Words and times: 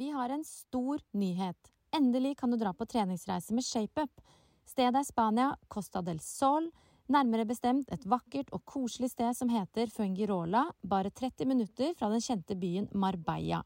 Vi 0.00 0.10
har 0.10 0.28
en 0.28 0.44
stor 0.44 1.00
nyhet. 1.12 1.56
Endelig 1.96 2.38
kan 2.38 2.50
du 2.50 2.56
dra 2.56 2.70
på 2.72 2.86
treningsreise 2.86 3.52
med 3.52 3.64
ShapeUp. 3.64 4.22
Stedet 4.64 4.96
er 4.96 5.04
Spania, 5.04 5.48
Costa 5.68 6.00
del 6.00 6.22
Sol. 6.24 6.70
Nærmere 7.12 7.44
bestemt 7.44 7.92
et 7.92 8.06
vakkert 8.08 8.48
og 8.56 8.64
koselig 8.64 9.10
sted 9.12 9.36
som 9.36 9.52
heter 9.52 9.92
Fungirola, 9.92 10.64
bare 10.80 11.12
30 11.12 11.44
minutter 11.52 11.92
fra 11.98 12.08
den 12.08 12.24
kjente 12.24 12.56
byen 12.56 12.88
Marbella. 12.96 13.60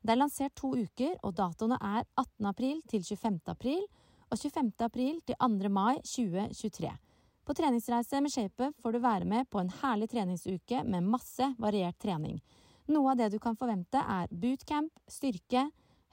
Det 0.00 0.16
er 0.16 0.22
lansert 0.22 0.56
to 0.56 0.72
uker, 0.72 1.18
og 1.20 1.36
datoene 1.36 1.76
er 1.76 2.06
18. 2.08 2.48
april 2.54 2.80
til 2.88 3.04
25. 3.04 3.40
april 3.52 3.84
og 4.30 4.38
25. 4.38 4.72
april 4.80 5.20
til 5.28 5.36
2. 5.44 5.74
mai 5.76 5.98
2023. 6.00 6.98
På 7.44 7.60
treningsreise 7.60 8.24
med 8.24 8.32
ShapeUp 8.32 8.80
får 8.80 8.96
du 8.96 9.04
være 9.04 9.28
med 9.28 9.52
på 9.52 9.60
en 9.60 9.76
herlig 9.82 10.08
treningsuke 10.16 10.86
med 10.88 11.04
masse 11.04 11.52
variert 11.60 12.00
trening. 12.00 12.40
Noe 12.86 13.12
av 13.12 13.18
det 13.18 13.32
du 13.34 13.40
kan 13.42 13.56
forvente 13.58 13.98
er 13.98 14.30
bootcamp, 14.30 14.92
styrke, 15.10 15.64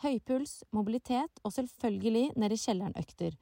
høypuls, 0.01 0.63
mobilitet 0.73 1.41
og 1.45 1.53
selvfølgelig 1.53 2.31
nede 2.39 2.57
i 2.57 2.63
kjelleren-økter. 2.63 3.35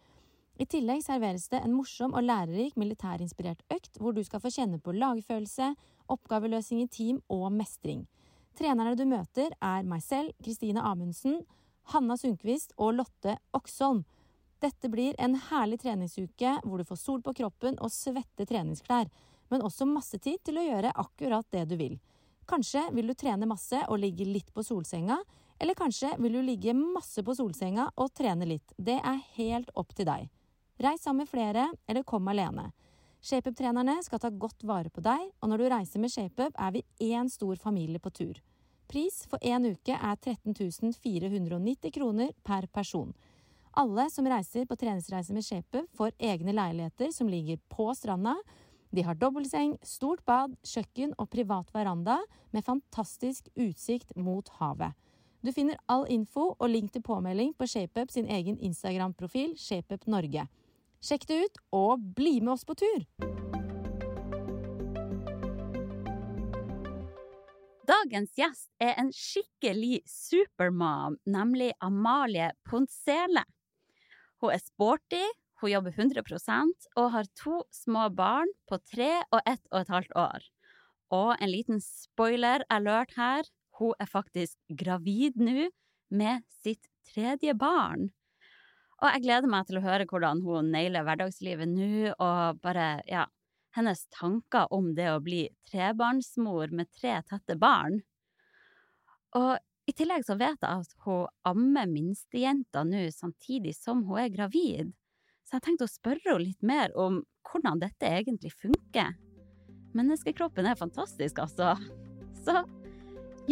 I 0.62 0.68
tillegg 0.70 1.00
serveres 1.06 1.48
det 1.50 1.62
en 1.64 1.74
morsom 1.74 2.12
og 2.14 2.26
lærerik 2.28 2.76
militærinspirert 2.78 3.64
økt 3.72 3.98
hvor 4.02 4.14
du 4.14 4.22
skal 4.28 4.44
få 4.44 4.52
kjenne 4.52 4.82
på 4.84 4.94
lagfølelse, 4.94 5.72
oppgaveløsning 6.12 6.84
i 6.84 6.90
team 6.92 7.22
og 7.32 7.48
mestring. 7.56 8.04
Trenerne 8.60 8.98
du 9.00 9.06
møter 9.08 9.56
er 9.64 9.88
meg 9.88 10.04
selv, 10.04 10.36
Kristine 10.44 10.84
Amundsen, 10.84 11.40
Hanna 11.96 12.18
Sundquist 12.20 12.76
og 12.78 12.98
Lotte 13.00 13.38
Oksholm. 13.58 14.04
Dette 14.62 14.92
blir 14.92 15.16
en 15.18 15.40
herlig 15.48 15.80
treningsuke 15.82 16.58
hvor 16.66 16.78
du 16.78 16.86
får 16.86 17.00
sol 17.00 17.24
på 17.26 17.34
kroppen 17.40 17.80
og 17.80 17.96
svette 17.96 18.46
treningsklær, 18.46 19.08
men 19.50 19.64
også 19.66 19.88
masse 19.88 20.20
tid 20.20 20.44
til 20.46 20.60
å 20.60 20.68
gjøre 20.68 20.94
akkurat 21.00 21.48
det 21.56 21.66
du 21.72 21.80
vil. 21.80 21.98
Kanskje 22.50 22.88
vil 22.96 23.08
du 23.08 23.16
trene 23.16 23.48
masse 23.50 23.80
og 23.88 24.00
ligge 24.02 24.26
litt 24.28 24.54
på 24.54 24.64
solsenga, 24.66 25.18
eller 25.62 25.78
kanskje 25.78 26.16
vil 26.18 26.34
du 26.34 26.42
ligge 26.42 26.74
masse 26.74 27.24
på 27.24 27.36
solsenga 27.38 27.92
og 27.96 28.14
trene 28.18 28.48
litt. 28.50 28.74
Det 28.78 28.98
er 28.98 29.26
helt 29.38 29.70
opp 29.78 29.94
til 29.96 30.08
deg. 30.10 30.30
Reis 30.82 31.04
sammen 31.06 31.24
med 31.26 31.30
flere, 31.30 31.68
eller 31.88 32.08
kom 32.08 32.28
alene. 32.32 32.72
ShapeUp-trenerne 33.22 34.00
skal 34.02 34.20
ta 34.20 34.32
godt 34.34 34.64
vare 34.66 34.90
på 34.90 35.04
deg, 35.06 35.28
og 35.42 35.52
når 35.52 35.62
du 35.62 35.68
reiser 35.70 36.02
med 36.02 36.10
ShapeUp, 36.10 36.56
er 36.58 36.72
vi 36.74 37.12
én 37.14 37.30
stor 37.30 37.60
familie 37.62 38.02
på 38.02 38.10
tur. 38.10 38.40
Pris 38.90 39.22
for 39.30 39.38
én 39.46 39.70
uke 39.70 39.94
er 39.94 40.18
13 40.18 40.56
490 40.98 41.94
kroner 41.94 42.34
per 42.44 42.66
person. 42.68 43.14
Alle 43.78 44.10
som 44.12 44.26
reiser 44.28 44.66
på 44.68 44.76
treningsreise 44.76 45.32
med 45.34 45.46
ShapeUp, 45.46 45.86
får 45.96 46.18
egne 46.20 46.52
leiligheter 46.58 47.14
som 47.14 47.30
ligger 47.30 47.62
på 47.70 47.94
stranda. 47.96 48.36
De 48.92 49.04
har 49.08 49.16
dobbeltseng, 49.16 49.78
stort 49.88 50.20
bad, 50.28 50.58
kjøkken 50.68 51.14
og 51.16 51.30
privat 51.32 51.70
veranda 51.72 52.18
med 52.52 52.66
fantastisk 52.68 53.48
utsikt 53.56 54.12
mot 54.20 54.50
havet. 54.60 54.92
Du 55.42 55.50
finner 55.56 55.80
all 55.90 56.04
info 56.12 56.52
og 56.60 56.70
link 56.70 56.92
til 56.94 57.02
påmelding 57.02 57.56
på 57.58 57.66
ShapeUp 57.72 58.12
sin 58.12 58.28
egen 58.28 58.60
Instagram-profil 58.60 59.56
ShapeUp 59.58 60.04
Norge. 60.12 60.44
Sjekk 61.02 61.24
det 61.30 61.38
ut, 61.46 61.62
og 61.74 62.04
bli 62.20 62.36
med 62.44 62.54
oss 62.54 62.68
på 62.68 62.76
tur! 62.78 63.08
Dagens 67.90 68.36
gjest 68.38 68.70
er 68.80 68.94
en 69.02 69.10
skikkelig 69.16 70.04
supermom, 70.06 71.18
nemlig 71.26 71.72
Amalie 71.82 72.52
Ponsele. 72.68 73.48
Hun 74.44 74.54
er 74.54 74.62
sporty, 74.62 75.24
hun 75.62 75.72
jobber 75.72 75.94
100% 75.94 76.88
og 76.98 77.12
har 77.14 77.30
to 77.38 77.62
små 77.74 78.08
barn 78.16 78.50
på 78.70 78.80
tre 78.90 79.12
og 79.30 79.42
ett 79.46 79.64
og 79.72 79.84
et 79.84 79.94
halvt 79.94 80.16
år. 80.18 80.48
Og 81.12 81.36
en 81.38 81.52
liten 81.52 81.82
spoiler 81.84 82.66
alert 82.72 83.14
her, 83.18 83.46
hun 83.80 83.94
er 84.00 84.10
faktisk 84.10 84.58
gravid 84.78 85.38
nå 85.42 85.70
med 86.12 86.44
sitt 86.62 86.88
tredje 87.08 87.54
barn. 87.58 88.10
Og 89.02 89.10
jeg 89.10 89.24
gleder 89.26 89.50
meg 89.50 89.68
til 89.68 89.80
å 89.80 89.86
høre 89.86 90.06
hvordan 90.10 90.44
hun 90.46 90.70
nailer 90.74 91.06
hverdagslivet 91.06 91.70
nå, 91.70 92.14
og 92.22 92.62
bare, 92.62 93.02
ja, 93.10 93.26
hennes 93.76 94.06
tanker 94.14 94.70
om 94.74 94.92
det 94.98 95.10
å 95.10 95.22
bli 95.24 95.48
trebarnsmor 95.72 96.74
med 96.76 96.92
tre 96.94 97.18
tette 97.28 97.58
barn. 97.58 98.02
Og 99.38 99.56
i 99.90 99.96
tillegg 99.98 100.26
så 100.28 100.38
vet 100.38 100.62
jeg 100.62 100.86
at 100.86 100.94
hun 101.06 101.30
ammer 101.48 101.90
minstejenta 101.90 102.84
nå 102.88 103.08
samtidig 103.16 103.74
som 103.76 104.06
hun 104.08 104.22
er 104.22 104.34
gravid. 104.34 104.94
Så 105.52 105.58
jeg 105.58 105.64
tenkte 105.66 105.84
å 105.84 105.92
spørre 105.92 106.30
henne 106.32 106.44
litt 106.46 106.62
mer 106.64 106.94
om 106.96 107.18
hvordan 107.44 107.82
dette 107.82 108.08
egentlig 108.08 108.54
funker. 108.56 109.10
Menneskekroppen 110.00 110.64
er 110.64 110.78
fantastisk, 110.80 111.42
altså. 111.44 111.74
Så 112.40 112.62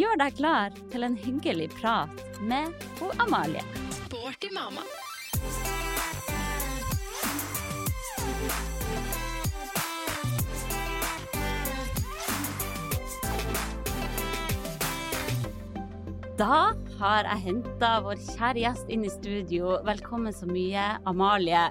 gjør 0.00 0.16
deg 0.22 0.38
klar 0.38 0.72
til 0.94 1.04
en 1.04 1.18
hyggelig 1.20 1.66
prat 1.74 2.22
med 2.40 2.72
hun 3.02 3.20
Amalie. 3.20 3.60
Sporty 4.06 4.48
mamma. 4.56 4.80
Da 16.40 16.72
har 16.96 17.28
jeg 17.28 17.44
henta 17.44 17.92
vår 18.08 18.24
kjære 18.30 18.64
gjest 18.64 18.88
inn 18.88 19.04
i 19.04 19.12
studio. 19.12 19.76
Velkommen 19.84 20.32
så 20.32 20.48
mye, 20.48 20.88
Amalie 21.04 21.68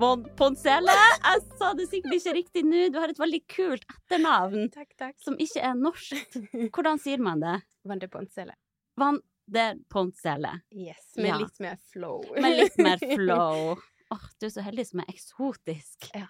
Von 0.00 0.22
Ponsele. 0.36 0.92
Jeg 1.20 1.42
sa 1.58 1.72
det 1.76 1.86
sikkert 1.90 2.14
ikke 2.16 2.32
riktig 2.38 2.62
nå. 2.64 2.86
Du 2.92 2.96
har 3.02 3.10
et 3.12 3.18
veldig 3.20 3.40
kult 3.52 3.82
etternavn 3.92 4.70
Takk, 4.72 4.94
takk. 4.98 5.16
som 5.20 5.36
ikke 5.40 5.60
er 5.66 5.74
norsk. 5.76 6.38
Hvordan 6.74 7.00
sier 7.02 7.20
man 7.22 7.42
det? 7.42 7.58
Van 7.84 8.00
de 8.00 8.08
Poncele. 8.12 8.54
Van 9.00 9.18
de 9.50 9.66
Poncelle. 9.92 10.54
Yes, 10.72 11.10
med 11.18 11.32
Ja. 11.34 11.38
litt 11.42 11.60
mer 11.60 11.76
flow. 11.92 12.22
Med 12.40 12.56
litt 12.62 12.78
mer 12.80 13.02
flow. 13.16 13.74
Åh, 14.10 14.24
du 14.40 14.46
er 14.48 14.54
så 14.56 14.64
heldig 14.64 14.86
som 14.88 15.02
er 15.04 15.12
eksotisk. 15.12 16.08
Ja, 16.16 16.24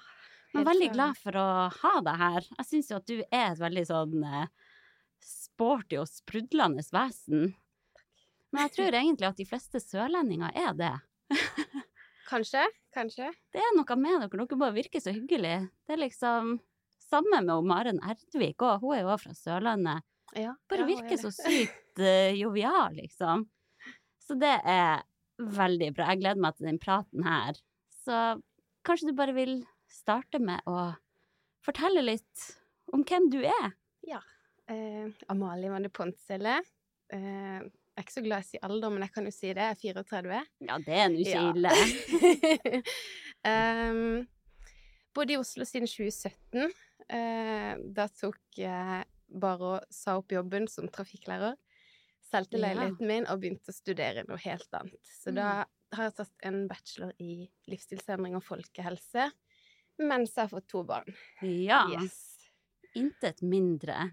Jeg 0.53 0.61
er 0.65 0.67
veldig 0.73 0.91
glad 0.97 1.21
for 1.23 1.39
å 1.39 1.47
ha 1.79 1.95
deg 2.11 2.19
her. 2.25 2.51
Jeg 2.59 2.67
syns 2.73 2.91
jo 2.91 2.99
at 2.99 3.07
du 3.07 3.17
er 3.23 3.53
et 3.53 3.61
veldig 3.63 3.87
sånn 3.89 4.19
eh, 4.27 4.49
sporty 5.23 6.01
og 6.03 6.11
sprudlende 6.11 6.83
vesen. 6.91 7.53
Men 8.51 8.67
jeg 8.67 8.75
tror 8.81 8.99
egentlig 8.99 9.29
at 9.31 9.39
de 9.39 9.47
fleste 9.47 9.79
sørlendinger 9.85 10.51
er 10.59 10.75
det. 10.75 10.93
Kanskje, 12.31 12.65
kanskje. 12.95 13.31
Det 13.53 13.63
er 13.63 13.77
noe 13.77 13.97
med 13.99 14.25
dere, 14.25 14.45
dere 14.45 14.61
bare 14.61 14.77
virker 14.77 15.03
så 15.03 15.15
hyggelig. 15.15 15.57
Det 15.87 15.97
er 15.97 16.03
liksom 16.03 16.57
samme 17.11 17.43
med 17.43 17.67
Maren 17.67 18.01
Erdvik 18.07 18.63
òg, 18.63 18.85
hun 18.85 18.97
er 18.97 19.05
jo 19.05 19.13
også 19.15 19.29
fra 19.29 19.39
Sørlandet. 19.39 20.07
Ja, 20.39 20.55
Bare 20.71 20.85
ja, 20.85 20.87
er 20.87 20.91
virker 20.93 21.19
så 21.19 21.33
sykt 21.35 21.99
uh, 21.99 22.31
jovial, 22.39 22.95
liksom. 23.01 23.49
Så 24.23 24.37
det 24.39 24.55
er 24.63 25.03
veldig 25.41 25.91
bra. 25.97 26.13
Jeg 26.13 26.21
gleder 26.23 26.45
meg 26.45 26.55
til 26.55 26.69
den 26.69 26.79
praten 26.79 27.27
her. 27.27 27.59
Så 28.05 28.21
kanskje 28.87 29.11
du 29.11 29.19
bare 29.19 29.35
vil 29.35 29.57
starte 29.91 30.39
med 30.39 30.63
å 30.71 30.93
fortelle 31.67 32.05
litt 32.07 32.51
om 32.95 33.03
hvem 33.03 33.27
du 33.33 33.41
er? 33.43 33.73
Eh, 34.71 35.11
Amalie 35.27 35.71
Van 35.71 35.83
de 35.83 35.91
Eh, 37.13 37.63
er 38.01 38.07
ikke 38.07 38.17
så 38.17 38.25
glad 38.25 38.43
i 38.43 38.47
å 38.47 38.51
si 38.51 38.61
alder, 38.67 38.93
men 38.93 39.05
jeg 39.07 39.15
kan 39.15 39.29
jo 39.29 39.33
si 39.35 39.55
det. 39.57 39.69
Jeg 39.69 39.95
er 39.95 40.03
34. 40.03 40.43
Ja, 40.69 40.79
det 40.87 40.99
er 40.99 41.09
nå 41.13 41.25
ikke 41.25 41.43
ille. 41.53 42.83
um, 43.47 44.15
bodde 45.17 45.37
i 45.37 45.41
Oslo 45.41 45.67
siden 45.69 45.91
2017. 45.91 46.77
Uh, 47.11 47.73
da 47.97 48.07
tok 48.13 48.41
jeg 48.59 49.05
bare 49.31 49.75
og 49.75 49.93
sa 49.95 50.17
opp 50.21 50.33
jobben 50.35 50.69
som 50.71 50.89
trafikklærer. 50.91 51.59
Solgte 52.31 52.61
leiligheten 52.61 53.09
min 53.11 53.27
og 53.31 53.41
begynte 53.43 53.73
å 53.73 53.75
studere 53.75 54.23
noe 54.29 54.39
helt 54.45 54.77
annet. 54.77 55.01
Så 55.03 55.35
da 55.35 55.65
har 55.97 56.07
jeg 56.07 56.17
tatt 56.21 56.47
en 56.47 56.61
bachelor 56.71 57.15
i 57.19 57.49
livsstilsendring 57.71 58.37
og 58.39 58.45
folkehelse 58.47 59.31
mens 60.01 60.33
jeg 60.33 60.47
har 60.47 60.53
fått 60.53 60.69
to 60.71 60.83
barn. 60.87 61.09
Ja. 61.45 61.83
Yes. 61.93 62.49
Intet 62.97 63.43
mindre. 63.43 64.11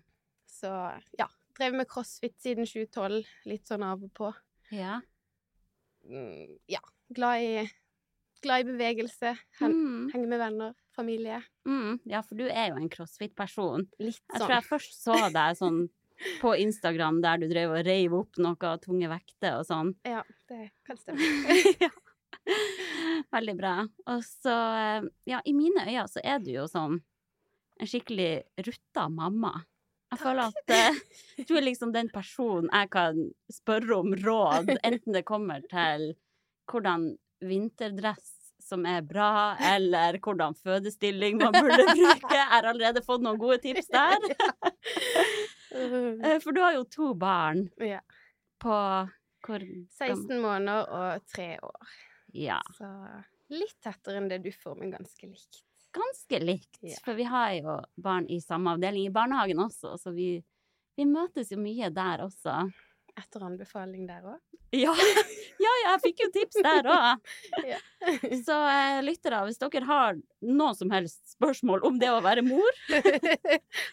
Så 0.49 0.71
ja. 1.19 1.29
Drev 1.57 1.73
med 1.73 1.87
crossfit 1.89 2.35
siden 2.41 2.67
2012. 2.69 3.23
Litt 3.49 3.67
sånn 3.69 3.83
av 3.85 4.03
og 4.05 4.11
på. 4.17 4.31
Ja. 4.75 4.99
Mm, 6.07 6.57
ja. 6.69 6.81
Glad 7.15 7.41
i, 7.43 7.63
glad 8.43 8.61
i 8.65 8.67
bevegelse. 8.71 9.33
Hen, 9.59 9.73
Mm, 9.73 10.09
Henge 10.13 10.27
med 10.27 10.39
venner. 10.39 10.73
Familie. 10.97 11.43
mm, 11.67 11.99
ja, 12.09 12.21
for 12.25 12.35
du 12.39 12.47
er 12.49 12.71
jo 12.71 12.75
en 12.79 12.89
crossfit-person. 12.89 13.87
Litt 14.01 14.17
sånn. 14.17 14.33
Jeg 14.33 14.39
sånn. 14.39 14.47
tror 14.47 14.55
jeg 14.55 14.65
først 14.65 14.95
så 15.03 15.17
deg 15.33 15.57
sånn 15.59 15.79
på 16.41 16.55
Instagram 16.57 17.19
der 17.21 17.37
du 17.37 17.45
drev 17.51 17.75
og 17.75 17.85
reiv 17.85 18.13
opp 18.17 18.39
noe 18.41 18.71
tunge 18.81 19.09
vekter 19.11 19.59
og 19.59 19.65
sånn. 19.69 19.93
Ja, 20.05 20.23
det 20.49 20.71
kan 20.87 20.97
stemme. 20.97 21.21
ja. 21.85 21.91
Veldig 23.33 23.55
bra. 23.59 23.75
Og 24.07 24.23
så, 24.25 24.53
eh, 24.53 25.07
ja, 25.29 25.41
i 25.45 25.53
mine 25.53 25.85
øyne 25.85 26.07
så 26.09 26.21
er 26.23 26.39
du 26.39 26.51
jo 26.55 26.65
sånn 26.69 26.97
en 27.79 27.89
skikkelig 27.89 28.43
rutta 28.65 29.07
mamma. 29.13 29.53
Jeg 30.11 30.19
føler 30.21 30.47
at 30.53 30.71
eh, 30.71 30.99
du 31.49 31.53
er 31.59 31.65
liksom 31.65 31.91
den 31.91 32.07
personen 32.13 32.69
jeg 32.71 32.89
kan 32.93 33.17
spørre 33.51 33.97
om 33.99 34.13
råd, 34.23 34.71
enten 34.87 35.13
det 35.17 35.25
kommer 35.27 35.61
til 35.71 36.13
hvordan 36.71 37.09
vinterdress 37.43 38.33
som 38.67 38.83
er 38.89 39.01
bra, 39.07 39.55
eller 39.63 40.17
hvordan 40.19 40.55
fødestilling 40.59 41.37
man 41.39 41.53
burde 41.55 41.85
bruke. 41.93 42.33
Jeg 42.35 42.47
har 42.51 42.65
allerede 42.67 43.03
fått 43.05 43.23
noen 43.23 43.39
gode 43.39 43.59
tips 43.63 43.87
der. 43.93 44.17
Eh, 45.77 46.37
For 46.41 46.55
du 46.55 46.61
har 46.63 46.73
jo 46.77 46.85
to 46.89 47.09
barn 47.19 47.65
Ja. 47.83 47.99
på 48.63 48.73
hvor 49.45 49.63
16 49.99 50.39
måneder 50.41 50.87
og 50.95 51.25
3 51.35 51.47
år. 51.61 51.89
Ja. 52.33 52.61
Så 52.77 52.87
litt 53.53 53.75
tettere 53.83 54.17
enn 54.21 54.29
det 54.31 54.39
du 54.45 54.49
får, 54.55 54.77
men 54.79 54.93
ganske 54.95 55.27
likt. 55.29 55.59
Ganske 55.95 56.39
likt. 56.43 56.77
Ja. 56.81 56.97
For 57.05 57.17
vi 57.17 57.27
har 57.27 57.53
jo 57.57 57.77
barn 57.95 58.27
i 58.29 58.41
samme 58.41 58.75
avdeling 58.75 59.07
i 59.07 59.13
barnehagen 59.13 59.61
også, 59.63 59.95
så 60.01 60.13
vi, 60.15 60.37
vi 60.97 61.07
møtes 61.09 61.51
jo 61.53 61.59
mye 61.61 61.89
der 61.93 62.25
også. 62.25 62.67
Etter 63.17 63.47
anbefaling 63.47 64.07
der 64.09 64.25
òg. 64.35 64.41
Ja, 64.75 64.91
ja, 65.63 65.73
jeg 65.85 65.99
fikk 66.03 66.21
jo 66.25 66.27
tips 66.35 66.57
der 66.65 66.89
òg. 66.91 67.29
Ja. 67.71 67.77
Så 68.45 68.55
eh, 68.67 68.99
lyttere, 69.05 69.39
hvis 69.47 69.59
dere 69.61 69.87
har 69.87 70.19
noe 70.43 70.75
som 70.77 70.91
helst 70.91 71.21
spørsmål 71.37 71.85
om 71.87 71.97
det 72.01 72.11
å 72.11 72.19
være 72.23 72.43
mor, 72.45 72.81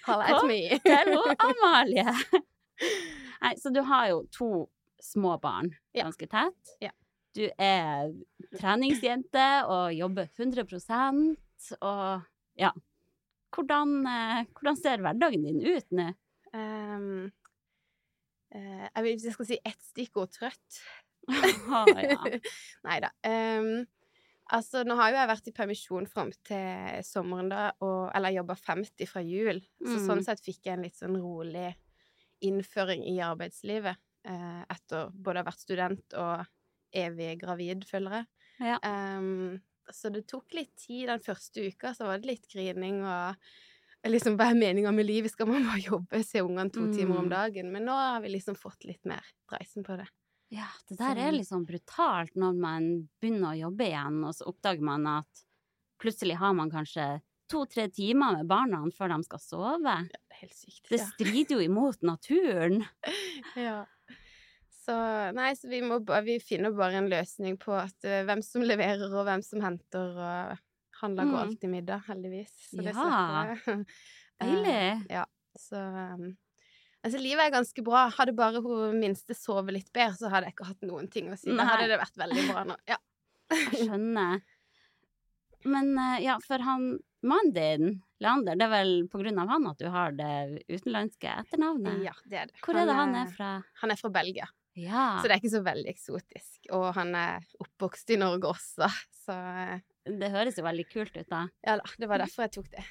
kom 0.04 0.24
til 0.26 1.46
Amalie. 1.46 2.10
Nei, 3.44 3.54
så 3.60 3.70
du 3.70 3.80
har 3.86 4.10
jo 4.10 4.20
to 4.34 4.50
små 5.02 5.38
barn 5.40 5.70
ganske 5.94 6.28
tett. 6.30 6.74
Ja. 6.82 6.90
Du 7.34 7.46
er 7.58 8.12
treningsjente 8.58 9.46
og 9.70 9.94
jobber 9.94 10.28
100 10.36 10.66
og 11.80 12.24
ja. 12.60 12.72
Hvordan, 13.54 13.96
eh, 14.10 14.44
hvordan 14.56 14.76
ser 14.80 15.02
hverdagen 15.02 15.44
din 15.46 15.60
ut 15.62 15.90
nå? 15.94 16.08
Um, 16.54 17.30
uh, 18.54 18.86
jeg 19.04 19.32
skal 19.34 19.48
si 19.48 19.58
ett 19.66 19.82
stikkord 19.82 20.30
trøtt 20.34 20.80
Ah, 21.72 21.88
ja. 21.88 22.18
Nei 22.86 22.98
da. 23.02 23.10
Um, 23.26 23.86
altså, 24.52 24.82
nå 24.84 24.96
har 24.98 25.12
jo 25.12 25.18
jeg 25.20 25.30
vært 25.30 25.48
i 25.48 25.54
permisjon 25.56 26.08
fram 26.10 26.32
til 26.46 27.00
sommeren, 27.06 27.48
da, 27.52 27.70
og, 27.84 28.10
eller 28.16 28.34
jobba 28.36 28.56
50 28.60 29.08
fra 29.08 29.22
jul. 29.24 29.62
Så 29.80 29.96
Mm. 29.96 30.04
sånn 30.08 30.24
sett 30.26 30.42
fikk 30.44 30.66
jeg 30.68 30.76
en 30.76 30.84
litt 30.84 30.98
sånn 30.98 31.16
rolig 31.16 31.70
innføring 32.44 33.06
i 33.08 33.16
arbeidslivet 33.24 33.96
uh, 34.28 34.62
etter 34.68 35.08
både 35.14 35.40
å 35.40 35.44
ha 35.44 35.48
vært 35.48 35.64
student 35.64 36.16
og 36.20 36.44
evig 36.94 37.38
gravid, 37.40 37.86
føler 37.88 38.18
jeg. 38.20 38.26
Ja. 38.68 38.76
Um, 38.84 39.62
så 39.92 40.10
det 40.12 40.26
tok 40.30 40.54
litt 40.54 40.74
tid 40.76 41.08
den 41.08 41.20
første 41.20 41.66
uka, 41.68 41.94
så 41.94 42.06
var 42.08 42.18
det 42.18 42.26
litt 42.30 42.48
grining 42.52 43.02
og 43.04 43.36
liksom 44.06 44.36
hva 44.36 44.50
er 44.52 44.58
meninga 44.58 44.92
med 44.92 45.06
livet? 45.08 45.32
Skal 45.32 45.48
man 45.48 45.64
bare 45.64 45.80
jobbe, 45.80 46.22
se 46.24 46.42
ungene 46.44 46.70
to 46.72 46.86
timer 46.92 47.18
om 47.18 47.26
Mm. 47.26 47.30
dagen? 47.30 47.72
Men 47.72 47.84
nå 47.88 47.92
har 47.92 48.20
vi 48.20 48.28
liksom 48.34 48.56
fått 48.56 48.84
litt 48.84 49.04
mer 49.04 49.22
dreisen 49.50 49.84
på 49.84 49.96
det. 49.96 50.06
Ja, 50.50 50.66
det 50.88 50.98
der 50.98 51.16
er 51.16 51.38
sånn 51.42 51.64
brutalt 51.66 52.34
når 52.36 52.54
man 52.60 53.08
begynner 53.20 53.54
å 53.54 53.58
jobbe 53.70 53.86
igjen, 53.88 54.24
og 54.24 54.34
så 54.34 54.46
oppdager 54.52 54.80
man 54.84 55.06
at 55.06 55.44
plutselig 55.98 56.36
har 56.36 56.52
man 56.54 56.70
kanskje 56.70 57.22
to-tre 57.48 57.88
timer 57.88 58.36
med 58.38 58.46
barna 58.46 58.84
før 58.92 59.08
de 59.16 59.22
skal 59.24 59.38
sove. 59.40 59.82
Ja, 59.84 60.02
Det 60.04 60.20
er 60.30 60.40
helt 60.42 60.54
sykt. 60.54 60.88
Det 60.90 61.00
strider 61.00 61.56
jo 61.56 61.64
imot 61.64 62.02
naturen. 62.02 62.84
Ja. 63.56 63.84
Så 64.84 64.94
nei, 65.32 65.50
så 65.56 65.68
vi 65.70 65.78
må 65.80 65.98
Vi 66.26 66.38
finner 66.44 66.74
bare 66.76 66.98
en 67.00 67.08
løsning 67.08 67.56
på 67.62 67.72
at 67.78 67.96
uh, 68.04 68.22
hvem 68.28 68.42
som 68.44 68.62
leverer, 68.66 69.06
og 69.08 69.24
hvem 69.28 69.42
som 69.44 69.62
henter, 69.64 70.10
og 70.18 70.58
handler 71.00 71.24
Mm. 71.24 71.34
alltid 71.40 71.70
middag, 71.70 72.02
heldigvis. 72.08 72.52
Så 72.70 72.82
det 72.84 72.92
Ja. 72.94 73.04
slipper 73.04 73.76
jeg. 73.76 73.86
Deilig. 74.40 75.10
ja. 75.10 75.24
Så 75.56 75.76
um, 76.14 76.36
Altså, 77.04 77.18
livet 77.20 77.44
er 77.44 77.50
ganske 77.52 77.82
bra. 77.84 78.06
Hadde 78.16 78.32
bare 78.32 78.62
hun 78.64 78.98
minste 79.00 79.34
sovet 79.36 79.74
litt 79.76 79.90
bedre, 79.92 80.16
så 80.16 80.30
hadde 80.32 80.46
jeg 80.48 80.54
ikke 80.54 80.68
hatt 80.70 80.84
noen 80.88 81.10
ting 81.12 81.26
å 81.28 81.36
si. 81.36 81.52
Da 81.52 81.66
hadde 81.68 81.88
det 81.90 81.98
vært 82.00 82.16
veldig 82.16 82.44
bra 82.48 82.62
nå. 82.64 82.76
Ja. 82.88 82.96
Jeg 83.52 83.88
skjønner. 83.90 84.40
Men 85.68 85.90
eh, 85.98 86.22
ja, 86.24 86.38
for 86.44 86.58
han 86.64 86.86
mannen 87.24 87.52
din, 87.56 88.02
Leander, 88.24 88.56
det 88.56 88.64
er 88.64 88.72
vel 88.72 88.92
på 89.12 89.20
grunn 89.20 89.38
av 89.42 89.48
han 89.52 89.66
at 89.68 89.78
du 89.80 89.86
har 89.92 90.12
det 90.16 90.62
utenlandske 90.68 91.28
etternavnet? 91.44 92.02
ja, 92.06 92.12
det 92.24 92.38
er 92.40 92.46
det. 92.52 92.56
Hvor 92.64 92.76
er 92.80 92.88
det 92.88 92.96
han 92.96 93.14
er 93.20 93.30
fra? 93.36 93.50
Han 93.82 93.92
er 93.92 94.00
fra 94.00 94.10
Belgia, 94.16 94.48
Ja, 94.74 95.20
så 95.22 95.28
det 95.28 95.36
er 95.36 95.40
ikke 95.42 95.52
så 95.54 95.62
veldig 95.62 95.90
eksotisk. 95.92 96.66
Og 96.74 96.88
han 96.96 97.14
er 97.14 97.44
oppvokst 97.62 98.10
i 98.10 98.16
Norge 98.18 98.48
også, 98.50 98.88
så 99.24 99.36
eh, 99.36 99.84
det 100.10 100.30
høres 100.34 100.58
jo 100.58 100.64
veldig 100.66 100.86
kult 100.90 101.14
ut 101.16 101.28
da. 101.30 101.44
ja 101.64 101.76
da, 101.80 101.84
det 101.98 102.08
var 102.10 102.18
derfor 102.24 102.44
jeg 102.48 102.52
tok 102.56 102.70
det. 102.74 102.82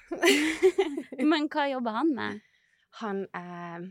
Men 1.34 1.50
hva 1.52 1.66
jobber 1.74 1.98
han 2.00 2.14
med? 2.16 2.40
Han 3.02 3.26
er 3.36 3.90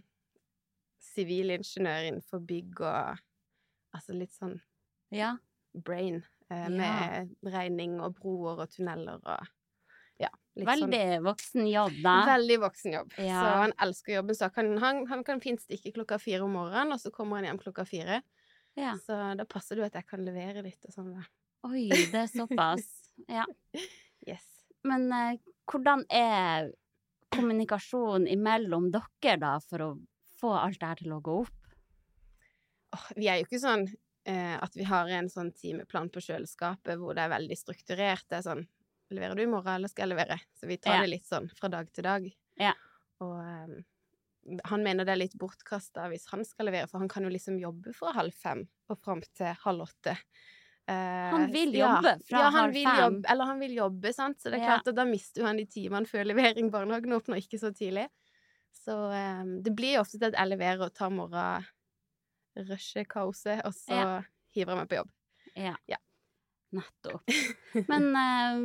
sivilingeniør 1.13 2.09
innenfor 2.09 2.43
bygg 2.49 2.81
og 2.87 3.19
altså 3.97 4.17
litt 4.17 4.33
sånn 4.37 4.57
Ja. 5.13 5.35
brain 5.75 6.23
Med 6.49 6.81
Ja. 6.81 7.25
regning 7.49 7.99
og 8.01 8.15
broer 8.21 8.61
og 8.65 8.71
tunneler 8.73 9.21
og 9.25 9.47
Litt 10.53 10.69
sånn 10.69 10.91
Veldig 10.93 11.21
voksen 11.25 11.69
jobb 11.71 11.95
da. 12.05 12.15
Veldig 12.29 12.57
voksen 12.67 12.97
jobb. 12.99 13.15
Ja. 13.17 13.41
Så 13.41 13.53
han 13.63 13.73
elsker 13.87 14.17
jobben. 14.19 14.37
Så 14.37 14.49
kan, 14.53 14.73
han, 14.83 15.07
han 15.09 15.25
kan 15.25 15.41
fint 15.41 15.63
stikke 15.65 15.95
klokka 15.97 16.19
fire 16.21 16.45
om 16.45 16.53
morgenen, 16.59 16.93
og 16.93 17.01
så 17.01 17.13
kommer 17.15 17.41
han 17.41 17.49
hjem 17.49 17.63
klokka 17.63 17.87
fire. 17.89 18.21
Ja. 18.77 18.93
Så 19.01 19.17
da 19.39 19.47
passer 19.49 19.81
jo 19.81 19.87
at 19.87 19.97
jeg 19.97 20.09
kan 20.09 20.25
levere 20.27 20.65
litt 20.65 20.85
og 20.89 20.93
sånn. 20.95 21.15
da. 21.17 21.25
Oi, 21.69 21.89
det 21.89 22.27
er 22.27 22.31
såpass. 22.33 22.91
Ja. 23.29 23.45
Yes. 24.25 24.45
Men 24.89 25.05
eh, 25.13 25.35
hvordan 25.69 26.01
er 26.09 26.71
kommunikasjonen 27.33 28.25
imellom 28.33 28.87
dere 28.91 29.37
da, 29.39 29.51
for 29.61 29.85
å 29.85 29.89
få 30.41 30.55
alt 30.57 30.81
det 30.81 30.89
her 30.89 31.03
til 31.03 31.13
å 31.13 31.21
gå 31.23 31.35
opp? 31.43 31.75
Oh, 32.97 33.05
vi 33.17 33.29
er 33.29 33.39
jo 33.39 33.47
ikke 33.47 33.61
sånn 33.61 33.85
eh, 34.29 34.57
at 34.57 34.75
vi 34.77 34.89
har 34.89 35.13
en 35.13 35.29
sånn 35.33 35.53
timeplan 35.57 36.11
på 36.13 36.25
kjøleskapet 36.25 36.99
hvor 37.01 37.17
det 37.17 37.27
er 37.27 37.35
veldig 37.37 37.59
strukturert. 37.61 38.25
Det 38.29 38.41
er 38.41 38.47
sånn 38.49 38.65
Leverer 39.13 39.37
du 39.39 39.43
i 39.45 39.51
morgen, 39.51 39.75
eller 39.77 39.91
skal 39.93 40.07
jeg 40.09 40.15
levere? 40.17 40.39
Så 40.59 40.69
vi 40.71 40.77
tar 40.81 40.97
Ja. 40.99 41.01
det 41.07 41.11
litt 41.13 41.29
sånn 41.29 41.49
fra 41.57 41.69
dag 41.73 41.91
til 41.93 42.05
dag. 42.07 42.29
Ja. 42.61 42.73
Og 43.23 43.35
um, 43.39 43.77
han 44.67 44.83
mener 44.83 45.07
det 45.07 45.13
er 45.15 45.21
litt 45.21 45.37
bortkasta 45.39 46.09
hvis 46.11 46.27
han 46.33 46.43
skal 46.49 46.67
levere, 46.71 46.89
for 46.91 46.99
han 47.03 47.11
kan 47.13 47.23
jo 47.23 47.31
liksom 47.31 47.61
jobbe 47.61 47.93
fra 47.95 48.13
halv 48.17 48.35
fem 48.35 48.65
og 48.91 48.99
fram 48.99 49.21
til 49.39 49.53
halv 49.63 49.85
åtte. 49.87 50.17
Uh, 50.91 51.31
Han 51.31 51.45
vil 51.55 51.77
jobbe 51.79 52.17
fra 52.27 52.41
ja, 52.41 52.49
han 52.51 52.57
halv 52.57 52.73
vil 52.75 52.89
fem. 52.89 52.99
Jobbe, 53.05 53.29
eller 53.31 53.51
han 53.53 53.61
vil 53.63 53.75
jobbe, 53.77 54.13
sant. 54.17 54.41
Så 54.43 54.51
det 54.51 54.59
er 54.59 54.67
klart 54.67 54.89
at 54.91 54.97
da 54.99 55.05
mister 55.07 55.47
han 55.47 55.61
de 55.61 55.67
timene 55.71 56.11
før 56.11 56.27
levering. 56.27 56.73
Barnehagen 56.75 57.15
åpner 57.15 57.39
ikke 57.39 57.61
så 57.63 57.71
tidlig. 57.77 58.09
Så 58.83 58.97
um, 59.13 59.53
det 59.63 59.77
blir 59.79 59.95
jo 59.95 60.01
ofte 60.03 60.19
til 60.19 60.33
at 60.33 60.39
jeg 60.41 60.51
leverer 60.51 60.83
og 60.89 60.95
tar 60.97 61.13
morgen 61.15 61.69
rusher 62.69 63.05
kaoset, 63.09 63.63
og 63.65 63.73
så 63.77 64.01
hiver 64.57 64.75
jeg 64.75 64.81
meg 64.83 64.89
på 64.91 64.99
jobb. 64.99 65.13
Ja. 65.55 65.77
Ja. 65.89 66.01
Nettopp. 66.75 67.31
Men 67.93 68.09
eh, 68.17 68.59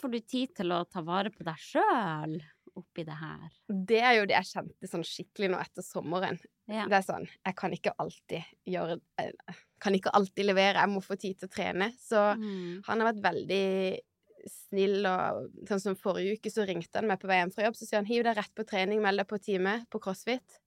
får 0.00 0.12
du 0.14 0.20
tid 0.20 0.54
til 0.56 0.72
å 0.74 0.82
ta 0.88 1.02
vare 1.06 1.30
på 1.34 1.44
deg 1.46 1.58
sjøl 1.62 2.38
oppi 2.78 3.04
det 3.08 3.16
her? 3.18 3.48
Det 3.90 3.98
er 4.04 4.14
jo 4.20 4.26
det 4.30 4.36
jeg 4.36 4.50
kjente 4.52 4.90
sånn 4.90 5.06
skikkelig 5.06 5.50
nå 5.52 5.58
etter 5.62 5.82
sommeren. 5.86 6.38
Ja. 6.70 6.84
Det 6.90 6.98
er 7.00 7.06
sånn, 7.06 7.26
jeg 7.46 7.56
kan 7.58 7.72
ikke 7.74 7.94
alltid 7.98 8.44
gjøre 8.68 8.98
Jeg 9.18 9.34
kan 9.82 9.94
ikke 9.96 10.12
alltid 10.14 10.46
levere, 10.48 10.80
jeg 10.82 10.90
må 10.92 11.00
få 11.04 11.16
tid 11.20 11.38
til 11.38 11.48
å 11.48 11.52
trene. 11.54 11.90
Så 11.98 12.20
Mm. 12.38 12.82
han 12.86 13.00
har 13.00 13.12
vært 13.12 13.22
veldig 13.22 14.00
snill, 14.48 15.06
og 15.06 15.50
sånn 15.68 15.80
som 15.82 15.96
forrige 15.98 16.38
uke 16.38 16.50
så 16.50 16.64
ringte 16.66 16.98
han 17.00 17.08
meg 17.10 17.20
på 17.20 17.28
vei 17.30 17.40
hjem 17.40 17.52
fra 17.54 17.64
jobb, 17.66 17.76
så 17.76 17.86
sier 17.86 17.98
han 18.00 18.06
hiv 18.08 18.22
deg 18.24 18.36
rett 18.38 18.54
på 18.54 18.64
trening, 18.66 19.02
meld 19.02 19.18
deg 19.18 19.28
på 19.28 19.38
time 19.42 19.84
på 19.90 20.00
CrossFit. 20.00 20.58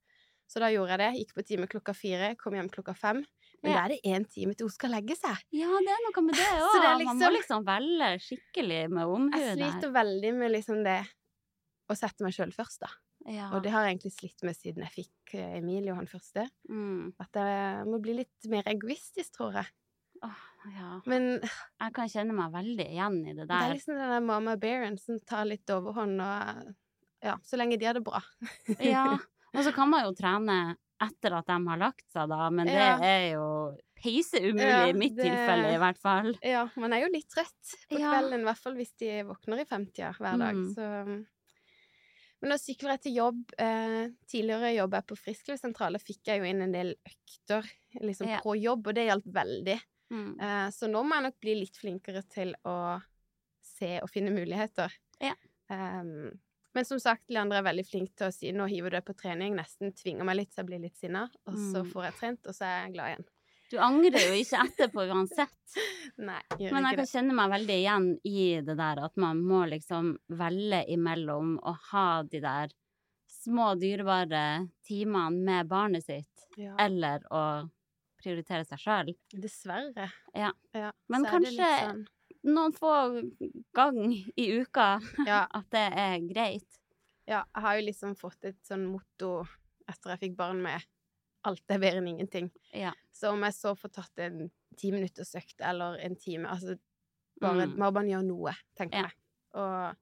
Så 0.48 0.60
da 0.60 0.68
gjorde 0.68 0.96
jeg 0.96 1.00
det. 1.00 1.10
Gikk 1.22 1.34
på 1.38 1.44
time 1.48 1.66
klokka 1.66 1.94
fire, 1.96 2.34
kom 2.36 2.52
hjem 2.54 2.68
klokka 2.70 2.94
fem. 2.96 3.22
Men 3.62 3.76
da 3.76 3.82
er 3.84 3.92
det 3.94 4.00
én 4.10 4.24
time 4.26 4.54
til 4.58 4.66
hun 4.66 4.74
skal 4.74 4.90
legge 4.90 5.14
seg. 5.16 5.38
Ja, 5.54 5.68
det 5.86 5.92
er 5.94 6.00
noe 6.08 6.22
med 6.26 6.34
det 6.34 6.46
òg. 6.66 6.72
Liksom, 6.74 7.04
Man 7.06 7.18
må 7.20 7.28
liksom- 7.30 7.36
liksom 7.38 7.66
velge 7.68 8.08
skikkelig 8.26 8.80
med 8.90 9.06
omhu 9.06 9.38
Jeg 9.38 9.56
sliter 9.58 9.92
veldig 9.94 10.32
med 10.40 10.50
liksom 10.56 10.82
det 10.84 10.98
å 11.92 11.96
sette 11.98 12.24
meg 12.26 12.34
sjøl 12.34 12.52
først, 12.54 12.80
da. 12.82 12.90
Ja. 13.30 13.50
Og 13.54 13.62
det 13.62 13.70
har 13.70 13.84
jeg 13.86 13.94
egentlig 13.96 14.12
slitt 14.16 14.42
med 14.42 14.56
siden 14.58 14.82
jeg 14.82 14.94
fikk 14.96 15.34
Emilie 15.38 15.92
og 15.92 16.00
han 16.00 16.08
første. 16.10 16.48
Mm. 16.68 17.12
At 17.22 17.38
jeg 17.38 17.86
må 17.86 18.00
bli 18.02 18.16
litt 18.18 18.48
mer 18.50 18.66
egoistisk, 18.66 19.30
tror 19.36 19.52
jeg. 19.60 19.70
Åh, 20.22 20.42
ja. 20.74 20.88
Men 21.06 21.40
Jeg 21.42 21.92
kan 21.94 22.08
kjenne 22.10 22.34
meg 22.34 22.50
veldig 22.54 22.86
igjen 22.90 23.20
i 23.26 23.32
det 23.34 23.46
der. 23.46 23.58
det 23.58 23.68
er 23.68 23.74
liksom 23.76 23.94
den 23.98 24.10
der 24.16 24.20
mamma 24.26 24.56
Baron 24.58 24.98
som 24.98 25.18
tar 25.20 25.44
litt 25.46 25.66
overhånd, 25.70 26.18
og 26.22 26.74
ja, 27.22 27.36
så 27.46 27.58
lenge 27.58 27.78
de 27.78 27.86
har 27.86 27.94
det 27.94 28.02
bra. 28.06 28.20
Ja. 28.80 29.18
Og 29.54 29.60
så 29.66 29.72
kan 29.74 29.90
man 29.90 30.06
jo 30.06 30.14
trene 30.16 30.76
etter 31.02 31.34
at 31.38 31.46
de 31.50 31.56
har 31.68 31.78
lagt 31.80 32.04
seg, 32.12 32.28
da, 32.30 32.48
men 32.50 32.66
det 32.70 32.74
Ja. 32.78 32.96
er 33.02 33.32
jo 33.34 33.46
peise 34.02 34.40
umulig 34.42 34.66
Ja, 34.68 34.86
i 34.88 34.92
mitt 34.92 35.14
det- 35.16 35.24
tilfelle, 35.26 35.74
i 35.74 35.78
hvert 35.78 35.98
fall. 35.98 36.32
Ja, 36.42 36.68
man 36.76 36.92
er 36.92 37.02
jo 37.04 37.12
litt 37.12 37.28
trøtt 37.30 37.74
på 37.90 37.98
kvelden, 37.98 38.40
i 38.40 38.44
hvert 38.48 38.58
fall 38.62 38.74
hvis 38.74 38.94
de 38.98 39.22
våkner 39.24 39.60
i 39.60 39.64
femtida 39.68 40.12
hver 40.18 40.38
dag, 40.38 40.54
Mm. 40.54 40.74
så 40.74 41.26
Men 42.42 42.50
da 42.50 42.56
sykler 42.58 42.90
jeg 42.98 43.00
til 43.02 43.14
jobb. 43.14 43.52
Eh, 43.56 44.08
tidligere 44.26 44.74
jobba 44.74 44.96
jeg 44.98 45.06
på 45.06 45.16
Frisklivssentralen. 45.16 46.00
Fikk 46.02 46.24
jeg 46.26 46.40
jo 46.40 46.44
inn 46.44 46.60
en 46.62 46.72
del 46.72 46.96
økter 47.06 47.62
liksom 48.02 48.26
Ja. 48.26 48.40
på 48.40 48.60
jobb, 48.60 48.88
og 48.88 48.94
det 48.96 49.06
hjalp 49.06 49.24
veldig. 49.32 49.80
Mm. 50.10 50.40
Eh, 50.40 50.68
så 50.74 50.90
nå 50.90 51.04
må 51.06 51.14
jeg 51.14 51.22
nok 51.22 51.40
bli 51.40 51.54
litt 51.60 51.76
flinkere 51.76 52.28
til 52.28 52.52
å 52.64 53.00
se 53.62 54.00
og 54.02 54.10
finne 54.10 54.32
muligheter. 54.34 54.90
Ja. 55.20 55.34
Ehm, 55.70 56.36
men 56.74 56.84
som 56.84 56.98
sagt, 56.98 57.28
Leandre 57.30 57.58
er 57.58 57.62
veldig 57.68 57.84
flink 57.90 58.14
til 58.16 58.26
å 58.28 58.32
si 58.32 58.50
'nå 58.52 58.68
hiver 58.68 58.90
du 58.90 58.96
deg 58.96 59.04
på 59.04 59.14
trening', 59.16 59.54
nesten 59.56 59.92
tvinger 59.94 60.24
meg 60.24 60.36
litt 60.36 60.50
så 60.52 60.56
jeg 60.62 60.66
blir 60.66 60.80
litt 60.80 60.96
sinna, 60.96 61.28
og 61.46 61.54
så 61.54 61.82
Mm. 61.84 61.92
får 61.92 62.02
jeg 62.04 62.14
trent, 62.14 62.46
og 62.46 62.54
så 62.54 62.62
er 62.64 62.84
jeg 62.86 62.94
glad 62.94 63.08
igjen. 63.16 63.24
Du 63.70 63.76
angrer 63.78 64.20
jo 64.28 64.34
ikke 64.36 64.58
etterpå 64.68 65.08
uansett. 65.08 65.48
Nei, 66.18 66.42
gjør 66.58 66.72
Men 66.72 66.84
jeg 66.84 66.96
kan 66.96 67.04
det. 67.04 67.12
kjenne 67.12 67.34
meg 67.34 67.50
veldig 67.50 67.76
igjen 67.80 68.18
i 68.24 68.60
det 68.60 68.76
der 68.76 69.04
at 69.04 69.16
man 69.16 69.40
må 69.42 69.64
liksom 69.68 70.18
velge 70.30 70.84
imellom 70.88 71.58
å 71.62 71.74
ha 71.90 72.22
de 72.22 72.40
der 72.40 72.68
små, 73.28 73.74
dyrebare 73.80 74.68
timene 74.86 75.32
med 75.44 75.68
barnet 75.68 76.04
sitt, 76.04 76.28
Ja, 76.58 76.74
eller 76.78 77.20
å 77.32 77.70
prioritere 78.22 78.64
seg 78.66 78.78
sjøl. 78.78 79.14
dessverre. 79.34 80.12
Ja. 80.34 80.52
Ja, 80.74 80.92
Men 81.08 81.24
kanskje- 81.24 81.56
sånn- 81.56 82.06
Noen 82.44 82.72
få 82.74 82.92
gang 83.74 83.98
i 84.36 84.46
uka 84.60 84.96
ja, 85.28 85.44
at 85.50 85.68
det 85.70 85.82
er 85.94 86.16
greit. 86.26 86.78
ja, 87.26 87.44
jeg 87.54 87.62
har 87.62 87.76
jo 87.78 87.84
liksom 87.86 88.16
fått 88.18 88.44
et 88.50 88.58
sånn 88.66 88.86
motto 88.90 89.44
etter 89.88 90.10
jeg 90.14 90.20
fikk 90.24 90.36
barn 90.36 90.62
med 90.62 90.82
'alt 91.44 91.62
er 91.70 91.78
bedre 91.82 91.98
enn 91.98 92.08
ingenting'. 92.08 92.50
Ja. 92.74 92.92
Så 93.10 93.32
om 93.32 93.42
jeg 93.42 93.54
så 93.54 93.74
får 93.74 93.92
tatt 93.92 94.18
en 94.18 94.50
ti 94.78 94.90
minutters 94.94 95.34
økt 95.34 95.60
eller 95.60 95.98
en 95.98 96.14
time 96.16 96.46
Altså 96.48 96.78
bare, 97.40 97.66
Mm. 97.66 97.76
må 97.78 97.90
gjør 98.08 98.22
noe, 98.26 98.52
tenker 98.78 98.98
Ja. 98.98 99.02
jeg. 99.02 99.12
Og 99.54 99.96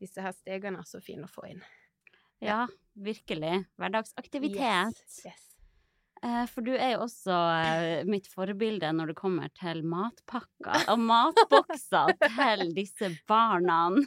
disse 0.00 0.20
her 0.20 0.32
stegene 0.32 0.78
er 0.78 0.82
så 0.82 1.00
fine 1.02 1.24
å 1.24 1.30
få 1.30 1.48
inn. 1.50 1.62
Ja, 2.40 2.66
virkelig. 2.96 3.66
Hverdagsaktivitet. 3.78 4.58
Yes, 4.58 5.22
yes. 5.24 5.53
Eh, 6.24 6.44
For 6.48 6.64
du 6.64 6.72
er 6.74 6.94
jo 6.94 7.04
også 7.04 7.36
eh, 7.60 8.04
mitt 8.08 8.28
forbilde 8.32 8.90
når 8.96 9.12
det 9.12 9.16
kommer 9.18 9.50
til 9.58 9.82
matpakker 9.88 10.86
og 10.92 11.02
matbokser 11.10 12.14
til 12.26 12.70
disse 12.76 13.12
barna. 13.30 13.86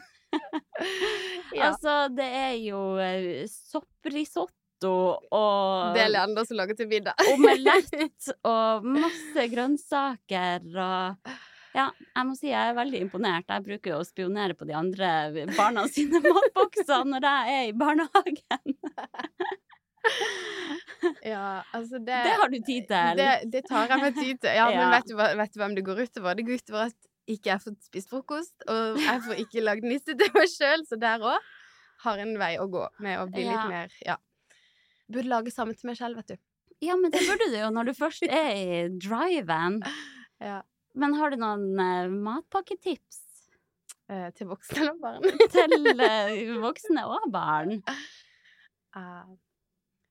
Ja. 1.56 1.70
Altså, 1.70 2.10
det 2.12 2.26
er 2.36 2.56
jo 2.60 2.80
eh, 3.00 3.46
sopprisotto 3.48 4.90
og 5.34 5.94
Det 5.96 6.02
er 6.04 6.12
Leander 6.12 6.44
som 6.46 6.58
lager 6.60 6.76
til 6.78 6.90
middag. 6.92 7.16
omelett 7.32 8.28
og 8.52 8.84
masse 8.86 9.46
grønnsaker 9.54 10.68
og 10.76 11.32
ja, 11.78 11.88
jeg 11.96 12.28
må 12.28 12.36
si 12.38 12.52
jeg 12.52 12.74
er 12.74 12.76
veldig 12.78 13.00
imponert. 13.06 13.48
Jeg 13.50 13.64
bruker 13.70 13.94
jo 13.96 14.02
å 14.04 14.06
spionere 14.06 14.58
på 14.60 14.68
de 14.68 14.76
andre 14.78 15.10
barna 15.56 15.88
sine 15.90 16.20
matbokser 16.28 17.08
når 17.08 17.30
jeg 17.30 17.56
er 17.56 17.72
i 17.72 17.76
barnehagen. 17.80 18.78
Ja, 21.24 21.62
altså 21.78 22.00
det 22.02 22.16
Det 22.26 22.34
har 22.42 22.50
du 22.50 22.58
tid 22.66 22.88
til. 22.90 23.20
Det, 23.20 23.28
det 23.54 23.62
tar 23.70 23.86
jeg 23.92 24.00
meg 24.02 24.16
tid 24.18 24.40
til. 24.42 24.50
Ja, 24.58 24.66
Ja. 24.74 24.80
men 24.80 24.96
vet 24.96 25.08
du, 25.12 25.16
vet 25.16 25.54
du 25.54 25.60
hvem 25.62 25.76
det 25.78 25.84
går 25.86 26.02
utover? 26.08 26.36
Det 26.40 26.46
går 26.48 26.62
utover 26.64 26.88
at 26.90 26.98
ikke 27.28 27.52
jeg 27.52 27.62
får 27.64 27.76
spist 27.86 28.10
frokost, 28.10 28.56
og 28.72 28.98
jeg 29.04 29.22
får 29.26 29.40
ikke 29.44 29.62
lagd 29.64 29.84
niste 29.86 30.16
til 30.18 30.32
meg 30.34 30.48
sjøl, 30.50 30.84
så 30.88 30.98
der 31.00 31.20
òg 31.20 31.38
har 32.06 32.22
en 32.24 32.34
vei 32.40 32.54
å 32.62 32.66
gå 32.72 32.86
med 33.04 33.20
å 33.20 33.28
bli 33.30 33.44
Ja. 33.46 33.52
litt 33.52 33.70
mer 33.74 33.94
Ja. 34.06 34.16
Burde 35.12 35.30
lage 35.32 35.52
samme 35.54 35.74
til 35.78 35.88
meg 35.92 35.98
selv, 36.00 36.18
vet 36.20 36.34
du. 36.34 36.38
Ja, 36.84 36.96
men 36.96 37.12
det 37.12 37.22
burde 37.28 37.48
du 37.52 37.58
jo 37.60 37.70
når 37.74 37.86
du 37.92 37.94
først 37.98 38.24
er 38.28 38.52
i 38.56 38.88
driven. 38.98 39.82
Ja. 40.42 40.62
Men 40.94 41.14
har 41.18 41.32
du 41.34 41.38
noen 41.42 41.72
uh, 41.80 42.10
matpakketips 42.10 43.24
Uh, 44.08 44.30
til 44.32 44.48
voksne 44.48 44.78
eller 44.86 44.94
barn. 45.04 45.26
til 45.52 45.74
uh, 46.00 46.62
voksne 46.64 47.02
og 47.12 47.26
barn? 47.34 47.74
Eh, 48.96 49.26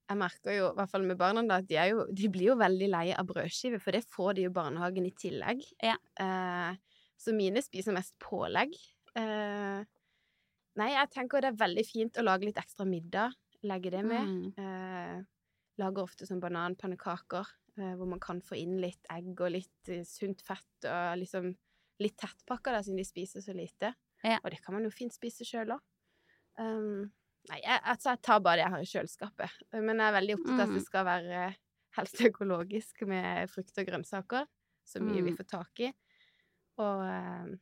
jeg 0.07 0.19
merker 0.21 0.55
jo, 0.55 0.67
i 0.71 0.79
hvert 0.79 0.91
fall 0.93 1.07
med 1.07 1.19
barna, 1.19 1.43
da, 1.47 1.59
at 1.63 1.69
de, 1.71 1.79
jo, 1.91 2.05
de 2.15 2.29
blir 2.31 2.53
jo 2.53 2.59
veldig 2.61 2.89
leie 2.93 3.17
av 3.19 3.27
brødskiver, 3.27 3.83
for 3.83 3.97
det 3.97 4.05
får 4.07 4.37
de 4.37 4.45
jo 4.47 4.53
i 4.53 4.55
barnehagen 4.55 5.09
i 5.09 5.15
tillegg. 5.19 5.65
Ja. 5.83 5.97
Eh, 6.23 7.03
så 7.19 7.35
mine 7.35 7.63
spiser 7.65 7.97
mest 7.97 8.15
pålegg. 8.23 8.77
Eh, 9.19 9.81
nei, 10.79 10.89
jeg 10.93 11.13
tenker 11.15 11.43
det 11.43 11.51
er 11.51 11.59
veldig 11.65 11.87
fint 11.89 12.21
å 12.21 12.27
lage 12.27 12.47
litt 12.47 12.61
ekstra 12.63 12.87
middag. 12.89 13.35
Legge 13.67 13.91
det 13.97 14.05
med. 14.07 14.31
Mm. 14.31 14.63
Eh, 14.63 15.19
lager 15.83 16.07
ofte 16.07 16.29
sånn 16.29 16.43
bananpannekaker, 16.45 17.51
eh, 17.81 17.95
hvor 17.99 18.09
man 18.09 18.23
kan 18.23 18.41
få 18.45 18.61
inn 18.61 18.79
litt 18.83 19.11
egg 19.13 19.33
og 19.35 19.55
litt 19.57 19.91
eh, 19.93 20.07
sunt 20.07 20.45
fett 20.45 20.87
og 20.87 21.19
liksom 21.21 21.51
litt 22.05 22.19
tettpakka, 22.21 22.77
da, 22.77 22.85
siden 22.85 23.01
de 23.01 23.09
spiser 23.09 23.43
så 23.43 23.57
lite. 23.57 23.95
Ja. 24.23 24.39
Og 24.43 24.53
det 24.53 24.63
kan 24.63 24.77
man 24.77 24.87
jo 24.87 24.95
fint 24.95 25.15
spise 25.17 25.47
sjøl 25.49 25.75
òg. 25.75 25.83
Um, 26.61 27.11
nei, 27.51 27.61
jeg, 27.63 27.81
altså, 27.83 28.11
jeg 28.15 28.23
tar 28.27 28.41
bare 28.45 28.57
det 28.59 28.65
jeg 28.65 28.73
har 28.75 28.83
i 28.83 28.91
kjøleskapet. 28.93 29.51
Men 29.75 30.01
jeg 30.03 30.07
er 30.09 30.17
veldig 30.21 30.37
opptatt 30.39 30.55
av 30.57 30.65
at 30.67 30.69
Mm. 30.73 30.75
det 30.79 30.85
skal 30.87 31.05
være 31.07 31.45
helst 31.97 32.21
økologisk 32.29 33.07
med 33.09 33.51
frukt 33.51 33.79
og 33.79 33.87
grønnsaker. 33.87 34.47
Så 34.87 35.01
mye 35.03 35.23
vi 35.23 35.31
Mm. 35.33 35.37
får 35.39 35.49
tak 35.51 35.81
i. 35.81 35.93
Og 36.79 37.03
eh, 37.07 37.57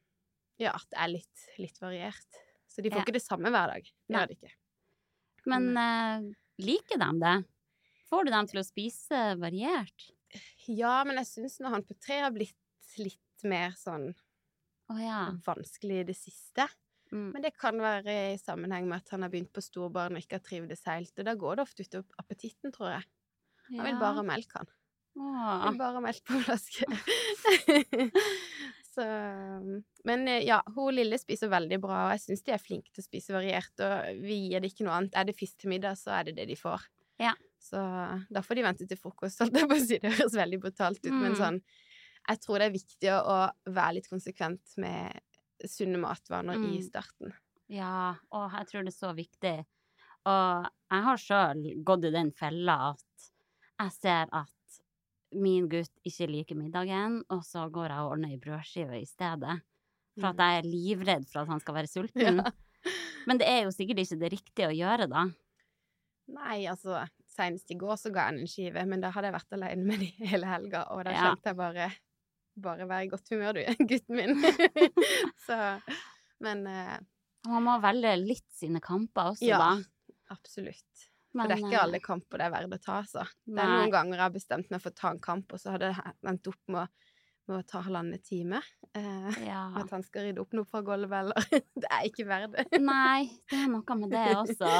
ja, 0.58 0.72
at 0.74 0.86
det 0.90 0.98
er 0.98 1.08
litt, 1.08 1.46
litt 1.58 1.78
variert. 1.80 2.40
Så 2.68 2.82
de 2.82 2.90
får 2.90 2.98
Ja. 2.98 3.04
ikke 3.04 3.18
det 3.18 3.22
samme 3.22 3.50
hver 3.50 3.68
dag. 3.70 3.82
Det 3.84 4.16
gjør 4.16 4.28
de 4.28 4.34
ikke. 4.34 4.52
Men 5.46 5.76
uh, 5.76 6.32
liker 6.58 6.98
de 6.98 7.10
det? 7.20 7.44
Får 8.08 8.24
du 8.24 8.30
dem 8.30 8.46
til 8.46 8.60
å 8.60 8.64
spise 8.64 9.38
variert? 9.38 10.10
Ja, 10.66 11.04
men 11.04 11.16
jeg 11.16 11.26
syns 11.26 11.60
når 11.60 11.70
han 11.70 11.82
på 11.84 11.94
tre 12.00 12.20
har 12.24 12.30
blitt 12.34 12.56
litt 12.98 13.44
mer 13.44 13.70
sånn 13.76 14.14
oh, 14.90 14.98
ja. 15.00 15.30
vanskelig 15.44 16.00
i 16.00 16.06
det 16.08 16.16
siste. 16.16 16.66
Mm. 17.12 17.28
Men 17.34 17.42
det 17.44 17.52
kan 17.58 17.78
være 17.78 18.14
i 18.34 18.38
sammenheng 18.40 18.88
med 18.88 19.02
at 19.02 19.12
han 19.14 19.22
har 19.22 19.30
begynt 19.30 19.52
på 19.54 19.62
storbarn 19.62 20.16
og 20.16 20.22
ikke 20.24 20.38
har 20.40 20.46
trivdes 20.46 20.84
helt. 20.88 21.12
Og 21.18 21.24
da 21.28 21.34
går 21.38 21.56
det 21.56 21.66
ofte 21.66 21.84
utover 21.86 22.22
appetitten, 22.22 22.72
tror 22.74 22.90
jeg. 22.96 23.04
Han 23.70 23.84
vil 23.86 24.00
bare 24.00 24.18
ha 24.18 24.24
melk, 24.26 24.50
han. 24.56 24.66
Han 25.16 25.28
Åh. 25.60 25.68
vil 25.70 25.78
bare 25.78 25.94
ha 25.94 26.02
melk 26.04 26.24
på 26.26 26.40
flaske. 26.42 26.88
Så 28.94 29.04
Men 30.04 30.28
eh, 30.28 30.44
ja, 30.46 30.60
hun 30.74 30.94
lille 30.94 31.18
spiser 31.18 31.50
veldig 31.50 31.80
bra, 31.82 32.04
og 32.06 32.12
jeg 32.14 32.22
syns 32.28 32.44
de 32.46 32.52
er 32.54 32.62
flinke 32.62 32.92
til 32.94 33.02
å 33.02 33.06
spise 33.08 33.34
variert. 33.34 33.72
Og 33.82 34.20
vi 34.22 34.36
gir 34.48 34.62
det 34.62 34.70
ikke 34.72 34.86
noe 34.86 34.98
annet. 35.00 35.16
Er 35.18 35.26
det 35.28 35.36
fisk 35.38 35.58
til 35.64 35.72
middag, 35.74 35.98
så 36.00 36.14
er 36.18 36.28
det 36.28 36.36
det 36.38 36.46
de 36.52 36.58
får. 36.58 36.84
Ja. 37.22 37.32
Så 37.62 37.80
da 38.30 38.42
får 38.44 38.58
de 38.60 38.66
vente 38.66 38.86
til 38.90 39.00
frokost, 39.00 39.40
holdt 39.40 39.56
jeg 39.56 39.70
på 39.70 39.78
å 39.78 39.82
si. 39.82 39.98
Det 40.02 40.12
høres 40.18 40.36
veldig 40.36 40.60
brutalt 40.62 41.00
ut, 41.06 41.12
men 41.14 41.32
Mm. 41.32 41.40
sånn 41.40 41.60
Jeg 42.28 42.40
tror 42.40 42.58
det 42.58 42.66
er 42.66 42.72
viktig 42.72 43.10
å 43.12 43.50
være 43.68 43.94
litt 43.98 44.06
konsekvent 44.08 44.76
med 44.80 45.12
sunne 45.70 45.98
matvaner 46.02 46.54
i 46.58 46.78
Mm. 46.78 46.82
starten. 46.82 47.32
Ja, 47.68 48.14
og 48.32 48.50
jeg 48.52 48.66
tror 48.68 48.84
det 48.84 48.92
er 48.94 48.98
så 49.06 49.14
viktig. 49.16 49.64
Og 50.26 50.66
jeg 50.90 51.02
har 51.04 51.16
sjøl 51.20 51.84
gått 51.84 52.04
i 52.04 52.10
den 52.10 52.30
fella 52.32 52.90
at 52.92 53.30
jeg 53.80 53.92
ser 53.92 54.28
at 54.32 54.50
min 55.34 55.68
gutt 55.68 55.90
ikke 56.06 56.28
liker 56.30 56.54
middagen, 56.56 57.22
og 57.30 57.42
så 57.42 57.66
går 57.72 57.88
jeg 57.90 57.98
og 58.04 58.12
ordner 58.12 58.30
ei 58.30 58.38
brødskive 58.38 59.00
i 59.00 59.04
stedet. 59.08 59.60
For 60.20 60.28
at 60.28 60.36
Mm. 60.36 60.44
jeg 60.44 60.58
er 60.58 60.68
livredd 60.70 61.26
for 61.28 61.40
at 61.42 61.48
han 61.48 61.60
skal 61.60 61.74
være 61.74 61.88
sulten. 61.96 62.36
Ja. 62.44 62.50
Men 63.26 63.38
det 63.38 63.48
er 63.48 63.62
jo 63.64 63.70
sikkert 63.72 63.98
ikke 64.04 64.18
det 64.20 64.32
riktige 64.32 64.68
å 64.68 64.76
gjøre, 64.76 65.08
da. 65.10 65.24
Nei, 66.28 66.64
altså 66.70 67.06
Senest 67.34 67.70
i 67.70 67.74
går 67.74 67.96
så 67.98 68.12
ga 68.14 68.28
han 68.28 68.38
en 68.38 68.46
skive, 68.46 68.86
men 68.86 69.00
da 69.00 69.10
hadde 69.10 69.26
jeg 69.26 69.34
vært 69.34 69.52
alene 69.56 69.84
med 69.84 69.98
de 69.98 70.06
hele 70.30 70.46
helga, 70.46 70.84
og 70.94 71.04
da 71.04 71.10
kjente 71.12 71.50
jeg 71.50 71.56
bare 71.56 71.88
Bare 72.56 72.86
vær 72.86 73.02
i 73.02 73.08
godt 73.10 73.30
humør, 73.34 73.56
du, 73.58 73.64
gutten 73.90 74.14
min. 74.18 74.36
så 75.46 75.56
Men 76.44 76.66
eh, 76.70 76.98
Man 77.48 77.64
må 77.66 77.78
velge 77.82 78.12
litt 78.20 78.46
sine 78.54 78.80
kamper 78.84 79.32
også, 79.32 79.46
Ja, 79.48 79.58
da. 79.58 79.72
absolutt. 80.34 81.08
Men, 81.34 81.48
For 81.48 81.50
det 81.50 81.56
er 81.56 81.64
ikke 81.66 81.74
eh, 81.80 81.82
alle 81.88 81.98
kamper 82.04 82.38
det 82.38 82.46
er 82.46 82.52
verdt 82.54 82.76
å 82.76 82.82
ta, 82.84 82.98
altså. 83.02 83.24
Det 83.44 83.58
er 83.58 83.72
noen 83.72 83.90
ganger 83.90 84.14
jeg 84.20 84.22
har 84.22 84.34
bestemt 84.36 84.70
meg 84.70 84.82
for 84.84 84.94
å 84.94 84.98
ta 85.00 85.10
en 85.10 85.18
kamp, 85.24 85.50
og 85.56 85.58
så 85.60 85.72
har 85.74 85.82
det 85.82 85.90
endt 86.30 86.46
opp 86.52 86.60
med 86.70 86.84
å, 86.84 86.86
med 87.50 87.56
å 87.58 87.64
ta 87.72 87.80
halvannen 87.88 88.22
time. 88.22 88.60
Eh, 88.94 89.40
Ja. 89.50 89.64
at 89.82 89.90
han 89.96 90.06
skal 90.06 90.28
rydde 90.28 90.44
opp 90.44 90.54
noe 90.54 90.68
fra 90.70 90.84
gulvet, 90.86 91.16
eller 91.24 91.64
Det 91.74 91.90
er 91.90 92.06
ikke 92.06 92.28
verdt 92.30 92.54
det. 92.54 92.80
Nei, 92.86 93.26
det 93.50 93.64
er 93.64 93.72
noe 93.74 93.98
med 94.04 94.14
det 94.14 94.28
også. 94.44 94.70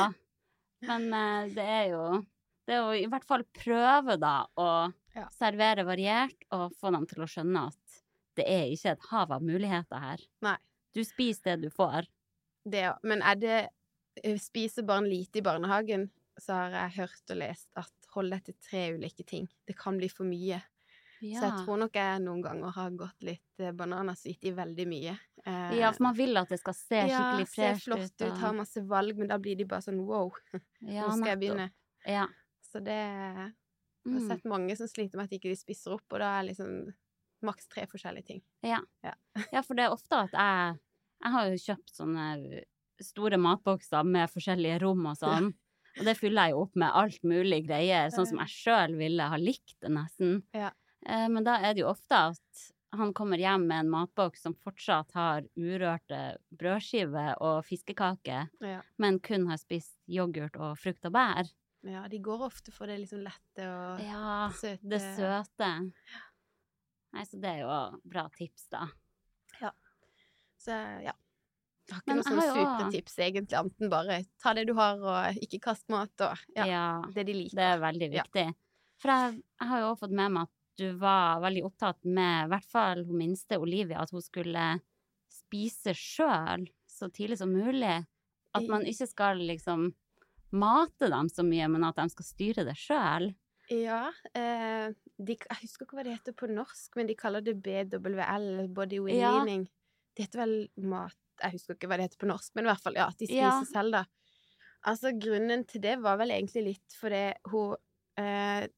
Men 0.87 1.09
eh, 1.19 1.51
det 1.59 1.67
er 1.81 1.87
jo 1.97 2.05
Det 2.69 2.77
er 2.79 2.85
jo 2.87 2.95
i 3.03 3.09
hvert 3.11 3.27
fall 3.29 3.43
prøve, 3.59 4.15
da, 4.23 4.37
å 4.57 4.69
Ja. 5.15 5.29
servere 5.31 5.85
variert 5.87 6.45
og 6.51 6.73
få 6.81 6.91
dem 6.95 7.07
til 7.07 7.23
å 7.23 7.29
skjønne 7.31 7.69
at 7.71 8.01
det 8.35 8.47
er 8.51 8.65
ikke 8.75 8.91
et 8.97 9.05
hav 9.13 9.31
av 9.37 9.43
muligheter 9.47 10.01
her. 10.03 10.23
Nei. 10.43 10.57
Du 10.95 11.05
spiser 11.07 11.55
det 11.57 11.69
du 11.69 11.75
får. 11.75 12.09
Det, 12.67 12.81
ja. 12.89 12.97
Men 13.07 13.23
er 13.23 13.37
det 13.39 13.57
eh, 14.25 14.39
Spiser 14.43 14.83
barn 14.87 15.07
lite 15.11 15.39
i 15.39 15.43
barnehagen, 15.47 16.09
så 16.41 16.55
har 16.65 16.75
jeg 16.75 16.97
hørt 16.99 17.31
og 17.31 17.39
lest 17.39 17.69
at 17.79 17.93
hold 18.15 18.31
deg 18.35 18.43
til 18.49 18.55
tre 18.63 18.83
ulike 18.97 19.23
ting. 19.27 19.47
Det 19.67 19.77
kan 19.79 19.99
bli 19.99 20.09
for 20.11 20.27
mye. 20.27 20.61
Ja. 21.23 21.39
Så 21.41 21.47
jeg 21.47 21.61
tror 21.65 21.79
nok 21.85 21.95
jeg 21.97 22.21
noen 22.25 22.43
ganger 22.43 22.75
har 22.75 22.91
gått 22.99 23.23
litt 23.27 23.63
eh, 23.63 23.71
bananas 23.73 24.25
gitt 24.27 24.43
i 24.45 24.53
veldig 24.55 24.87
mye. 24.91 25.15
Eh, 25.47 25.77
Ja, 25.79 25.93
for 25.95 26.09
man 26.09 26.17
vil 26.19 26.37
at 26.37 26.51
det 26.51 26.59
skal 26.61 26.75
se 26.75 27.05
skikkelig 27.07 27.47
ja, 27.47 27.51
ser 27.55 27.75
fresh 27.75 27.85
flott 27.87 28.03
ut. 28.03 28.15
ut, 28.19 28.27
og- 28.33 28.39
har 28.43 28.53
masse 28.59 28.83
valg, 28.91 29.17
men 29.19 29.29
da 29.31 29.39
blir 29.39 29.57
de 29.57 29.65
bare 29.65 29.87
sånn 29.87 30.03
wow, 30.05 30.33
ja, 30.83 31.07
nå 31.07 31.15
skal 31.21 31.31
jeg 31.37 31.39
begynne. 31.45 31.71
Ja. 32.07 32.27
Så 32.67 32.83
det 32.83 32.99
Jeg 34.05 34.13
har 34.13 34.21
Mm. 34.21 34.29
sett 34.29 34.45
mange 34.45 34.77
som 34.77 34.87
sliter 34.87 35.17
med 35.17 35.25
at 35.25 35.31
ikke 35.39 35.49
de 35.51 35.57
spiser 35.57 35.93
opp, 35.95 36.05
og 36.13 36.19
da 36.21 36.41
er 36.41 36.49
liksom 36.51 36.95
maks 37.43 37.67
tre 37.69 37.87
forskjellige 37.87 38.27
ting. 38.27 38.43
Ja. 38.63 38.81
Ja. 39.03 39.15
ja, 39.53 39.63
for 39.63 39.75
det 39.75 39.85
er 39.87 39.91
ofte 39.93 40.13
at 40.25 40.31
jeg 40.33 40.79
Jeg 41.25 41.33
har 41.33 41.47
jo 41.49 41.57
kjøpt 41.57 41.93
sånne 41.97 42.65
store 43.01 43.37
matbokser 43.39 44.05
med 44.05 44.29
forskjellige 44.29 44.81
rom 44.83 45.07
og 45.07 45.17
sånn. 45.17 45.55
Og 45.99 46.05
det 46.05 46.17
fyller 46.19 46.49
jeg 46.49 46.53
jo 46.53 46.61
opp 46.67 46.75
med 46.77 46.91
alt 46.93 47.23
mulig 47.25 47.67
greier, 47.67 48.11
sånn 48.11 48.27
som 48.27 48.39
jeg 48.43 48.49
sjøl 48.53 48.97
ville 48.99 49.23
ha 49.23 49.37
likt 49.37 49.77
det, 49.81 49.89
nesten. 49.91 50.43
Ja. 50.53 50.71
Eh, 51.07 51.29
Men 51.29 51.45
da 51.45 51.57
er 51.63 51.73
det 51.75 51.81
jo 51.81 51.89
ofte 51.89 52.13
at 52.35 52.65
han 52.93 53.13
kommer 53.15 53.39
hjem 53.39 53.67
med 53.67 53.87
en 53.87 53.91
matboks 53.91 54.43
som 54.43 54.55
fortsatt 54.55 55.13
har 55.15 55.43
urørte 55.57 56.37
brødskiver 56.55 57.37
og 57.41 57.65
fiskekaker, 57.65 58.51
Ja. 58.61 58.83
men 58.99 59.19
kun 59.21 59.47
har 59.49 59.57
spist 59.57 59.97
yoghurt 60.07 60.57
og 60.61 60.77
frukt 60.79 61.05
og 61.07 61.13
bær. 61.13 61.49
Ja, 61.91 62.05
de 62.09 62.19
går 62.25 62.45
ofte 62.47 62.73
for 62.75 62.87
det 62.91 62.99
liksom 63.03 63.21
lette 63.25 63.67
og 63.69 64.01
Ja, 64.05 64.51
søte. 64.57 64.89
det 64.89 65.01
søte. 65.17 65.69
Nei, 67.15 67.25
så 67.29 67.39
det 67.41 67.51
er 67.51 67.61
jo 67.63 67.75
bra 68.11 68.25
tips, 68.35 68.67
da. 68.73 68.87
Ja. 69.61 69.71
Så 70.59 70.75
ja. 71.05 71.13
Jeg 71.85 71.93
har 71.93 72.01
ikke 72.01 72.09
Men 72.09 72.17
noe 72.17 72.25
sånn 72.25 72.57
supertips, 72.57 73.19
egentlig, 73.21 73.57
anten 73.61 73.91
bare 73.93 74.15
ta 74.41 74.55
det 74.57 74.65
du 74.71 74.73
har, 74.79 74.97
og 75.05 75.37
ikke 75.45 75.61
kast 75.67 75.85
mat, 75.93 76.15
og 76.25 76.39
ja, 76.57 76.65
Ja, 76.67 76.85
det 77.13 77.27
de 77.29 77.35
liker. 77.37 77.57
det 77.59 77.67
er 77.75 77.83
veldig 77.83 78.09
viktig. 78.15 78.47
For 79.03 79.13
jeg, 79.13 79.43
jeg 79.61 79.69
har 79.69 79.81
jo 79.83 79.91
også 79.93 80.07
fått 80.07 80.17
med 80.17 80.33
meg 80.33 80.49
at 80.49 80.55
du 80.81 80.87
var 80.99 81.43
veldig 81.45 81.65
opptatt 81.69 82.01
med, 82.09 82.47
i 82.47 82.49
hvert 82.55 82.71
fall 82.73 83.05
hun 83.05 83.19
minste 83.21 83.59
Olivia, 83.61 84.01
at 84.03 84.11
hun 84.17 84.25
skulle 84.25 84.65
spise 85.31 85.93
sjøl 85.95 86.65
så 86.91 87.11
tidlig 87.13 87.39
som 87.39 87.53
mulig. 87.53 88.01
At 88.55 88.67
man 88.71 88.87
ikke 88.87 89.07
skal 89.11 89.39
liksom 89.45 89.91
mate 90.55 91.09
dem 91.13 91.29
så 91.33 91.45
mye, 91.47 91.67
men 91.73 91.85
at 91.87 91.99
de 91.99 92.09
skal 92.13 92.27
styre 92.29 92.65
det 92.69 92.77
sjøl. 92.79 93.33
Ja, 93.73 94.11
eh, 94.37 94.91
de, 95.17 95.37
jeg 95.41 95.61
husker 95.63 95.87
ikke 95.87 95.97
hva 95.97 96.05
det 96.05 96.19
heter 96.19 96.35
på 96.37 96.49
norsk, 96.53 96.91
men 96.99 97.09
de 97.09 97.15
kaller 97.17 97.41
det 97.45 97.55
BWL, 97.65 98.69
body 98.77 98.99
Ja. 99.15 99.39
Det 100.15 100.27
heter 100.29 100.43
vel 100.45 100.69
mat 100.77 101.17
Jeg 101.43 101.57
husker 101.57 101.75
ikke 101.75 101.89
hva 101.91 101.97
det 101.99 102.05
heter 102.11 102.21
på 102.21 102.29
norsk, 102.31 102.53
men 102.55 102.67
i 102.67 102.71
hvert 102.71 102.83
fall, 102.85 102.95
ja, 103.01 103.09
at 103.09 103.19
de 103.19 103.27
spiser 103.27 103.41
Ja. 103.43 103.65
selv, 103.67 103.93
da. 103.97 104.05
Altså, 104.87 105.11
grunnen 105.19 105.65
til 105.67 105.81
det 105.81 105.97
var 106.05 106.19
vel 106.21 106.31
egentlig 106.31 106.63
litt 106.69 106.97
fordi 107.01 107.23
hun 107.51 107.75
eh, 108.21 108.69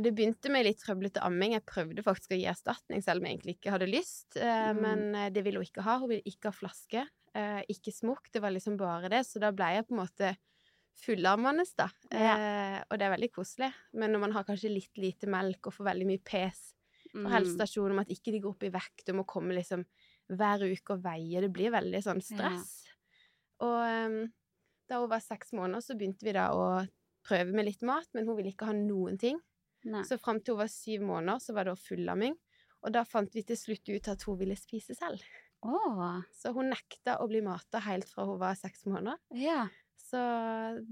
Det 0.00 0.12
begynte 0.14 0.48
med 0.48 0.64
litt 0.64 0.78
trøblete 0.80 1.20
amming. 1.20 1.52
Jeg 1.52 1.66
prøvde 1.68 2.02
faktisk 2.06 2.30
å 2.32 2.38
gi 2.38 2.46
erstatning, 2.48 3.02
selv 3.04 3.20
om 3.20 3.26
jeg 3.26 3.36
egentlig 3.36 3.56
ikke 3.58 3.72
hadde 3.74 3.90
lyst. 3.90 4.36
Eh, 4.38 4.70
Mm. 4.72 4.80
Men 4.80 5.14
eh, 5.14 5.28
det 5.34 5.42
ville 5.44 5.58
hun 5.60 5.66
ikke 5.66 5.82
ha. 5.84 5.98
Hun 5.98 6.08
ville 6.08 6.24
ikke 6.24 6.48
ha 6.48 6.54
flaske, 6.56 7.02
eh, 7.34 7.60
ikke 7.68 7.92
smokk. 7.92 8.30
Det 8.32 8.40
var 8.40 8.54
liksom 8.54 8.78
bare 8.78 9.10
det. 9.12 9.26
Så 9.26 9.38
da 9.42 9.50
ble 9.52 9.68
jeg 9.74 9.84
på 9.88 9.92
en 9.92 10.00
måte 10.06 10.36
fullammende, 11.00 11.64
da. 11.78 11.88
Eh, 12.12 12.78
og 12.90 12.98
det 12.98 13.06
er 13.06 13.14
veldig 13.16 13.30
koselig. 13.32 13.72
Men 13.94 14.12
når 14.12 14.20
man 14.20 14.32
har 14.32 14.44
kanskje 14.44 14.70
litt 14.72 14.98
lite 15.00 15.26
melk 15.30 15.66
og 15.66 15.74
får 15.74 15.88
veldig 15.92 16.06
mye 16.06 16.22
pes 16.24 16.74
på 17.12 17.18
Mm. 17.26 17.30
helsestasjonen 17.32 17.92
om 17.92 17.98
at 18.00 18.08
ikke 18.08 18.32
de 18.32 18.38
går 18.40 18.50
opp 18.54 18.62
i 18.64 18.70
vekt 18.72 19.08
og 19.10 19.16
må 19.18 19.24
komme 19.28 19.52
liksom 19.52 19.82
hver 20.32 20.62
uke 20.64 20.94
og 20.94 21.02
veie, 21.04 21.40
det 21.42 21.50
blir 21.52 21.70
veldig 21.74 22.00
sånn 22.02 22.22
stress. 22.24 22.86
Og 23.60 23.82
um, 23.84 24.32
da 24.88 25.00
hun 25.02 25.10
var 25.10 25.20
seks 25.20 25.52
måneder, 25.52 25.82
så 25.84 25.94
begynte 25.98 26.24
vi 26.24 26.32
da 26.32 26.46
å 26.56 26.86
prøve 27.26 27.52
med 27.52 27.66
litt 27.66 27.82
mat, 27.82 28.08
men 28.14 28.26
hun 28.26 28.36
ville 28.38 28.50
ikke 28.54 28.64
ha 28.70 28.72
noen 28.72 29.18
ting. 29.20 29.38
Nei. 29.84 30.02
Så 30.08 30.16
fram 30.18 30.40
til 30.40 30.54
hun 30.54 30.62
var 30.62 30.70
syv 30.72 31.02
måneder, 31.02 31.38
så 31.42 31.52
var 31.54 31.64
det 31.68 31.76
fullamming. 31.84 32.34
Og 32.82 32.92
da 32.96 33.04
fant 33.04 33.30
vi 33.34 33.42
til 33.42 33.56
slutt 33.56 33.88
ut 33.92 34.08
at 34.08 34.22
hun 34.26 34.38
ville 34.40 34.56
spise 34.56 34.94
selv. 34.96 35.20
Oh. 35.62 36.22
Så 36.34 36.50
hun 36.56 36.70
nekta 36.72 37.18
å 37.20 37.28
bli 37.28 37.42
mata 37.44 37.78
helt 37.84 38.08
fra 38.08 38.24
hun 38.26 38.40
var 38.40 38.54
seks 38.58 38.86
måneder. 38.86 39.18
ja. 39.36 39.68
Så 39.98 40.20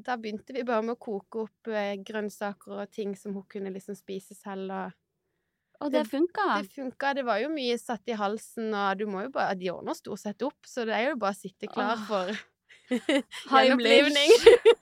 da 0.05 0.17
begynte 0.17 0.55
vi 0.57 0.63
bare 0.65 0.83
med 0.83 0.97
å 0.97 1.01
koke 1.01 1.45
opp 1.47 1.69
eh, 1.69 1.97
grønnsaker 2.01 2.81
og 2.83 2.91
ting 2.95 3.13
som 3.19 3.35
hun 3.37 3.45
kunne 3.51 3.73
liksom 3.75 3.95
spise 3.99 4.35
selv. 4.39 4.71
Og 4.73 5.87
Og 5.87 5.93
det 5.93 6.07
funka. 6.09 6.47
det 6.63 6.71
funka. 6.75 7.15
Det 7.15 7.25
var 7.25 7.39
jo 7.43 7.49
mye 7.53 7.77
satt 7.81 8.09
i 8.09 8.17
halsen, 8.17 8.73
og 8.75 8.99
du 8.99 9.07
må 9.07 9.23
jo 9.27 9.31
bare 9.35 9.55
De 9.57 9.71
ordner 9.73 9.95
stort 9.97 10.21
sett 10.21 10.43
opp, 10.43 10.57
så 10.67 10.85
det 10.89 10.95
er 10.97 11.11
jo 11.11 11.17
bare 11.21 11.33
å 11.37 11.41
sitte 11.41 11.69
klar 11.69 11.97
Åh. 11.97 12.07
for 12.09 12.33
Gjenopplivning. 13.51 14.31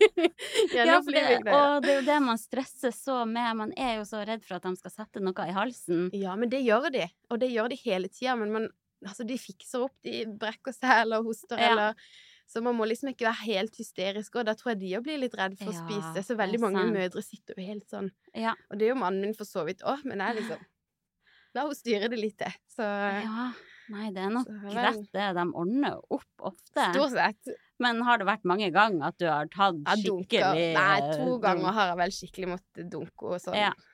gjenopplivning. 0.72 1.42
Ja, 1.44 1.44
det, 1.44 1.54
og 1.58 1.82
det 1.84 1.90
er 1.92 1.98
jo 2.00 2.06
det 2.08 2.18
man 2.24 2.38
stresser 2.40 2.94
så 2.94 3.22
med. 3.28 3.50
Man 3.58 3.72
er 3.76 3.98
jo 3.98 4.06
så 4.08 4.22
redd 4.24 4.44
for 4.46 4.56
at 4.58 4.66
de 4.68 4.72
skal 4.80 4.94
sette 4.94 5.20
noe 5.24 5.46
i 5.48 5.54
halsen. 5.56 6.08
Ja, 6.16 6.36
men 6.38 6.48
det 6.52 6.62
gjør 6.64 6.88
de, 6.94 7.08
og 7.30 7.40
det 7.42 7.50
gjør 7.52 7.68
de 7.74 7.80
hele 7.82 8.08
tida. 8.12 8.36
Men 8.40 8.54
man, 8.54 8.68
altså, 9.06 9.26
de 9.28 9.36
fikser 9.40 9.84
opp, 9.88 9.94
de 10.06 10.24
brekker 10.40 10.72
seg 10.76 11.02
eller 11.04 11.24
hoster 11.26 11.60
Ja. 11.60 11.70
eller 11.72 12.08
Så 12.48 12.62
man 12.64 12.76
må 12.78 12.86
liksom 12.88 13.10
ikke 13.12 13.26
være 13.28 13.44
helt 13.44 13.76
hysterisk, 13.76 14.38
og 14.40 14.46
da 14.48 14.54
tror 14.56 14.72
jeg 14.72 14.80
de 14.80 14.94
òg 14.96 15.02
blir 15.04 15.18
litt 15.20 15.34
redd 15.36 15.58
for 15.60 15.68
å 15.68 15.74
Ja, 15.74 15.82
spise. 15.84 16.22
Så 16.24 16.36
veldig 16.38 16.60
mange 16.62 16.80
sant. 16.80 16.94
mødre 16.96 17.22
sitter 17.22 17.58
jo 17.58 17.66
helt 17.68 17.84
sånn. 17.92 18.10
Ja. 18.34 18.54
Og 18.70 18.78
det 18.80 18.86
er 18.88 18.94
jo 18.94 19.00
mannen 19.02 19.20
min 19.26 19.34
for 19.36 19.44
så 19.48 19.66
vidt 19.68 19.84
òg, 19.84 20.00
men 20.08 20.24
jeg 20.24 20.40
liksom 20.42 20.62
La 21.56 21.62
henne 21.64 21.76
styre 21.76 22.08
det 22.12 22.18
litt 22.20 22.36
til. 22.40 22.52
Så 22.72 22.84
ja. 22.84 23.50
Nei, 23.88 24.10
det 24.12 24.20
er 24.20 24.32
nok 24.34 24.44
Så 24.48 24.72
greit 24.72 25.06
det. 25.16 25.26
De 25.38 25.44
ordner 25.56 25.94
opp 26.12 26.42
ofte. 26.50 26.82
stort 26.92 27.14
sett 27.14 27.54
Men 27.80 28.02
har 28.04 28.18
det 28.20 28.26
vært 28.28 28.44
mange 28.44 28.68
ganger 28.74 29.06
at 29.08 29.16
du 29.20 29.24
har 29.30 29.48
tatt 29.48 29.78
skikkelig 29.96 30.74
Nei, 30.76 30.98
to 31.16 31.30
eh, 31.36 31.38
ganger 31.40 31.72
har 31.72 31.88
jeg 31.94 31.96
vel 32.02 32.12
skikkelig 32.18 32.50
måttet 32.52 32.90
dunke 32.92 33.30
og 33.32 33.40
sånn. 33.44 33.56
Ja. 33.60 33.72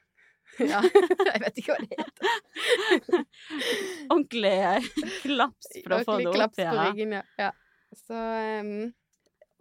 Ja. 0.61 0.79
Jeg 0.85 1.41
vet 1.41 1.57
ikke 1.59 1.73
hva 1.75 1.79
det 1.83 1.97
heter. 1.99 3.25
Ordentlig 4.13 4.53
eh, 4.53 4.89
klaps 5.25 5.71
for 5.83 5.95
å 5.97 5.99
få 6.05 6.17
Ordentlig 6.19 6.27
det 6.27 6.39
klaps 6.39 6.59
opp. 6.59 6.59
på 6.59 6.75
Ja. 6.77 6.85
ryggen, 6.91 7.15
ja. 7.17 7.23
ja. 7.41 7.51
Så 7.97 8.15
um, 8.61 8.93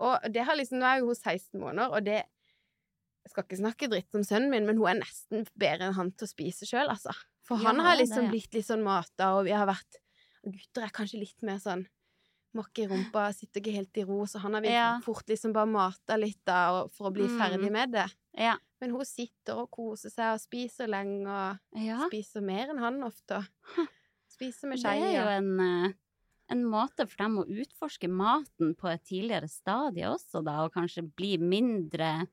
Og 0.03 0.25
det 0.33 0.43
har 0.47 0.55
liksom 0.57 0.79
Nå 0.81 0.85
er 0.89 0.99
jo 1.01 1.05
hun 1.11 1.15
16 1.15 1.59
måneder, 1.61 1.91
og 1.93 2.03
det 2.05 2.21
Jeg 3.23 3.31
skal 3.31 3.43
ikke 3.45 3.59
snakke 3.61 3.87
dritt 3.91 4.15
om 4.19 4.23
sønnen 4.27 4.49
min, 4.51 4.65
men 4.67 4.77
hun 4.77 4.89
er 4.91 4.99
nesten 4.99 5.45
bedre 5.55 5.87
enn 5.87 5.93
han 5.95 6.11
til 6.11 6.25
å 6.27 6.31
spise 6.33 6.65
sjøl, 6.67 6.89
altså. 6.91 7.13
For 7.47 7.55
Ja, 7.61 7.69
han 7.69 7.79
har 7.79 7.95
det, 7.95 8.03
liksom 8.07 8.25
ja. 8.25 8.31
blitt 8.33 8.53
litt 8.57 8.67
sånn 8.67 8.83
mata, 8.83 9.29
og 9.37 9.45
vi 9.47 9.51
har 9.55 9.67
vært 9.69 9.99
Gutter 10.43 10.83
er 10.83 10.91
kanskje 10.91 11.21
litt 11.21 11.41
mer 11.47 11.61
sånn 11.63 11.85
Makke 12.53 12.83
i 12.83 12.87
rumpa, 12.91 13.31
sitter 13.33 13.61
ikke 13.63 13.71
helt 13.73 13.97
i 13.97 14.03
ro, 14.05 14.19
så 14.29 14.37
han 14.43 14.53
har 14.53 14.61
vi 14.61 14.69
Ja. 14.75 14.99
fort 15.01 15.25
liksom 15.31 15.53
bare 15.55 15.65
mata 15.65 16.17
litt 16.19 16.37
da, 16.45 16.85
for 16.93 17.09
å 17.09 17.13
bli 17.15 17.23
Mm. 17.25 17.39
ferdig 17.39 17.71
med 17.71 17.91
det. 17.95 18.03
Ja. 18.37 18.57
Men 18.79 18.91
hun 18.91 19.05
sitter 19.05 19.57
og 19.63 19.71
koser 19.71 20.11
seg 20.13 20.35
og 20.35 20.39
spiser 20.43 20.85
lenge, 20.91 21.25
og 21.25 21.81
ja. 21.81 21.97
spiser 22.11 22.41
mer 22.45 22.69
enn 22.69 22.77
han 22.77 23.01
ofte. 23.07 23.39
Spiser 24.29 24.67
med 24.69 24.77
Det 24.83 24.85
er 24.85 25.13
jo 25.15 25.27
en, 25.31 25.59
eh, 25.59 25.93
en 26.53 26.63
måte 26.69 27.05
for 27.09 27.23
dem 27.25 27.39
å 27.41 27.45
utforske 27.49 28.07
maten 28.09 28.73
på 28.79 28.89
et 28.93 29.03
tidligere 29.09 29.49
stadie 29.51 30.07
også, 30.09 30.41
da, 30.45 30.59
og 30.65 30.73
kanskje 30.75 31.03
bli 31.17 31.35
mindre 31.41 32.27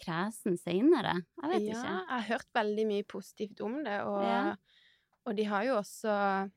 kresen 0.00 0.56
seinere. 0.60 1.18
Jeg 1.42 1.50
vet 1.52 1.66
ja, 1.68 1.74
ikke. 1.74 1.90
jeg 1.92 2.06
har 2.14 2.26
hørt 2.30 2.48
veldig 2.56 2.86
mye 2.88 3.06
positivt 3.10 3.60
om 3.66 3.82
det, 3.84 3.98
og, 4.08 4.22
Ja. 4.24 4.54
og 5.26 5.36
de 5.36 5.44
har 5.44 5.64
jo 5.68 5.76
også 5.82 6.50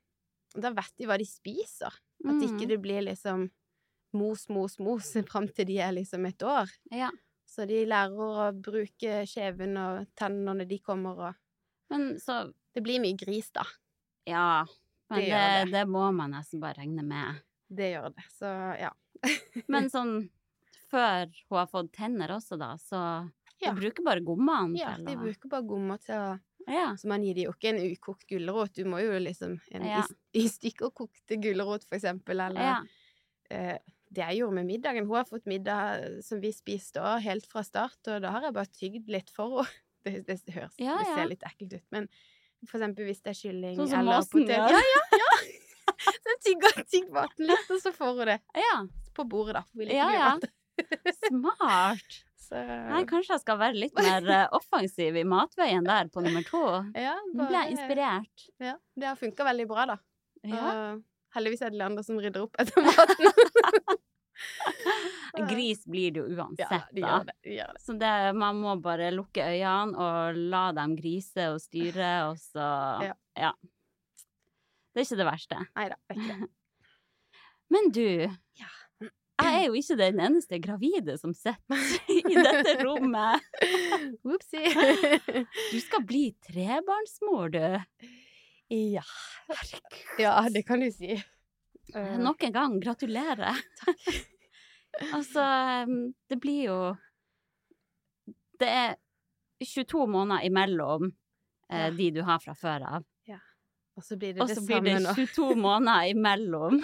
Da 0.56 0.70
vet 0.70 0.92
de 1.02 1.06
hva 1.10 1.16
de 1.18 1.26
spiser. 1.26 1.90
At 2.30 2.44
ikke 2.46 2.62
Mm. 2.62 2.68
det 2.70 2.82
blir 2.82 3.02
liksom 3.02 3.48
mos, 4.14 4.48
mos, 4.50 4.76
mos 4.78 5.08
fram 5.32 5.48
til 5.50 5.66
de 5.66 5.80
er 5.82 5.92
liksom 5.98 6.28
et 6.28 6.38
år. 6.46 6.70
Ja. 6.92 7.10
Så 7.50 7.66
de 7.68 7.80
lærer 7.90 8.14
å 8.14 8.52
bruke 8.62 9.26
kjeven 9.26 9.74
og 9.82 10.06
tennene 10.16 10.54
når 10.62 10.68
de 10.70 10.78
kommer, 10.80 11.18
og 11.30 11.36
Men 11.90 12.20
så 12.20 12.54
Det 12.74 12.84
blir 12.84 13.00
mye 13.02 13.18
gris, 13.18 13.50
da. 13.52 13.64
Ja. 14.28 14.66
Men 15.14 15.24
Det 15.30 15.72
det, 15.72 15.72
det. 15.78 15.84
må 15.90 16.06
man 16.16 16.34
nesten 16.36 16.62
bare 16.64 16.80
regne 16.82 17.04
med. 17.06 17.42
Det 17.74 17.92
gjør 17.94 18.10
det. 18.16 18.26
Så 18.36 18.50
ja. 18.80 18.92
Men 19.72 19.90
sånn 19.94 20.16
før 20.94 21.30
hun 21.50 21.58
har 21.58 21.70
fått 21.72 21.92
tenner 21.96 22.34
også, 22.36 22.58
da, 22.62 22.74
så 22.78 23.00
Ja. 23.64 23.72
du 23.72 23.80
bruker 23.80 24.04
bare 24.06 24.22
gommene 24.26 24.76
ja 24.78 24.92
de 25.00 25.16
bruker 25.18 25.50
bare 25.50 25.66
gommer 25.66 25.98
til 26.04 26.16
å 26.20 26.40
Ja. 26.68 26.94
Så 26.96 27.08
man 27.12 27.24
gir 27.26 27.34
dem 27.36 27.44
jo 27.50 27.54
ikke 27.56 27.72
en 27.74 27.82
ukokt 27.92 28.28
gulrot. 28.30 28.72
Du 28.78 28.86
må 28.88 29.02
jo 29.04 29.18
liksom 29.20 29.58
en 29.72 29.84
Ja. 29.88 30.04
i, 30.34 30.44
i 30.44 30.48
stykker 30.48 30.94
kokte 30.96 31.36
gulrot, 31.42 31.84
for 31.84 31.98
eksempel, 31.98 32.40
eller 32.40 32.62
ja. 32.62 32.78
eh, 33.52 33.78
det 34.14 34.22
jeg 34.30 34.38
gjorde 34.40 34.56
med 34.62 34.66
middagen. 34.70 35.08
Hun 35.10 35.16
har 35.18 35.26
fått 35.26 35.46
middag 35.50 36.22
som 36.24 36.40
vi 36.40 36.52
spiste 36.54 37.02
òg, 37.02 37.20
helt 37.26 37.46
fra 37.50 37.64
start, 37.68 37.98
og 38.08 38.22
da 38.22 38.32
har 38.32 38.46
jeg 38.48 38.54
bare 38.56 38.72
tygd 38.80 39.10
litt 39.12 39.30
for 39.34 39.64
henne. 39.64 39.68
Det, 40.04 40.26
det, 40.28 40.52
høres 40.52 40.74
det 40.76 41.06
ser 41.08 41.30
litt 41.30 41.44
ekkelt 41.48 41.74
ut, 41.78 41.86
men 41.96 42.10
for 42.70 42.80
eksempel 42.80 43.08
hvis 43.10 43.22
det 43.24 43.34
er 43.34 43.40
kylling 43.40 43.78
Sånn 43.78 43.94
eller 44.00 44.20
måsen 44.20 44.34
potet. 44.34 44.58
Ja, 44.58 44.82
ja, 44.96 45.24
ja! 45.24 45.32
Så 46.26 46.36
tygger 46.44 46.84
tygg 46.90 47.10
maten 47.14 47.48
litt, 47.48 47.72
og 47.72 47.80
så 47.84 47.92
får 47.96 48.14
hun 48.18 48.30
det 48.32 48.38
ja. 48.60 48.76
på 49.16 49.26
bordet, 49.30 49.60
da. 49.60 49.64
Vil 49.78 49.92
ikke 49.92 50.00
Ja, 50.00 50.10
ja. 50.16 50.32
Smart. 51.28 52.18
Så 52.44 52.60
Nei, 52.60 53.04
kanskje 53.08 53.36
jeg 53.36 53.44
skal 53.44 53.60
være 53.62 53.80
litt 53.86 53.96
mer 54.08 54.28
eh, 54.36 54.46
offensiv 54.58 55.18
i 55.20 55.26
matveien 55.28 55.86
der 55.88 56.12
på 56.14 56.24
nummer 56.26 56.46
to. 56.48 56.64
ja, 56.98 57.16
Nå 57.32 57.48
ble 57.48 57.62
jeg 57.62 57.78
inspirert. 57.78 58.48
Ja, 58.64 58.78
det 59.00 59.10
har 59.12 59.20
funka 59.20 59.48
veldig 59.48 59.68
bra, 59.70 59.88
da. 59.94 60.00
Ja. 60.44 60.64
Og 60.64 61.38
heldigvis 61.38 61.64
er 61.64 61.74
det 61.74 61.80
de 61.80 61.88
andre 61.88 62.04
som 62.06 62.20
rydder 62.20 62.48
opp 62.48 62.60
etter 62.62 62.84
maten. 62.84 64.02
Gris 65.50 65.82
blir 65.90 66.12
det 66.14 66.22
jo 66.22 66.28
uansett, 66.38 66.70
Ja, 66.72 66.82
de 66.94 67.02
gjør 67.02 67.24
det. 67.30 67.34
De 67.44 67.56
gjør 67.58 67.72
det. 67.74 67.82
Så 67.82 67.96
det, 68.00 68.12
man 68.38 68.60
må 68.62 68.76
bare 68.84 69.08
lukke 69.16 69.42
øynene 69.50 69.98
og 69.98 70.38
la 70.54 70.68
dem 70.78 70.94
grise 71.00 71.48
og 71.56 71.62
styre, 71.64 72.12
og 72.30 72.38
så 72.42 72.68
Ja. 73.08 73.14
ja. 73.40 73.52
Det 74.94 75.02
er 75.02 75.08
ikke 75.08 75.18
det 75.24 75.26
verste. 75.32 75.58
Nei 75.76 75.88
da, 75.90 75.98
det 76.06 76.14
er 76.14 76.22
ikke 76.22 76.38
det. 76.44 76.50
Men 77.74 77.90
du, 77.96 78.06
Ja. 78.62 78.70
jeg 79.42 79.56
er 79.58 79.66
jo 79.66 79.74
ikke 79.80 79.98
den 79.98 80.20
eneste 80.22 80.60
gravide 80.62 81.16
som 81.18 81.34
sitter 81.34 81.82
i 82.14 82.36
dette 82.38 82.76
rommet. 82.86 83.42
Opsi. 84.24 84.62
Du 85.74 85.80
skal 85.82 86.06
bli 86.06 86.28
trebarnsmor, 86.46 87.50
du. 87.50 87.66
ja. 88.70 89.02
Ja, 90.22 90.36
det 90.54 90.62
kan 90.70 90.80
du 90.86 90.92
si. 90.94 91.18
Nok 92.22 92.44
en 92.48 92.54
gang, 92.54 92.78
gratulerer. 92.86 93.58
Altså, 95.14 95.44
det 96.30 96.38
blir 96.44 96.66
jo 96.68 96.78
Det 98.60 98.68
er 98.70 98.96
22 99.64 100.06
måneder 100.08 100.46
imellom 100.46 101.08
eh, 101.72 101.88
Ja. 101.88 101.90
de 101.90 102.12
du 102.12 102.22
har 102.24 102.40
fra 102.44 102.54
før 102.54 102.86
av. 103.00 103.04
Og 103.96 104.02
så 104.02 104.16
blir 104.18 104.34
det 104.34 104.42
det 104.50 104.56
så 104.58 104.64
blir 104.66 104.82
det 104.82 104.96
samme 105.04 105.06
nå. 105.06 105.12
22 105.14 105.56
måneder 105.68 106.08
imellom 106.16 106.80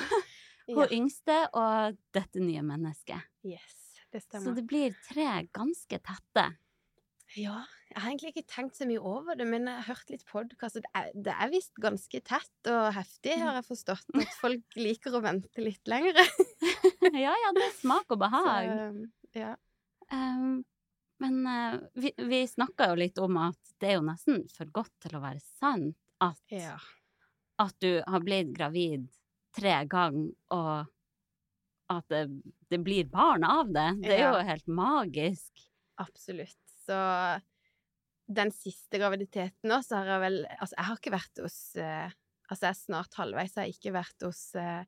Ja. 0.69 0.85
yngste 0.93 1.37
og 1.57 1.95
dette 2.13 2.37
nye 2.39 2.61
mennesket. 2.61 3.23
Yes, 3.43 3.95
det 4.13 4.21
Så 4.29 4.53
det 4.53 4.67
blir 4.69 4.93
tre 5.07 5.25
ganske 5.51 5.97
tette. 5.97 6.43
Ja, 7.37 7.63
jeg 7.89 7.97
har 8.01 8.09
egentlig 8.11 8.29
ikke 8.35 8.45
tenkt 8.53 8.77
så 8.77 8.85
mye 8.89 9.01
over 9.01 9.35
det, 9.37 9.47
men 9.49 9.65
jeg 9.65 9.75
har 9.81 9.87
hørt 9.95 10.09
litt 10.13 10.25
podkast, 10.29 10.77
og 10.77 10.85
det 10.85 10.91
er, 10.93 11.09
det 11.13 11.33
er 11.33 11.49
visst 11.49 11.73
ganske 11.81 12.21
tett 12.25 12.69
og 12.69 12.93
heftig, 12.93 13.35
har 13.41 13.57
jeg 13.57 13.65
forstått. 13.67 14.05
At 14.17 14.37
folk 14.37 14.77
liker 14.87 15.17
å 15.17 15.21
vente 15.25 15.61
litt 15.65 15.89
lenger. 15.89 16.13
ja, 17.25 17.33
ja, 17.33 17.51
det 17.55 17.65
er 17.67 17.75
smak 17.79 18.05
og 18.09 18.17
Så, 18.17 18.21
behag. 18.23 18.99
ja. 19.37 19.55
um, 20.11 20.59
men 21.19 21.39
uh, 21.47 21.79
vi, 21.99 22.13
vi 22.29 22.43
snakka 22.47 22.89
jo 22.91 22.99
litt 23.01 23.19
om 23.19 23.37
at 23.43 23.73
det 23.81 23.89
er 23.93 23.97
jo 23.99 24.05
nesten 24.07 24.45
for 24.55 24.69
godt 24.75 24.93
til 25.03 25.17
å 25.17 25.23
være 25.23 25.41
sant 25.59 25.97
at, 26.23 26.39
ja. 26.51 26.77
at 27.59 27.75
du 27.83 28.01
har 28.07 28.23
blitt 28.23 28.53
gravid 28.55 29.07
tre 29.55 29.73
ganger, 29.91 30.31
og 30.55 30.87
at 31.89 32.05
det, 32.13 32.23
det 32.69 32.79
blir 32.85 33.07
barn 33.09 33.43
av 33.47 33.71
det. 33.73 33.87
Det 34.03 34.11
er 34.13 34.19
Ja. 34.27 34.33
jo 34.37 34.45
helt 34.47 34.67
magisk. 34.69 35.63
Absolutt. 35.99 36.59
Så 36.85 36.95
den 38.29 38.51
siste 38.53 38.99
graviditeten 39.01 39.71
òg, 39.73 39.83
så 39.87 39.97
har 39.99 40.11
jeg 40.13 40.21
vel 40.21 40.35
Altså, 40.59 40.75
jeg 40.77 40.85
har 40.85 40.99
ikke 40.99 41.13
vært 41.15 41.39
hos 41.41 41.57
eh, 41.81 42.11
Altså, 42.49 42.63
jeg 42.65 42.69
er 42.69 42.77
snart 42.79 43.17
halvveis, 43.17 43.55
jeg 43.57 43.63
har 43.63 43.73
ikke 43.73 43.93
vært 43.95 44.25
hos 44.27 44.43
eh, 44.57 44.83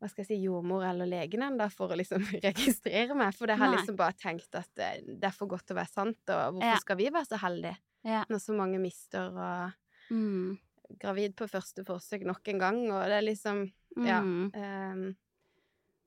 hva 0.00 0.08
skal 0.10 0.22
jeg 0.24 0.28
si, 0.28 0.36
jordmor 0.44 0.84
eller 0.84 1.08
legen 1.08 1.42
ennå 1.46 1.66
for 1.72 1.88
å 1.94 1.96
liksom 1.96 2.20
registrere 2.46 3.14
meg, 3.16 3.32
for 3.34 3.48
jeg 3.48 3.56
har 3.58 3.70
Nei. 3.72 3.78
liksom 3.78 3.96
bare 3.96 4.12
tenkt 4.20 4.54
at 4.58 4.78
eh, 4.78 5.00
det 5.06 5.24
er 5.30 5.36
for 5.36 5.48
godt 5.48 5.66
til 5.66 5.76
å 5.76 5.80
være 5.80 5.92
sant, 5.94 6.20
og 6.28 6.58
hvorfor 6.58 6.74
Ja. 6.74 6.80
skal 6.82 6.96
vi 7.00 7.08
være 7.10 7.28
så 7.30 7.38
heldige 7.40 7.76
Ja. 8.06 8.24
når 8.28 8.38
så 8.44 8.56
mange 8.56 8.78
mister 8.82 9.32
og 9.32 9.72
Mm. 10.10 10.58
gravid 11.02 11.32
på 11.34 11.48
første 11.50 11.82
forsøk 11.82 12.22
nok 12.28 12.46
en 12.52 12.58
gang, 12.62 12.76
og 12.92 13.02
det 13.10 13.16
er 13.18 13.24
liksom 13.26 13.64
Ja. 13.96 14.20
Mm. 14.22 14.50
ehm, 14.54 15.16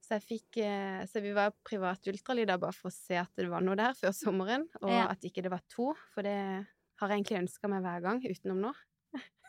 så 0.06 0.16
jeg 0.20 0.24
fikk 0.24 0.58
eh, 0.64 1.06
Så 1.06 1.22
vi 1.22 1.34
var 1.34 1.52
privat 1.68 2.00
ultralyd 2.08 2.48
bare 2.60 2.72
for 2.72 2.90
å 2.90 2.94
se 2.94 3.18
at 3.20 3.30
det 3.36 3.50
var 3.50 3.60
noe 3.62 3.76
der 3.76 3.92
før 3.98 4.14
sommeren, 4.16 4.68
og 4.82 4.90
Ja. 4.90 5.08
at 5.10 5.20
ikke 5.22 5.42
det 5.44 5.52
var 5.52 5.62
to, 5.68 5.94
for 6.14 6.22
det 6.24 6.66
har 7.02 7.10
jeg 7.10 7.24
egentlig 7.26 7.42
ønska 7.48 7.68
meg 7.70 7.82
hver 7.84 8.02
gang, 8.02 8.22
utenom 8.24 8.62
nå. 8.62 8.74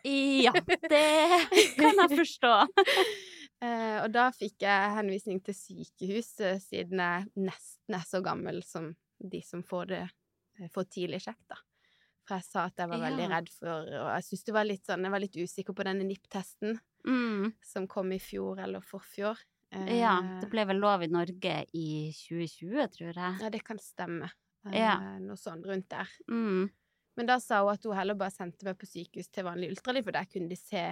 Ja, 0.03 0.53
det 0.53 0.81
kan 1.77 1.95
jeg 1.95 2.11
forstå. 2.17 2.53
Eh, 3.61 3.99
og 4.05 4.11
da 4.15 4.31
fikk 4.33 4.63
jeg 4.65 4.93
henvisning 4.97 5.41
til 5.45 5.55
sykehus, 5.57 6.31
eh, 6.41 6.59
siden 6.65 7.03
jeg 7.03 7.27
nesten 7.37 7.97
er 7.99 8.07
så 8.09 8.23
gammel 8.25 8.63
som 8.65 8.95
de 9.21 9.43
som 9.45 9.63
får 9.63 9.91
det 9.91 10.03
eh, 10.07 10.69
får 10.73 10.87
tidlig 10.89 11.21
sjekk, 11.27 11.43
da. 11.53 11.59
For 12.29 12.39
jeg 12.39 12.47
sa 12.47 12.65
at 12.71 12.79
jeg 12.81 12.89
var 12.89 13.01
veldig 13.03 13.27
redd 13.33 13.49
for 13.51 13.69
Og 13.91 14.09
jeg 14.15 14.25
syns 14.29 14.45
det 14.47 14.53
var 14.55 14.67
litt 14.69 14.85
sånn 14.87 15.03
Jeg 15.03 15.11
var 15.11 15.23
litt 15.25 15.37
usikker 15.41 15.75
på 15.75 15.87
denne 15.89 16.05
NIPP-testen 16.07 16.79
Mm. 17.09 17.53
som 17.65 17.87
kom 17.89 18.13
i 18.13 18.19
fjor 18.21 18.59
eller 18.61 18.81
forfjor. 18.85 19.39
Ja, 19.73 20.19
Eh, 20.21 20.41
det 20.43 20.51
ble 20.53 20.65
vel 20.69 20.77
lov 20.83 21.03
i 21.03 21.09
Norge 21.09 21.65
i 21.73 22.13
2020, 22.13 22.89
tror 22.93 23.15
jeg. 23.15 23.39
Ja, 23.41 23.49
det 23.51 23.63
kan 23.65 23.79
stemme. 23.79 24.29
Ja. 24.71 24.99
Noe 25.19 25.37
sånn 25.41 25.63
rundt 25.65 25.89
der. 25.89 26.09
Mm. 26.29 26.69
Men 27.17 27.27
da 27.27 27.39
sa 27.41 27.63
hun 27.65 27.73
at 27.73 27.83
hun 27.89 27.97
heller 27.97 28.15
bare 28.15 28.31
sendte 28.35 28.65
meg 28.69 28.77
på 28.79 28.87
sykehus 28.87 29.31
til 29.33 29.45
vanlig 29.49 29.71
ultralyd, 29.73 30.05
for 30.05 30.13
der 30.13 30.29
kunne 30.29 30.49
de 30.51 30.57
se 30.61 30.85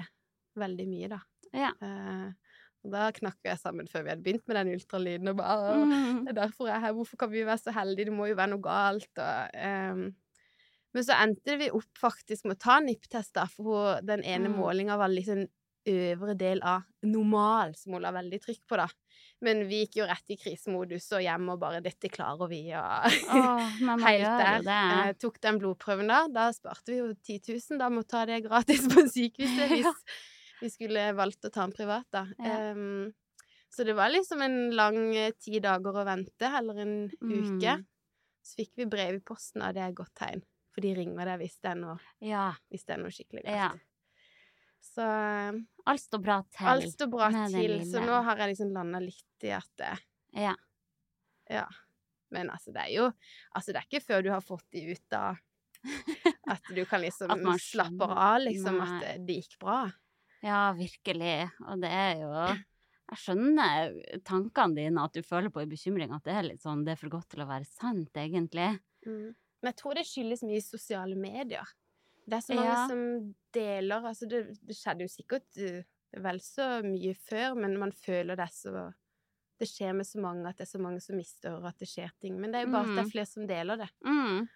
veldig 0.57 0.87
mye, 0.89 1.09
da. 1.13 1.21
Ja. 1.53 1.73
Eh, 1.83 2.31
og 2.31 2.35
da 2.93 3.11
knakk 3.13 3.39
jeg 3.45 3.59
sammen 3.61 3.89
før 3.91 4.05
vi 4.07 4.11
hadde 4.15 4.23
begynt 4.25 4.47
med 4.49 4.57
den 4.61 4.73
ultralyden, 4.77 5.29
og 5.33 5.37
bare 5.41 5.75
Mm. 5.79 6.25
Det 6.27 6.33
er 6.35 6.41
derfor 6.47 6.67
jeg 6.69 6.77
er 6.77 6.81
her, 6.87 6.93
hvorfor 6.97 7.17
kan 7.21 7.31
vi 7.33 7.45
være 7.47 7.59
så 7.59 7.73
heldige, 7.75 8.07
det 8.11 8.13
må 8.17 8.27
jo 8.31 8.35
være 8.39 8.51
noe 8.55 8.63
galt, 8.65 9.11
og 9.19 9.51
um. 9.55 10.09
Men 10.95 11.05
så 11.05 11.13
endte 11.23 11.59
vi 11.61 11.67
opp 11.71 11.99
faktisk 12.01 12.47
med 12.49 12.57
å 12.57 12.63
ta 12.65 12.79
NIPP-test, 12.81 13.37
for 13.55 14.01
den 14.03 14.23
ene 14.25 14.49
Mm. 14.49 14.57
målinga 14.59 14.97
var 14.99 15.09
liksom 15.13 15.47
øvre 15.89 16.35
del 16.37 16.61
av 16.63 16.83
normal, 17.03 17.75
som 17.77 17.93
hun 17.95 18.03
la 18.03 18.11
veldig 18.13 18.41
trykk 18.43 18.61
på, 18.69 18.77
da. 18.77 18.87
Men 19.41 19.63
vi 19.69 19.85
gikk 19.87 19.97
jo 20.01 20.07
rett 20.09 20.33
i 20.35 20.37
krisemodus 20.37 21.07
og 21.13 21.23
hjem 21.23 21.49
og 21.51 21.61
bare 21.61 21.81
'Dette 21.81 22.09
klarer 22.11 22.49
vi', 22.49 22.73
og 22.77 23.05
Åh, 23.05 23.69
helt 24.09 24.65
der. 24.67 25.09
Eh, 25.09 25.13
tok 25.21 25.41
den 25.41 25.59
blodprøven 25.59 26.09
da. 26.09 26.27
Da 26.29 26.51
sparte 26.53 26.87
vi 26.93 26.99
jo 26.99 27.15
10 27.15 27.41
000. 27.49 27.79
Da 27.79 27.89
må 27.89 28.03
ta 28.07 28.25
det 28.27 28.45
gratis 28.45 28.85
på 28.89 29.07
sykehuset 29.09 29.69
hvis 29.73 29.85
Ja. 29.87 29.93
Vi 30.61 30.71
skulle 30.73 31.13
valgt 31.17 31.45
å 31.47 31.51
ta 31.55 31.65
den 31.67 31.75
privat, 31.77 32.07
da. 32.15 32.27
Ja. 32.39 32.59
Um, 32.73 33.13
så 33.69 33.85
det 33.85 33.95
var 33.99 34.09
liksom 34.11 34.41
en 34.43 34.71
lang 34.77 34.99
eh, 35.17 35.35
ti 35.37 35.61
dager 35.61 35.99
å 36.01 36.05
vente, 36.09 36.49
eller 36.61 36.79
en 36.85 36.95
uke. 37.21 37.75
Mm. 37.77 37.85
Så 38.43 38.57
fikk 38.63 38.73
vi 38.81 38.87
brev 38.89 39.19
i 39.19 39.25
posten, 39.25 39.61
og 39.63 39.75
det 39.77 39.83
er 39.85 39.91
et 39.93 39.99
godt 39.99 40.15
tegn. 40.17 40.41
For 40.73 40.85
de 40.85 40.95
ringer 40.97 41.29
deg 41.29 41.43
hvis 41.43 41.59
det 41.61 41.73
er 41.75 41.81
noe, 41.83 41.99
Ja. 42.25 42.47
hvis 42.73 42.87
det 42.89 42.95
er 42.97 43.03
noe 43.03 43.13
skikkelig 43.13 43.45
Ja. 43.45 43.73
Så 44.89 45.05
Alt 45.91 46.01
står 46.01 46.23
bra 46.23 46.39
til. 46.55 46.67
alt 46.71 46.87
står 46.93 47.11
bra 47.11 47.29
til. 47.51 47.75
Så 47.85 48.01
nå 48.01 48.23
har 48.25 48.39
jeg 48.41 48.55
liksom 48.55 48.71
landa 48.73 49.01
litt 49.03 49.45
i 49.45 49.51
at 49.51 49.69
det 49.77 49.99
Ja. 50.39 50.55
Ja. 51.51 51.67
Men 52.31 52.49
altså, 52.51 52.73
det 52.73 52.85
er 52.87 52.93
jo 52.95 53.13
Altså, 53.57 53.73
det 53.73 53.83
er 53.83 53.89
ikke 53.89 54.05
før 54.07 54.23
du 54.23 54.31
har 54.31 54.41
fått 54.41 54.65
de 54.73 54.93
ut 54.93 55.03
da, 55.11 55.35
At 56.49 56.63
du 56.75 56.85
kan 56.87 57.03
liksom 57.03 57.29
slappe 57.59 58.05
av, 58.09 58.41
liksom, 58.41 58.81
at 58.81 59.27
det 59.27 59.43
gikk 59.43 59.59
bra. 59.61 59.91
Ja, 60.43 60.73
virkelig. 60.77 61.51
Og 61.67 61.81
det 61.83 61.91
er 61.91 62.21
jo 62.23 62.33
Jeg 63.09 63.19
skjønner 63.23 63.95
tankene 64.29 64.77
dine, 64.77 65.03
at 65.05 65.15
du 65.17 65.23
føler 65.25 65.49
på 65.51 65.63
en 65.63 65.71
bekymring 65.71 66.11
at 66.13 66.25
det 66.29 66.35
er 66.37 66.43
litt 66.51 66.61
sånn 66.63 66.85
Det 66.85 66.93
er 66.93 67.01
for 67.01 67.09
godt 67.15 67.29
til 67.33 67.41
å 67.41 67.49
være 67.49 67.65
sant, 67.65 68.11
egentlig. 68.21 68.79
Men 69.07 69.35
jeg 69.73 69.77
tror 69.81 69.95
det 69.97 70.05
skyldes 70.07 70.43
mye 70.45 70.61
sosiale 70.63 71.17
medier. 71.17 71.65
Det 72.29 72.37
er 72.37 72.41
så 72.45 72.55
mange 72.55 72.75
Ja. 72.75 72.87
som 72.89 73.35
deler 73.57 74.05
Altså, 74.05 74.29
det, 74.29 74.43
det 74.63 74.77
skjedde 74.77 75.07
jo 75.07 75.09
sikkert 75.09 75.49
uh, 75.57 75.83
vel 76.21 76.41
så 76.45 76.83
mye 76.85 77.15
før, 77.17 77.55
men 77.57 77.79
man 77.81 77.93
føler 77.93 78.37
det 78.37 78.51
så 78.53 78.93
Det 79.59 79.67
skjer 79.67 79.93
med 79.97 80.07
så 80.07 80.21
mange 80.23 80.47
at 80.47 80.57
det 80.61 80.69
er 80.69 80.71
så 80.77 80.79
mange 80.79 81.01
som 81.03 81.17
mister, 81.17 81.57
og 81.57 81.65
at 81.67 81.79
det 81.81 81.89
skjer 81.91 82.13
ting. 82.21 82.37
Men 82.39 82.53
det 82.53 82.61
er 82.61 82.67
jo 82.69 82.73
bare 82.77 82.85
at 82.85 82.93
det 82.93 83.03
Mm. 83.03 83.07
er 83.07 83.11
flere 83.11 83.27
som 83.27 83.47
deler 83.49 83.77
det. 83.81 83.89
Mm. 84.07 84.49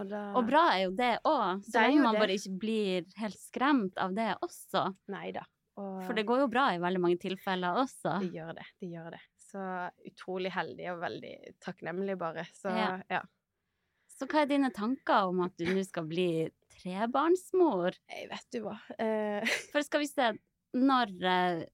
Og, 0.00 0.08
da, 0.08 0.22
Og 0.38 0.46
bra 0.48 0.62
er 0.72 0.86
jo 0.86 0.92
det 0.96 1.10
òg, 1.28 1.64
så 1.66 1.82
lenge 1.84 2.04
man 2.06 2.16
det. 2.16 2.22
bare 2.22 2.36
ikke 2.38 2.54
blir 2.62 3.10
helt 3.20 3.40
skremt 3.40 3.98
av 4.00 4.14
det 4.16 4.30
også. 4.40 4.86
Neida. 5.12 5.44
Og 5.80 6.00
For 6.04 6.16
det 6.16 6.24
går 6.28 6.42
jo 6.44 6.48
bra 6.52 6.66
i 6.74 6.80
veldig 6.80 7.00
mange 7.00 7.20
tilfeller 7.20 7.82
også. 7.82 8.18
det 8.24 8.32
gjør 8.36 8.56
det. 8.58 8.66
Det 8.80 8.88
gjør 8.92 9.12
det. 9.16 9.22
Så 9.42 9.62
utrolig 10.08 10.52
heldig 10.52 10.88
og 10.94 11.02
veldig 11.02 11.36
takknemlig, 11.64 12.16
bare. 12.20 12.46
Så 12.56 12.72
Ja. 12.76 12.96
ja. 13.10 13.22
Så 14.12 14.28
hva 14.28 14.42
er 14.42 14.50
dine 14.50 14.70
tanker 14.70 15.28
om 15.32 15.40
at 15.46 15.54
du 15.58 15.64
nå 15.66 15.82
skal 15.84 16.04
bli 16.08 16.48
trebarnsmor? 16.76 17.96
Jeg 18.12 18.28
vet 18.30 18.48
du 18.52 18.60
hva. 18.66 18.76
Uh... 19.00 19.40
For 19.72 19.84
skal 19.84 20.04
vi 20.04 20.08
se, 20.10 20.28
når 20.76 21.14
uh, 21.24 21.64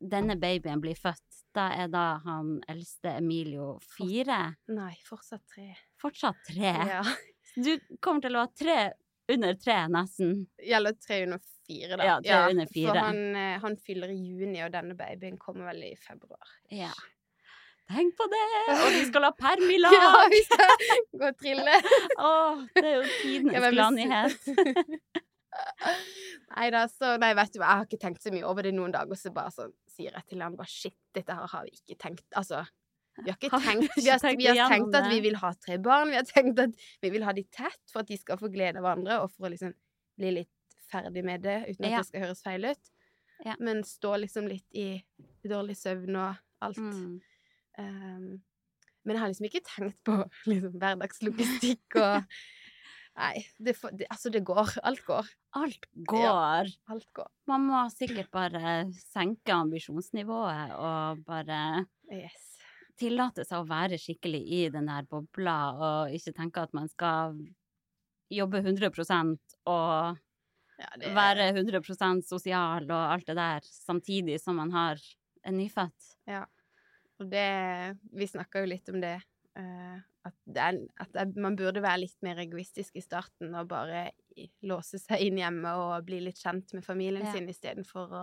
denne 0.00 0.36
babyen 0.40 0.82
blir 0.84 0.98
født, 0.98 1.22
da 1.54 1.68
er 1.76 1.92
da 1.92 2.06
han 2.24 2.56
eldste 2.68 3.12
Emilio 3.20 3.76
fire? 3.94 4.56
nei, 4.74 4.94
fortsatt 5.06 5.44
tre. 5.54 5.68
Fortsatt 6.02 6.40
tre? 6.48 6.72
Ja. 6.96 7.04
Du 7.54 7.72
kommer 8.02 8.24
til 8.24 8.36
å 8.36 8.44
ha 8.44 8.50
tre 8.50 8.78
under 9.32 9.56
tre, 9.56 9.78
nesten. 9.88 10.42
Gjelder 10.60 10.96
tre 11.00 11.22
under 11.24 11.40
fire, 11.64 11.96
da. 11.96 12.04
Ja, 12.04 12.16
tre 12.20 12.40
under 12.52 12.68
fire. 12.68 12.90
For 12.90 13.00
han, 13.00 13.20
eh, 13.40 13.54
han 13.62 13.76
fyller 13.80 14.12
i 14.12 14.18
juni, 14.20 14.60
og 14.66 14.74
denne 14.74 14.96
babyen 14.98 15.38
kommer 15.40 15.70
vel 15.72 15.86
i 15.86 15.94
februar. 15.96 16.50
Ja. 16.74 16.92
Tenk 17.88 18.16
på 18.16 18.26
det! 18.32 18.44
Og 18.74 18.86
vi 18.94 19.02
skal 19.10 19.26
ha 19.28 19.32
perm 19.36 19.68
i 19.70 19.78
lag! 19.80 19.92
Ja, 19.96 20.24
vi 20.32 20.40
skal 20.44 20.68
gå 21.20 21.24
og 21.30 21.38
trille. 21.40 21.74
Å, 22.16 22.32
det 22.76 22.84
er 22.84 22.94
jo 22.98 23.04
tidenes 23.22 23.60
Ja, 23.60 23.72
gladnyhet. 23.72 24.38
Nei 26.54 26.68
da, 26.74 26.84
så 26.90 27.14
Nei, 27.22 27.30
vet 27.38 27.52
du 27.54 27.60
hva, 27.60 27.68
jeg 27.68 27.78
har 27.80 27.86
ikke 27.88 28.02
tenkt 28.02 28.24
så 28.24 28.32
mye 28.34 28.46
over 28.48 28.66
det 28.66 28.72
noen 28.74 28.94
dager, 28.94 29.16
så 29.18 29.30
bare 29.34 29.52
sånn 29.54 29.74
sier 29.94 30.12
jeg 30.16 30.24
til 30.32 30.42
han 30.42 30.56
bare 30.58 30.70
shit, 30.70 30.96
dette 31.14 31.32
her 31.36 31.46
har 31.52 31.62
vi 31.68 31.72
ikke 31.76 31.96
tenkt 32.00 32.26
Altså, 32.34 32.64
vi 33.16 33.30
har 33.30 33.36
ikke 33.38 33.60
tenkt 33.62 33.96
Vi 33.96 34.08
har, 34.10 34.24
vi 34.36 34.46
har 34.48 34.70
tenkt 34.72 34.96
at 34.98 35.06
vi 35.12 35.20
vil 35.22 35.36
ha 35.38 35.52
tre 35.54 35.78
barn, 35.82 36.10
vi 36.10 36.18
har 36.18 36.26
tenkt 36.28 36.58
at 36.64 36.74
vi 37.04 37.10
vil 37.14 37.24
ha 37.26 37.34
de 37.36 37.44
tett 37.54 37.92
for 37.92 38.02
at 38.02 38.10
de 38.10 38.18
skal 38.18 38.40
få 38.40 38.50
glede 38.52 38.80
av 38.80 38.86
hverandre, 38.88 39.20
og 39.22 39.30
for 39.34 39.46
å 39.48 39.52
liksom 39.52 39.74
bli 40.18 40.32
litt 40.40 40.78
ferdig 40.90 41.22
med 41.26 41.44
det, 41.46 41.60
uten 41.68 41.86
at 41.86 41.90
Ja. 41.90 42.00
det 42.02 42.08
skal 42.10 42.24
høres 42.26 42.42
feil 42.42 42.66
ut. 42.70 42.90
Ja. 43.44 43.54
Men 43.60 43.82
stå 43.86 44.16
liksom 44.22 44.48
litt 44.50 44.66
i 44.74 45.04
dårlig 45.46 45.76
søvn 45.78 46.16
og 46.16 46.36
alt. 46.64 46.78
Mm. 46.78 47.20
Um, 47.78 48.28
men 49.04 49.16
jeg 49.16 49.20
har 49.20 49.32
liksom 49.32 49.48
ikke 49.50 49.64
tenkt 49.66 49.98
på 50.06 50.18
liksom, 50.50 50.78
hverdagslogistikk 50.80 51.98
og 52.00 52.22
Nei, 53.14 53.44
det, 53.62 53.76
det, 53.94 54.08
altså, 54.10 54.30
det 54.34 54.40
går. 54.42 54.72
Alt 54.82 55.04
går. 55.06 55.28
Alt 55.54 55.84
går. 56.10 56.70
Alt 56.90 57.06
går. 57.14 57.28
Man 57.46 57.68
må 57.68 57.84
sikkert 57.94 58.26
bare 58.34 58.72
senke 58.98 59.54
ambisjonsnivået 59.54 60.74
og 60.74 61.20
bare 61.28 61.84
Yes. 62.10 62.53
Tillate 63.00 63.44
seg 63.46 63.62
å 63.64 63.68
være 63.68 63.98
skikkelig 64.00 64.42
i 64.58 64.60
den 64.74 64.86
der 64.90 65.06
bobla, 65.10 65.56
og 65.74 66.14
ikke 66.16 66.34
tenke 66.36 66.62
at 66.66 66.74
man 66.76 66.88
skal 66.92 67.36
jobbe 68.32 68.62
100% 68.64 69.56
og 69.70 70.18
Ja, 70.78 70.88
det, 70.98 71.12
være 71.14 71.50
100% 71.54 72.26
sosial 72.26 72.88
og 72.90 73.04
alt 73.14 73.26
det 73.30 73.36
der, 73.38 73.60
samtidig 73.66 74.40
som 74.42 74.56
man 74.62 74.72
har 74.74 75.00
en 75.44 75.58
nyfødt. 75.60 76.14
Ja. 76.28 76.44
Og 77.20 77.30
det 77.30 77.46
Vi 78.12 78.26
snakka 78.28 78.64
jo 78.64 78.70
litt 78.72 78.88
om 78.92 79.00
det. 79.02 79.20
eh, 79.56 79.98
at 80.26 80.34
det 80.48 80.60
er, 80.62 80.78
at 80.98 81.10
det, 81.14 81.36
man 81.38 81.54
burde 81.56 81.82
være 81.84 82.00
litt 82.06 82.16
mer 82.24 82.38
egoistisk 82.42 82.96
i 82.96 83.02
starten 83.04 83.52
og 83.54 83.68
bare 83.70 84.06
låse 84.66 84.98
seg 84.98 85.20
inn 85.26 85.36
hjemme 85.38 85.74
og 85.78 86.06
bli 86.08 86.20
litt 86.24 86.40
kjent 86.40 86.72
med 86.74 86.84
familien 86.86 87.26
Ja. 87.26 87.30
sin 87.30 87.46
istedenfor 87.52 88.14
å 88.18 88.22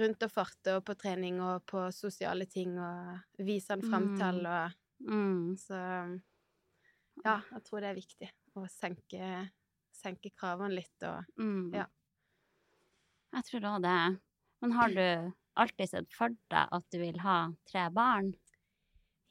rundt 0.00 0.22
og 0.22 0.30
farte 0.32 0.76
og 0.78 0.84
på 0.88 0.94
trening 0.98 1.40
og 1.44 1.64
på 1.66 1.86
sosiale 1.94 2.46
ting 2.50 2.76
og 2.78 3.20
vise 3.46 3.70
en 3.74 3.82
fram 3.82 4.10
til 4.18 4.42
Mm. 4.42 4.46
og 4.46 4.72
Mm. 5.00 5.56
Så 5.56 5.78
ja, 7.24 7.40
jeg 7.52 7.62
tror 7.64 7.80
det 7.80 7.90
er 7.90 7.94
viktig 8.00 8.30
å 8.56 8.64
senke, 8.68 9.50
senke 9.94 10.32
kravene 10.34 10.74
litt 10.74 11.02
og 11.06 11.24
Mm. 11.38 11.72
Ja. 11.74 11.86
Jeg 13.34 13.44
tror 13.44 13.60
òg 13.60 13.82
det. 13.82 14.20
Men 14.62 14.72
har 14.72 14.88
du 14.88 15.32
alltid 15.56 15.88
sett 15.88 16.12
for 16.12 16.28
deg 16.50 16.68
at 16.72 16.84
du 16.90 16.98
vil 16.98 17.18
ha 17.20 17.52
tre 17.68 17.88
barn? 17.90 18.32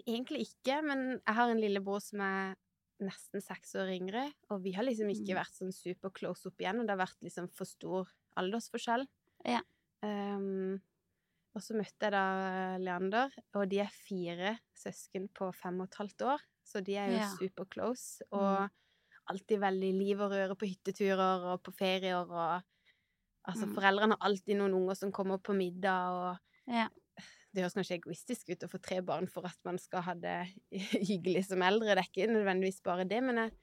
Egentlig 0.08 0.47
ikke, 0.47 0.82
men 0.86 1.19
jeg 1.19 1.36
har 1.36 1.49
en 1.51 1.60
lillebror 1.60 1.99
som 2.01 2.21
er 2.21 2.56
nesten 3.03 3.41
seks 3.43 3.75
år 3.75 3.91
yngre, 3.93 4.34
og 4.49 4.63
vi 4.63 4.71
har 4.71 4.84
liksom 4.86 5.10
ikke 5.12 5.36
Mm. 5.36 5.41
vært 5.43 5.53
sånn 5.53 5.73
super 5.73 6.10
close 6.10 6.45
opp 6.47 6.58
igjen, 6.58 6.80
og 6.80 6.88
det 6.88 6.97
har 6.97 7.06
vært 7.06 7.21
liksom 7.21 7.49
for 7.53 7.65
stor 7.65 8.08
aldersforskjell. 8.38 9.06
Ja. 9.45 9.62
Ehm, 10.05 10.77
og 11.57 11.63
så 11.65 11.75
møtte 11.77 12.07
jeg 12.07 12.13
da 12.13 12.23
Leander, 12.81 13.33
og 13.57 13.67
de 13.71 13.79
er 13.83 13.93
fire 13.93 14.55
søsken 14.77 15.27
på 15.38 15.49
fem 15.57 15.81
og 15.81 15.89
et 15.89 15.99
halvt 16.01 16.25
år, 16.33 16.43
så 16.67 16.81
de 16.86 16.97
er 16.99 17.15
jo 17.15 17.19
Ja. 17.19 17.25
super 17.25 17.65
close, 17.73 18.23
og 18.31 18.69
alltid 19.31 19.62
veldig 19.63 19.91
liv 19.97 20.21
og 20.23 20.31
røre 20.36 20.55
på 20.60 20.69
hytteturer 20.69 21.47
og 21.53 21.63
på 21.65 21.73
ferier, 21.79 22.27
og 22.29 22.62
altså 23.47 23.67
Mm. 23.67 23.71
foreldrene 23.71 24.17
har 24.17 24.29
alltid 24.29 24.60
noen 24.60 24.75
unger 24.81 24.99
som 24.99 25.13
kommer 25.15 25.39
på 25.43 25.55
middag, 25.57 26.12
og 26.21 26.38
Ja. 26.67 26.89
det 27.53 27.63
høres 27.63 27.75
kanskje 27.77 27.97
egoistisk 27.97 28.51
ut 28.53 28.65
å 28.65 28.69
få 28.71 28.79
tre 28.83 28.99
barn 29.05 29.27
for 29.31 29.47
at 29.49 29.57
man 29.67 29.79
skal 29.81 30.03
ha 30.05 30.13
det 30.19 30.36
hyggelig 31.10 31.45
som 31.49 31.63
eldre, 31.65 31.95
det 31.95 32.03
er 32.03 32.10
ikke 32.12 32.29
nødvendigvis 32.31 32.81
bare 32.86 33.07
det, 33.10 33.21
men 33.25 33.41
jeg 33.43 33.53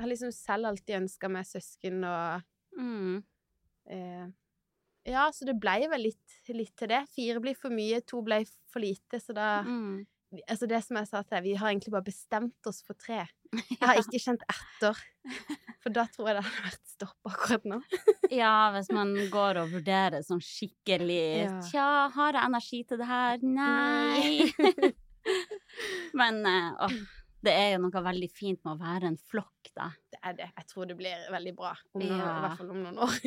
har 0.00 0.10
liksom 0.12 0.32
selv 0.34 0.70
alltid 0.72 1.00
ønska 1.02 1.30
meg 1.32 1.48
søsken 1.48 2.04
og 2.08 2.44
Mm. 2.78 3.22
eh, 3.86 4.26
Ja, 5.06 5.28
så 5.32 5.46
det 5.46 5.54
ble 5.62 5.78
vel 5.92 6.02
litt, 6.08 6.36
litt 6.50 6.74
til 6.76 6.90
det. 6.90 7.04
Fire 7.14 7.40
blir 7.42 7.54
for 7.58 7.70
mye, 7.74 8.00
to 8.06 8.20
ble 8.26 8.40
for 8.72 8.82
lite, 8.82 9.20
så 9.22 9.34
da 9.36 9.48
Mm. 9.62 10.04
Altså 10.50 10.66
det 10.66 10.80
som 10.82 10.96
jeg 10.98 11.06
sa 11.06 11.20
til 11.22 11.36
deg, 11.36 11.44
vi 11.44 11.52
har 11.54 11.70
egentlig 11.70 11.92
bare 11.94 12.02
bestemt 12.04 12.66
oss 12.66 12.80
for 12.84 12.98
tre. 12.98 13.20
Jeg 13.70 13.78
har 13.80 14.00
ikke 14.00 14.18
kjent 14.18 14.42
etter, 14.50 14.98
for 15.80 15.94
da 15.94 16.02
tror 16.10 16.26
jeg 16.28 16.34
det 16.36 16.42
hadde 16.48 16.64
vært 16.66 16.90
stopp 16.90 17.30
akkurat 17.30 17.68
nå. 17.70 17.78
Ja, 18.42 18.72
hvis 18.74 18.90
man 18.92 19.14
går 19.32 19.60
og 19.62 19.70
vurderer 19.70 20.26
sånn 20.26 20.42
skikkelig 20.42 21.20
Ja. 21.46 21.54
Tja, 21.70 21.86
har 22.18 22.34
jeg 22.40 22.42
energi 22.50 22.82
til 22.90 22.98
det 23.00 23.06
her? 23.06 23.38
Nei. 23.46 24.50
Men 26.20 26.42
eh, 26.46 26.70
åh, 26.84 26.98
det 27.46 27.54
er 27.54 27.70
jo 27.76 27.82
noe 27.86 28.02
veldig 28.10 28.28
fint 28.34 28.60
med 28.66 28.74
å 28.74 28.80
være 28.82 29.12
en 29.12 29.18
flokk, 29.30 29.70
da. 29.78 29.92
Det 30.10 30.20
er 30.26 30.36
det. 30.42 30.50
Jeg 30.58 30.68
tror 30.74 30.90
det 30.90 30.98
blir 30.98 31.26
veldig 31.32 31.54
bra, 31.58 31.72
om 31.94 32.02
noen, 32.02 32.18
Ja. 32.18 32.34
i 32.34 32.44
hvert 32.48 32.58
fall 32.60 32.74
om 32.74 32.82
noen 32.82 32.98
år. 33.06 33.18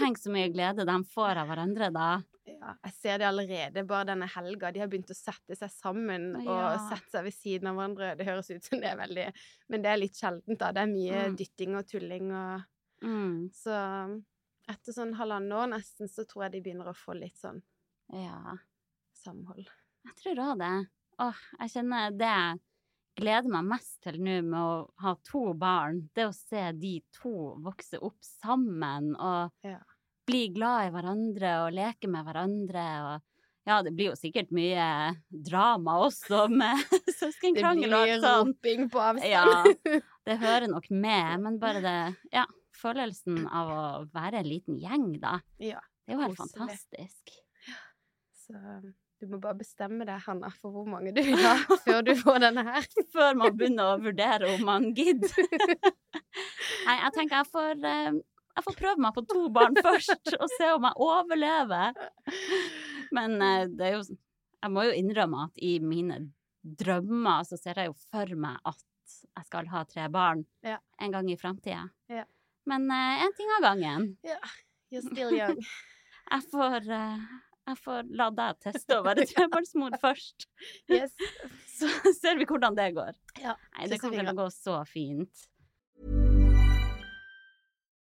Tenk 0.00 0.18
så 0.18 0.32
mye 0.32 0.48
glede 0.54 0.86
de 0.88 0.96
får 1.14 1.42
av 1.42 1.50
hverandre 1.52 1.90
da. 1.94 2.10
Ja, 2.48 2.72
jeg 2.86 2.92
ser 2.96 3.18
det 3.20 3.26
allerede 3.28 3.82
bare 3.88 4.08
denne 4.10 4.26
helga. 4.32 4.70
De 4.72 4.80
har 4.82 4.88
begynt 4.90 5.10
å 5.12 5.16
sette 5.16 5.54
seg 5.58 5.70
sammen 5.70 6.32
og 6.40 6.46
Ja. 6.46 6.78
sette 6.82 7.12
seg 7.12 7.26
ved 7.28 7.34
siden 7.36 7.68
av 7.70 7.76
hverandre. 7.78 8.16
Det 8.18 8.26
høres 8.26 8.50
ut 8.50 8.64
som 8.64 8.80
det 8.80 8.90
er 8.90 8.96
veldig 8.98 9.26
Men 9.68 9.82
det 9.84 9.90
er 9.92 10.00
litt 10.00 10.16
sjeldent, 10.18 10.58
da. 10.58 10.72
Det 10.72 10.82
er 10.82 10.86
mye 10.94 11.30
Mm. 11.30 11.36
dytting 11.36 11.76
og 11.78 11.86
tulling 11.86 12.32
og 12.32 12.64
Mm. 13.02 13.50
Så 13.52 13.72
etter 14.68 14.92
sånn 14.92 15.14
halvannet 15.18 15.52
år 15.58 15.70
nesten, 15.74 16.08
så 16.08 16.24
tror 16.26 16.44
jeg 16.44 16.52
de 16.52 16.60
begynner 16.70 16.88
å 16.90 16.96
få 16.96 17.14
litt 17.18 17.36
sånn 17.36 17.62
Ja. 18.12 18.56
samhold. 19.14 19.68
Jeg 20.06 20.16
tror 20.16 20.40
òg 20.44 20.58
det. 20.58 20.88
Åh, 21.20 21.40
jeg 21.60 21.70
kjenner 21.74 22.10
det 22.16 22.28
jeg 22.30 22.60
gleder 23.20 23.50
meg 23.52 23.64
mest 23.68 24.00
til 24.02 24.18
nå 24.22 24.36
med 24.46 24.58
å 24.60 24.90
ha 25.04 25.14
to 25.26 25.52
barn, 25.54 26.08
det 26.14 26.26
å 26.28 26.34
se 26.34 26.72
de 26.72 26.94
to 27.12 27.32
vokse 27.60 28.00
opp 28.02 28.18
sammen 28.22 29.14
og 29.18 29.50
Ja. 29.62 29.80
Bli 30.30 30.44
glad 30.54 30.86
i 30.86 30.94
hverandre 30.94 31.56
og 31.64 31.74
leke 31.74 32.10
med 32.10 32.24
hverandre 32.28 32.86
og 33.08 33.26
ja, 33.68 33.82
det 33.84 33.92
blir 33.94 34.08
jo 34.10 34.16
sikkert 34.18 34.48
mye 34.56 34.84
drama 35.30 35.98
også 36.06 36.46
med 36.50 36.80
søskenkrangel 37.20 37.92
og 37.92 38.06
mye 38.06 38.16
Det 38.16 38.22
blir 38.22 38.38
roping 38.40 38.88
på 38.90 39.02
avstand. 39.04 39.28
Ja, 39.28 40.00
det 40.26 40.38
hører 40.40 40.66
nok 40.72 40.88
med, 40.90 41.44
men 41.44 41.60
bare 41.60 41.82
det, 41.84 41.98
ja, 42.34 42.46
følelsen 42.80 43.44
av 43.46 43.74
å 43.74 43.84
være 44.14 44.40
en 44.40 44.48
liten 44.48 44.80
gjeng, 44.80 45.12
da. 45.22 45.36
Ja, 45.60 45.84
Det 46.06 46.16
er 46.16 46.18
jo 46.18 46.24
helt 46.24 46.40
fantastisk. 46.40 47.36
Så 48.40 48.56
du 49.20 49.28
må 49.28 49.36
bare 49.36 49.58
bestemme 49.60 50.06
deg, 50.08 50.16
Hanna, 50.24 50.48
for 50.56 50.72
hvor 50.72 50.86
mange 50.88 51.12
du 51.12 51.20
vil 51.20 51.36
ha 51.44 51.58
før 51.84 52.00
du 52.06 52.14
får 52.16 52.40
denne 52.46 52.64
her. 52.64 52.86
Før 53.12 53.36
man 53.36 53.56
begynner 53.58 53.92
å 53.92 54.00
vurdere 54.00 54.54
om 54.56 54.64
man 54.64 54.88
gidder. 54.96 55.36
Nei, 56.86 56.96
jeg 56.96 57.12
tenker 57.18 57.42
jeg 57.42 57.50
får, 57.52 57.74
eh, 57.84 58.16
jeg 58.56 58.64
får 58.66 58.76
prøve 58.80 59.02
meg 59.04 59.14
på 59.16 59.22
to 59.30 59.44
barn 59.54 59.76
først, 59.86 60.34
og 60.36 60.48
se 60.56 60.68
om 60.74 60.86
jeg 60.88 61.06
overlever. 61.06 62.00
Men 63.16 63.36
eh, 63.42 63.64
det 63.70 63.86
er 63.90 63.96
jo 63.98 64.02
Jeg 64.60 64.70
må 64.74 64.82
jo 64.84 64.92
innrømme 64.92 65.46
at 65.48 65.56
i 65.64 65.78
mine 65.80 66.18
drømmer 66.62 67.46
så 67.48 67.56
ser 67.56 67.78
jeg 67.80 67.88
jo 67.88 67.94
for 68.10 68.34
meg 68.36 68.58
at 68.68 68.82
jeg 69.38 69.46
skal 69.48 69.70
ha 69.72 69.84
tre 69.88 70.04
barn 70.12 70.42
Ja. 70.62 70.76
en 71.00 71.14
gang 71.14 71.30
i 71.32 71.36
framtida. 71.40 71.86
Ja. 72.12 72.26
Men 72.68 72.84
én 72.92 73.32
ting 73.38 73.48
av 73.56 73.62
gangen. 73.64 74.10
You're 74.92 75.00
still 75.06 75.32
young. 75.34 75.62
Jeg 76.30 76.44
får, 76.52 76.84
eh, 76.94 77.22
jeg 77.66 77.78
får 77.82 78.10
la 78.14 78.28
deg 78.30 78.58
teste 78.62 78.94
å 79.00 79.02
være 79.02 79.24
trebarnsmor 79.32 79.96
først. 79.98 80.44
Yes. 80.86 81.16
Så 81.66 81.88
ser 82.14 82.36
vi 82.38 82.46
hvordan 82.46 82.76
det 82.78 82.86
går. 82.94 83.16
Ja, 83.42 83.56
Nei, 83.74 83.88
det 83.90 83.98
kommer 83.98 84.20
til 84.22 84.30
å 84.30 84.36
gå 84.38 84.46
så 84.54 84.76
fint. 84.86 85.48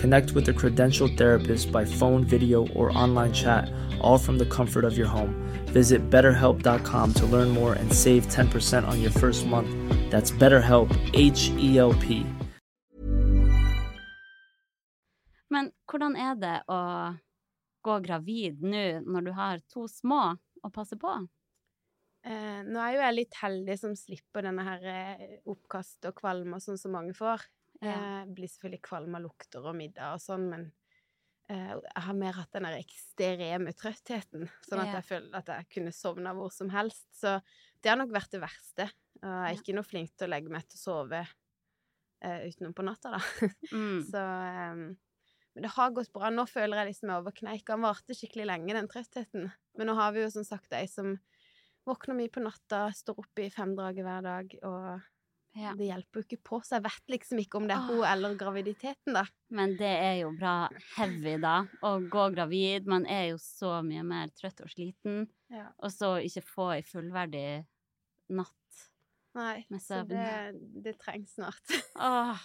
Connect 0.00 0.32
with 0.32 0.48
a 0.48 0.52
credentialed 0.52 1.16
therapist 1.16 1.72
by 1.72 1.84
phone, 1.84 2.24
video, 2.24 2.66
or 2.68 2.96
online 2.96 3.32
chat, 3.32 3.70
all 4.00 4.18
from 4.18 4.38
the 4.38 4.46
comfort 4.46 4.84
of 4.84 4.96
your 4.96 5.06
home. 5.06 5.34
Visit 5.66 6.10
betterhelp.com 6.10 7.14
to 7.14 7.26
learn 7.26 7.48
more 7.50 7.72
and 7.74 7.92
save 7.92 8.26
10% 8.28 8.86
on 8.86 9.00
your 9.00 9.10
first 9.10 9.46
month. 9.46 9.70
That's 10.10 10.30
BetterHelp, 10.30 10.90
H 11.14 11.50
E 11.58 11.78
L 11.78 11.94
P. 11.94 12.24
Men 15.50 15.70
hvordan 15.86 16.16
er 16.18 16.34
det 16.34 16.56
å 16.66 16.80
gå 17.84 17.98
gravid 18.02 18.62
nå 18.64 18.84
når 19.06 19.26
du 19.26 19.32
har 19.36 19.60
to 19.70 19.86
små 19.90 20.34
å 20.34 20.70
passe 20.74 20.98
på? 20.98 21.12
Eh, 22.24 22.62
nå 22.64 22.80
er 22.80 22.94
jo 22.94 23.02
jeg 23.02 23.16
litt 23.18 23.36
heldig 23.36 23.76
som 23.76 23.92
slipper 23.98 24.46
denne 24.46 24.64
her 24.64 24.86
eh, 24.88 25.24
oppkast 25.44 26.08
og 26.08 26.16
kvalme 26.16 26.56
og 26.56 26.64
sånn 26.64 26.80
som 26.80 26.94
mange 26.96 27.12
får. 27.16 27.44
Ja. 27.84 27.98
Eh, 28.22 28.32
blir 28.34 28.50
selvfølgelig 28.50 28.82
kvalm 28.86 29.18
av 29.18 29.24
lukter 29.26 29.64
og 29.64 29.76
middag 29.78 30.16
og 30.16 30.22
sånn, 30.24 30.48
men 30.50 30.66
eh, 31.52 31.74
jeg 31.76 32.04
har 32.06 32.18
mer 32.18 32.36
hatt 32.38 32.56
den 32.56 32.66
der 32.68 32.80
ekstreme 32.80 33.74
trøttheten, 33.76 34.48
sånn 34.66 34.84
at 34.84 34.98
jeg 34.98 35.08
føler 35.10 35.38
at 35.40 35.52
jeg 35.52 35.70
kunne 35.76 35.94
sovna 35.94 36.34
hvor 36.36 36.52
som 36.54 36.72
helst. 36.74 37.06
Så 37.18 37.38
det 37.80 37.92
har 37.92 38.00
nok 38.00 38.14
vært 38.14 38.34
det 38.34 38.42
verste. 38.44 38.90
Jeg 39.20 39.32
er 39.48 39.58
ikke 39.58 39.76
noe 39.76 39.86
flink 39.86 40.14
til 40.16 40.28
å 40.28 40.34
legge 40.34 40.52
meg 40.52 40.66
til 40.68 40.80
å 40.80 40.84
sove 40.84 41.22
eh, 41.22 42.46
utenom 42.48 42.74
på 42.76 42.86
natta, 42.86 43.16
da. 43.16 43.22
Mm. 43.74 44.00
Så 44.08 44.20
ehm, 44.20 44.84
Men 45.54 45.66
det 45.66 45.70
har 45.76 45.92
gått 45.94 46.12
bra. 46.12 46.30
Nå 46.34 46.46
føler 46.50 46.80
jeg 46.80 46.90
liksom 46.90 47.08
jeg 47.08 47.14
er 47.14 47.22
over 47.22 47.34
kneika. 47.36 47.76
Den 47.76 47.84
varte 47.86 48.16
skikkelig 48.16 48.48
lenge, 48.50 48.74
den 48.74 48.88
trøttheten. 48.90 49.52
Men 49.78 49.86
nå 49.86 49.94
har 49.94 50.14
vi 50.14 50.24
jo 50.24 50.30
som 50.34 50.46
sagt 50.46 50.74
ei 50.74 50.88
som 50.90 51.14
våkner 51.86 52.16
mye 52.18 52.32
på 52.32 52.42
natta, 52.42 52.88
står 52.96 53.20
oppe 53.22 53.44
i 53.44 53.52
femdraget 53.52 54.06
hver 54.06 54.24
dag 54.24 54.54
og 54.64 55.04
Ja. 55.54 55.72
det 55.78 55.86
hjelper 55.86 56.20
jo 56.20 56.24
ikke 56.26 56.40
på, 56.50 56.58
så 56.66 56.76
jeg 56.78 56.84
vet 56.88 57.12
liksom 57.14 57.38
ikke 57.42 57.60
om 57.60 57.68
det 57.70 57.76
er 57.76 57.84
hun 57.86 58.02
eller 58.08 58.34
graviditeten, 58.40 59.14
da. 59.14 59.22
Men 59.54 59.76
det 59.78 59.92
er 60.02 60.16
jo 60.24 60.32
bra 60.34 60.54
heavy, 60.96 61.36
da. 61.42 61.60
Å 61.86 61.92
gå 62.10 62.24
gravid. 62.34 62.88
Man 62.90 63.06
er 63.06 63.28
jo 63.32 63.38
så 63.42 63.76
mye 63.86 64.02
mer 64.06 64.32
trøtt 64.34 64.64
og 64.66 64.72
sliten. 64.72 65.28
Ja. 65.54 65.68
Og 65.78 65.94
så 65.94 66.16
ikke 66.26 66.42
få 66.48 66.68
ei 66.78 66.82
fullverdig 66.86 67.46
natt 68.34 68.50
Nei, 69.34 69.64
med 69.66 69.82
så 69.82 70.04
det, 70.06 70.54
det 70.84 70.92
trengs 71.02 71.32
snart. 71.34 71.72
Åh, 71.98 72.38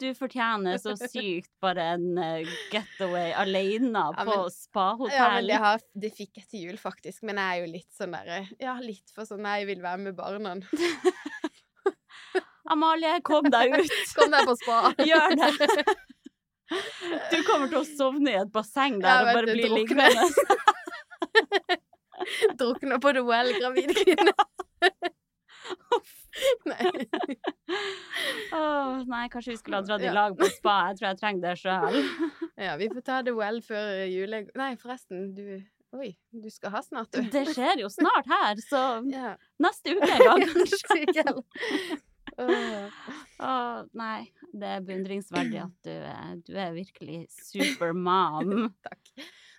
du 0.00 0.06
fortjener 0.16 0.78
så 0.80 0.94
sykt 1.12 1.50
bare 1.60 1.90
en 1.98 2.06
eh, 2.16 2.48
getaway 2.72 3.34
alene 3.36 3.92
Ja, 3.92 4.24
på 4.24 4.32
Ja, 4.32 4.38
men 4.46 4.54
spahotell. 4.54 5.50
det, 5.52 5.58
har, 5.60 5.84
det 5.92 6.10
fikk 6.16 6.40
jeg 6.40 6.48
til 6.48 6.64
jul, 6.70 6.78
faktisk. 6.80 7.20
Men 7.28 7.36
jeg 7.42 7.44
er 7.44 7.66
jo 7.66 7.72
litt 7.74 7.92
sånn 7.92 8.16
derre 8.16 8.38
Ja, 8.56 8.78
litt 8.80 9.12
for 9.12 9.28
sånn 9.28 9.44
Nei, 9.44 9.58
jeg 9.60 9.74
vil 9.74 9.84
være 9.84 10.06
med 10.06 10.16
barna. 10.16 10.54
Amalie, 12.72 13.20
kom 13.26 13.46
deg 13.52 13.76
ut! 13.78 13.96
Kom 14.16 14.32
deg 14.34 14.48
på 14.48 14.56
spa. 14.62 14.80
Gjør 15.10 15.36
det! 15.40 15.52
Du 17.30 17.36
kommer 17.46 17.68
til 17.70 17.78
å 17.78 17.84
sovne 17.86 18.32
i 18.32 18.38
et 18.40 18.48
basseng 18.50 18.96
der 18.98 19.20
og 19.22 19.36
bare 19.36 19.52
bli 19.54 19.68
liggende. 19.70 20.24
Drukne 22.58 22.98
på 22.98 23.12
Well, 23.22 23.52
gravid 23.54 23.92
kvinne. 23.94 24.34
Nei. 26.66 26.88
Oh, 28.50 28.98
nei, 29.06 29.22
kanskje 29.30 29.54
vi 29.54 29.60
skulle 29.60 29.78
ha 29.78 29.86
dratt 29.86 30.02
i 30.02 30.10
lag 30.10 30.34
på 30.34 30.50
spa. 30.56 30.74
Jeg 30.90 30.98
tror 30.98 31.08
jeg 31.12 31.20
trenger 31.22 31.46
det 31.46 31.54
sjøl. 31.62 32.00
Ja, 32.66 32.74
vi 32.82 32.90
får 32.90 33.06
ta 33.06 33.22
The 33.22 33.36
Well 33.38 33.62
før 33.62 34.02
jule... 34.10 34.42
Nei, 34.58 34.72
forresten, 34.82 35.30
du 35.38 35.46
Oi, 35.96 36.10
du 36.34 36.50
skal 36.50 36.74
ha 36.74 36.82
snart, 36.82 37.14
du. 37.14 37.22
Det 37.32 37.46
skjer 37.54 37.78
jo 37.80 37.88
snart 37.92 38.26
her, 38.28 38.58
så 38.66 38.82
Ja. 39.08 39.36
neste 39.62 39.94
uke 39.94 40.10
en 40.12 40.24
gang, 40.26 40.42
kanskje. 40.50 41.30
Åh, 43.40 43.82
nei, 43.96 44.30
det 44.52 44.68
er 44.76 44.84
beundringsverdig 44.86 45.60
at 45.62 45.74
du 45.86 45.90
er, 45.92 46.36
du 46.46 46.52
er 46.56 46.72
virkelig 46.76 47.26
supermom. 47.32 48.70
Takk. 48.86 49.10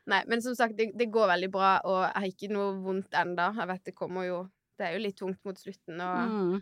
Nei, 0.08 0.22
men 0.32 0.42
som 0.42 0.56
sagt, 0.56 0.78
det, 0.78 0.92
det 0.98 1.10
går 1.12 1.28
veldig 1.34 1.50
bra, 1.52 1.72
og 1.84 2.00
jeg 2.06 2.14
har 2.16 2.28
ikke 2.32 2.50
noe 2.54 2.78
vondt 2.84 3.14
enda. 3.20 3.50
Jeg 3.58 3.68
vet 3.74 3.84
det 3.90 3.96
kommer 3.98 4.28
jo 4.28 4.38
Det 4.78 4.86
er 4.86 4.94
jo 4.94 5.02
litt 5.02 5.18
tungt 5.18 5.40
mot 5.48 5.58
slutten, 5.58 5.98
og 6.06 6.30
Mm. 6.30 6.58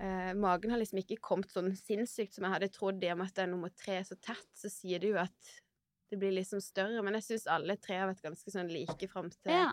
eh, 0.00 0.30
magen 0.32 0.70
har 0.72 0.78
liksom 0.80 0.98
ikke 1.02 1.18
kommet 1.20 1.50
sånn 1.52 1.74
sinnssykt 1.76 2.32
som 2.32 2.46
jeg 2.46 2.54
hadde 2.54 2.70
trodd, 2.72 3.02
i 3.04 3.10
og 3.12 3.18
med 3.20 3.28
at 3.28 3.34
det 3.36 3.42
er 3.44 3.50
nummer 3.52 3.68
tre 3.76 3.98
så 4.08 4.16
tett, 4.16 4.46
så 4.56 4.70
sier 4.72 4.98
det 5.02 5.10
jo 5.12 5.18
at 5.20 5.50
det 6.10 6.18
blir 6.18 6.32
liksom 6.38 6.62
større. 6.64 7.02
Men 7.04 7.18
jeg 7.18 7.26
syns 7.28 7.44
alle 7.52 7.76
tre 7.76 7.98
har 8.00 8.08
vært 8.08 8.24
ganske 8.24 8.50
sånn 8.54 8.72
like 8.72 9.06
fram 9.12 9.28
til, 9.30 9.52
Ja. 9.52 9.66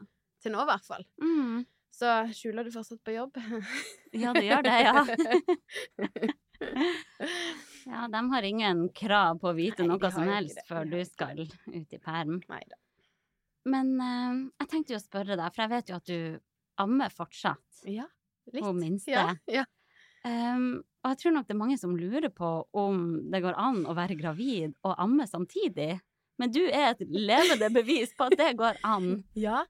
til 0.44 0.52
nå, 0.52 0.62
i 0.62 0.70
hvert 0.70 0.86
fall. 0.86 1.06
Mm. 1.24 1.64
Så 1.94 2.10
skjuler 2.36 2.68
du 2.68 2.72
fortsatt 2.74 3.04
på 3.06 3.16
jobb? 3.16 3.38
ja, 4.24 4.34
det 4.34 4.46
gjør 4.46 4.68
det, 4.68 4.78
ja. 4.86 5.06
Ja, 7.88 8.08
de 8.12 8.20
har 8.32 8.44
ingen 8.44 8.90
krav 8.92 9.38
på 9.40 9.52
å 9.52 9.56
vite 9.56 9.86
Nei, 9.86 9.94
noe 9.94 10.10
som 10.12 10.28
helst 10.28 10.60
før 10.68 10.90
du 10.90 10.98
skal 11.08 11.40
ut 11.46 11.94
i 11.96 12.00
perm. 12.02 12.42
Neida. 12.50 12.76
Men 13.68 13.94
eh, 14.04 14.42
jeg 14.64 14.70
tenkte 14.72 14.96
jo 14.96 15.00
å 15.00 15.04
spørre 15.06 15.38
deg, 15.40 15.54
for 15.56 15.64
jeg 15.64 15.72
vet 15.72 15.92
jo 15.92 16.00
at 16.00 16.10
du 16.10 16.20
ammer 16.84 17.14
fortsatt. 17.14 17.82
Ja, 17.88 18.08
litt. 18.52 18.66
Hun 18.66 18.82
minste. 18.82 19.14
Ja, 19.16 19.32
ja. 19.48 19.64
Um, 20.28 20.82
og 21.06 21.14
jeg 21.14 21.22
tror 21.22 21.36
nok 21.38 21.48
det 21.48 21.54
er 21.56 21.62
mange 21.62 21.78
som 21.80 21.96
lurer 21.96 22.32
på 22.34 22.50
om 22.76 23.04
det 23.32 23.40
går 23.46 23.56
an 23.62 23.84
å 23.88 23.96
være 23.96 24.18
gravid 24.20 24.74
og 24.84 24.98
amme 25.00 25.28
samtidig. 25.30 25.94
Men 26.42 26.52
du 26.54 26.64
er 26.66 26.92
et 26.92 27.04
levende 27.08 27.70
bevis 27.74 28.12
på 28.18 28.28
at 28.28 28.36
det 28.40 28.52
går 28.60 28.82
an. 28.86 29.14
Ja, 29.48 29.64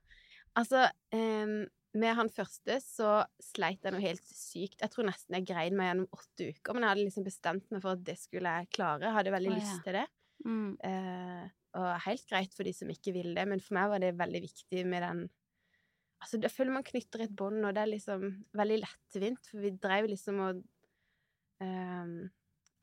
altså 0.58 0.88
em, 1.14 1.68
Med 1.96 2.18
han 2.18 2.28
første 2.28 2.76
så 2.84 3.12
sleit 3.40 3.84
jeg 3.84 3.94
noe 3.94 4.04
helt 4.04 4.24
sykt. 4.28 4.82
Jeg 4.82 4.92
tror 4.92 5.08
nesten 5.08 5.38
jeg 5.38 5.46
grein 5.48 5.76
meg 5.78 5.88
gjennom 5.88 6.10
åtte 6.12 6.50
uker, 6.52 6.74
men 6.74 6.84
jeg 6.84 6.92
hadde 6.92 7.06
liksom 7.06 7.26
bestemt 7.26 7.70
meg 7.72 7.80
for 7.84 7.96
at 7.96 8.02
det 8.04 8.18
skulle 8.20 8.52
jeg 8.58 8.68
klare. 8.76 9.06
Jeg 9.06 9.16
hadde 9.16 9.32
veldig 9.32 9.52
oh, 9.54 9.56
ja. 9.56 9.62
lyst 9.62 9.86
til 9.86 9.96
det. 9.96 10.04
Mm. 10.44 10.74
Eh, 10.84 11.46
og 11.78 11.88
helt 12.04 12.26
greit 12.28 12.54
for 12.56 12.68
de 12.68 12.74
som 12.76 12.90
ikke 12.92 13.14
vil 13.16 13.32
det, 13.36 13.44
men 13.48 13.62
for 13.64 13.78
meg 13.78 13.92
var 13.92 14.02
det 14.04 14.16
veldig 14.18 14.44
viktig 14.48 14.86
med 14.88 15.06
den 15.06 15.28
Altså, 16.18 16.40
jeg 16.42 16.50
føler 16.50 16.74
man 16.74 16.82
knytter 16.82 17.20
et 17.22 17.34
bånd, 17.38 17.60
og 17.62 17.76
det 17.76 17.82
er 17.84 17.90
liksom 17.92 18.22
veldig 18.58 18.78
lettvint, 18.82 19.44
for 19.46 19.62
vi 19.62 19.70
drev 19.78 20.08
liksom 20.10 20.40
og 20.42 20.62
eh, 21.62 22.08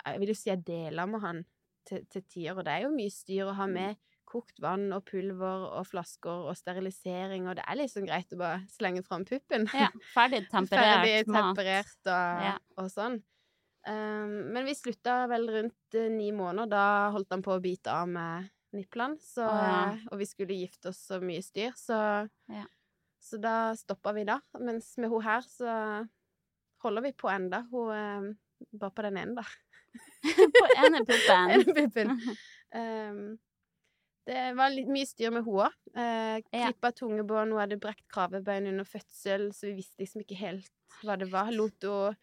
Jeg 0.05 0.21
vil 0.21 0.31
jo 0.31 0.37
si 0.39 0.47
jeg 0.47 0.63
deler 0.63 1.09
med 1.09 1.19
han 1.19 1.41
til, 1.85 2.05
til 2.07 2.23
tider, 2.23 2.55
og 2.55 2.63
det 2.63 2.71
er 2.71 2.85
jo 2.85 2.93
mye 2.95 3.11
styr 3.11 3.49
å 3.49 3.57
ha 3.57 3.67
med 3.67 3.99
kokt 4.35 4.59
vann 4.63 4.89
og 4.95 5.05
pulver 5.07 5.69
og 5.79 5.85
flasker 5.89 6.49
og 6.51 6.57
sterilisering, 6.59 7.47
og 7.47 7.55
det 7.57 7.63
er 7.65 7.79
liksom 7.79 8.05
greit 8.07 8.35
å 8.35 8.39
bare 8.41 8.61
slenge 8.73 9.03
fram 9.07 9.23
puppen. 9.27 9.65
Ja, 9.73 9.87
ferdig 10.13 10.43
temperert 10.51 10.91
Ferdig 10.99 11.15
temperert 11.31 12.11
og, 12.11 12.43
Ja. 12.49 12.57
og 12.83 12.91
sånn. 12.93 13.21
Um, 13.85 14.31
men 14.53 14.65
vi 14.65 14.73
slutta 14.73 15.27
vel 15.29 15.43
rundt 15.53 15.93
eh, 15.97 16.07
ni 16.09 16.31
måneder. 16.33 16.71
Da 16.71 16.85
holdt 17.13 17.29
han 17.35 17.43
på 17.45 17.53
å 17.53 17.61
bite 17.61 17.93
av 17.93 18.07
med 18.09 18.47
nipplene. 18.73 19.19
Så, 19.21 19.45
oh, 19.45 19.59
ja. 19.61 19.75
eh, 19.93 20.07
Og 20.11 20.17
vi 20.23 20.25
skulle 20.29 20.57
gifte 20.57 20.89
oss 20.89 21.03
så 21.11 21.19
mye 21.21 21.43
styr, 21.45 21.75
så, 21.77 21.99
Ja. 22.49 22.65
så 23.21 23.37
da 23.41 23.75
stoppa 23.77 24.11
vi 24.17 24.23
da. 24.25 24.39
Mens 24.59 24.95
med 24.97 25.13
hun 25.13 25.21
her 25.25 25.45
så 25.45 25.69
holder 26.83 27.05
vi 27.05 27.13
på 27.13 27.29
enda. 27.29 27.61
Hun 27.69 27.93
eh, 27.93 28.33
bare 28.73 28.91
på 28.97 29.05
den 29.05 29.21
ene, 29.21 29.37
da. 29.37 29.45
På 30.59 30.65
ene 30.81 31.05
puppen. 31.07 31.51
Ene 31.55 31.73
puppen. 31.77 32.09
Um, 32.75 33.19
det 34.25 34.55
var 34.57 34.69
litt 34.73 34.87
mye 34.89 35.05
styr 35.05 35.31
med 35.31 35.45
henne 35.45 35.67
òg. 35.67 35.73
Eh, 35.95 36.41
Ja. 36.51 36.71
Klippa 36.71 36.91
tungebånd, 36.91 37.51
hun 37.53 37.59
hadde 37.61 37.79
brekt 37.79 38.07
kravebein 38.11 38.67
under 38.67 38.83
fødsel, 38.85 39.49
så 39.53 39.67
vi 39.69 39.75
visste 39.81 40.01
liksom 40.03 40.21
ikke 40.23 40.37
helt 40.37 40.71
hva 41.03 41.17
det 41.17 41.29
var. 41.31 41.51
Lot 41.51 41.81
hun 41.83 42.15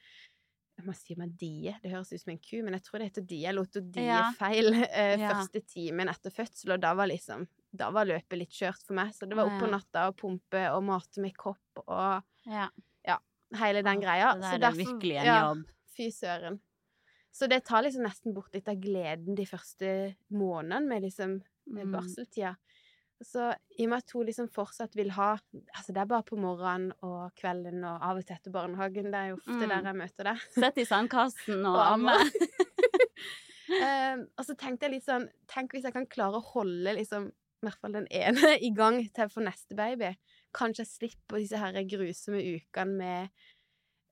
Jeg 0.78 0.86
må 0.86 0.94
sier 0.96 1.18
man 1.18 1.30
die? 1.38 1.70
Det 1.82 1.90
høres 1.92 2.12
ut 2.14 2.20
som 2.22 2.30
en 2.32 2.38
ku, 2.38 2.62
men 2.64 2.72
jeg 2.72 2.82
tror 2.82 2.98
det 2.98 3.10
heter 3.12 3.26
die. 3.28 3.52
Lot 3.52 3.74
hun 3.74 3.90
die 3.92 4.06
Ja. 4.06 4.32
feil 4.32 4.72
eh, 4.74 5.16
Ja. 5.20 5.28
første 5.34 5.60
timen 5.68 6.08
etter 6.08 6.30
fødsel, 6.32 6.72
og 6.72 6.80
da 6.80 6.94
var 6.94 7.06
liksom 7.06 7.46
Da 7.74 7.90
var 7.90 8.04
løpet 8.04 8.36
litt 8.38 8.50
kjørt 8.50 8.82
for 8.84 8.92
meg. 8.94 9.12
Så 9.14 9.26
det 9.28 9.34
var 9.36 9.46
opp 9.46 9.60
på 9.62 9.70
natta 9.70 10.08
og 10.08 10.16
pumpe 10.16 10.70
og 10.74 10.82
mate 10.84 11.20
med 11.20 11.34
kopp 11.36 11.58
og 11.86 12.22
Ja. 12.46 12.68
hele 13.54 13.82
den 13.82 14.00
greia. 14.00 14.34
Det 14.34 14.42
Så 14.44 14.50
det 14.58 14.62
er 14.62 14.70
derfor- 14.70 14.92
virkelig 14.98 15.16
en 15.20 15.24
ja. 15.26 15.40
jobb. 15.54 15.64
Fy 15.96 16.10
søren. 16.10 16.60
Så 17.32 17.48
det 17.48 17.64
tar 17.64 17.82
liksom 17.82 18.02
nesten 18.02 18.34
bort 18.34 18.52
litt 18.54 18.68
av 18.68 18.76
gleden 18.76 19.34
de 19.34 19.44
første 19.46 20.16
månedene 20.30 20.86
med 20.88 21.02
liksom 21.02 21.42
Mm. 21.70 21.92
barseltida. 21.92 22.56
Så 23.22 23.52
i 23.78 23.84
og 23.84 23.90
med 23.92 23.98
at 24.02 24.10
hun 24.16 24.26
liksom 24.26 24.48
fortsatt 24.50 24.96
vil 24.98 25.12
ha 25.14 25.36
Altså, 25.76 25.92
det 25.94 26.00
er 26.02 26.08
bare 26.10 26.24
på 26.26 26.34
morgenen 26.36 26.90
og 27.06 27.30
kvelden 27.38 27.84
og 27.86 28.02
av 28.02 28.18
og 28.18 28.26
til 28.26 28.34
etter 28.34 28.50
barnehagen. 28.50 29.12
Det 29.12 29.14
er 29.20 29.28
jo 29.30 29.36
ofte 29.36 29.60
Mm. 29.62 29.68
der 29.68 29.86
jeg 29.92 29.98
møter 30.00 30.24
deg. 30.32 30.40
Sett 30.56 30.78
i 30.82 30.84
sandkassen 30.88 31.62
og 31.70 31.76
Og 31.76 31.86
amme. 31.92 32.16
Ehm, 33.72 34.26
og 34.36 34.44
så 34.44 34.56
tenkte 34.58 34.84
jeg 34.88 34.96
litt 34.98 35.06
sånn 35.06 35.28
Tenk 35.48 35.72
hvis 35.72 35.84
jeg 35.86 35.94
kan 35.94 36.04
klare 36.10 36.36
å 36.40 36.44
holde 36.52 36.92
liksom 36.98 37.30
i 37.30 37.64
hvert 37.68 37.78
fall 37.78 37.92
den 37.94 38.08
ene 38.10 38.56
i 38.58 38.72
gang 38.74 38.96
til 39.14 39.28
for 39.30 39.40
neste 39.46 39.76
baby. 39.78 40.08
Kanskje 40.52 40.82
jeg 40.82 40.90
slipper 40.90 41.38
disse 41.38 41.60
her 41.62 41.76
grusomme 41.86 42.40
ukene 42.42 42.96
med, 42.98 43.28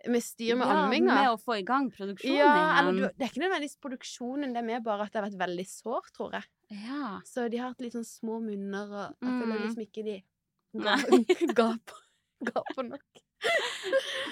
med 0.06 0.22
styr 0.22 0.54
med 0.54 0.70
ja, 0.70 0.76
amminga. 0.84 1.16
med 1.18 1.30
å 1.32 1.40
få 1.42 1.56
i 1.58 1.64
gang 1.66 1.88
produksjonen 1.90 2.38
Ja, 2.38 2.78
eller 2.78 2.92
du, 2.94 3.02
det 3.18 3.26
er 3.26 3.32
ikke 3.32 3.42
nødvendigvis 3.42 3.74
produksjonen, 3.82 4.54
det 4.54 4.62
er 4.62 4.68
mer 4.70 4.84
bare 4.86 5.02
at 5.08 5.10
det 5.12 5.18
har 5.18 5.26
vært 5.26 5.40
veldig 5.42 5.66
sårt, 5.66 6.12
tror 6.14 6.38
jeg. 6.38 6.46
Ja. 6.70 7.20
Så 7.26 7.48
de 7.50 7.58
har 7.58 7.72
hatt 7.72 7.80
litt 7.82 7.96
sånn 7.96 8.06
små 8.06 8.40
munner, 8.44 8.86
og 8.90 9.16
jeg 9.20 9.30
Mm. 9.30 9.40
føler 9.42 9.64
liksom 9.64 9.82
ikke 9.86 10.04
de 10.06 10.18
gaper, 11.56 12.04
gaper 12.46 12.82
nok. 12.92 13.22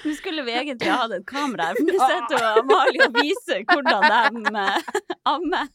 Nå 0.04 0.12
skulle 0.14 0.42
vi 0.46 0.52
egentlig 0.52 0.90
ha 0.92 0.98
hatt 1.06 1.14
et 1.16 1.26
kamera 1.26 1.70
her, 1.70 1.78
for 1.78 1.88
nå 1.88 1.96
sitter 1.98 2.42
jo 2.44 2.50
Amalie 2.62 3.06
og 3.08 3.14
viser 3.16 3.64
hvordan 3.66 4.04
de 4.44 4.52
eh, 4.60 4.90
ammer. 5.26 5.68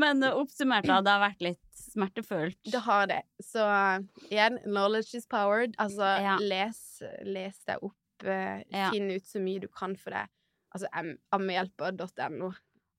Men 0.00 0.22
eh, 0.24 0.32
oppsummert, 0.34 0.86
da, 0.88 1.00
det 1.04 1.12
har 1.12 1.22
vært 1.22 1.44
litt 1.44 1.62
smertefullt. 1.92 2.58
Det 2.72 2.80
har 2.86 3.06
det. 3.10 3.20
Så 3.44 3.62
uh, 3.64 4.00
igjen, 4.30 4.58
knowledge 4.64 5.14
is 5.16 5.26
powered. 5.30 5.76
Altså, 5.82 6.08
Ja. 6.24 6.36
les, 6.40 6.80
les 7.24 7.60
deg 7.68 7.84
opp, 7.86 8.26
eh, 8.26 8.64
finn 8.90 9.10
ut 9.12 9.24
så 9.28 9.40
mye 9.44 9.60
du 9.62 9.68
kan 9.68 9.94
for 10.00 10.10
det. 10.16 10.26
Altså, 10.74 10.90
ammehjelper.no. 11.36 12.50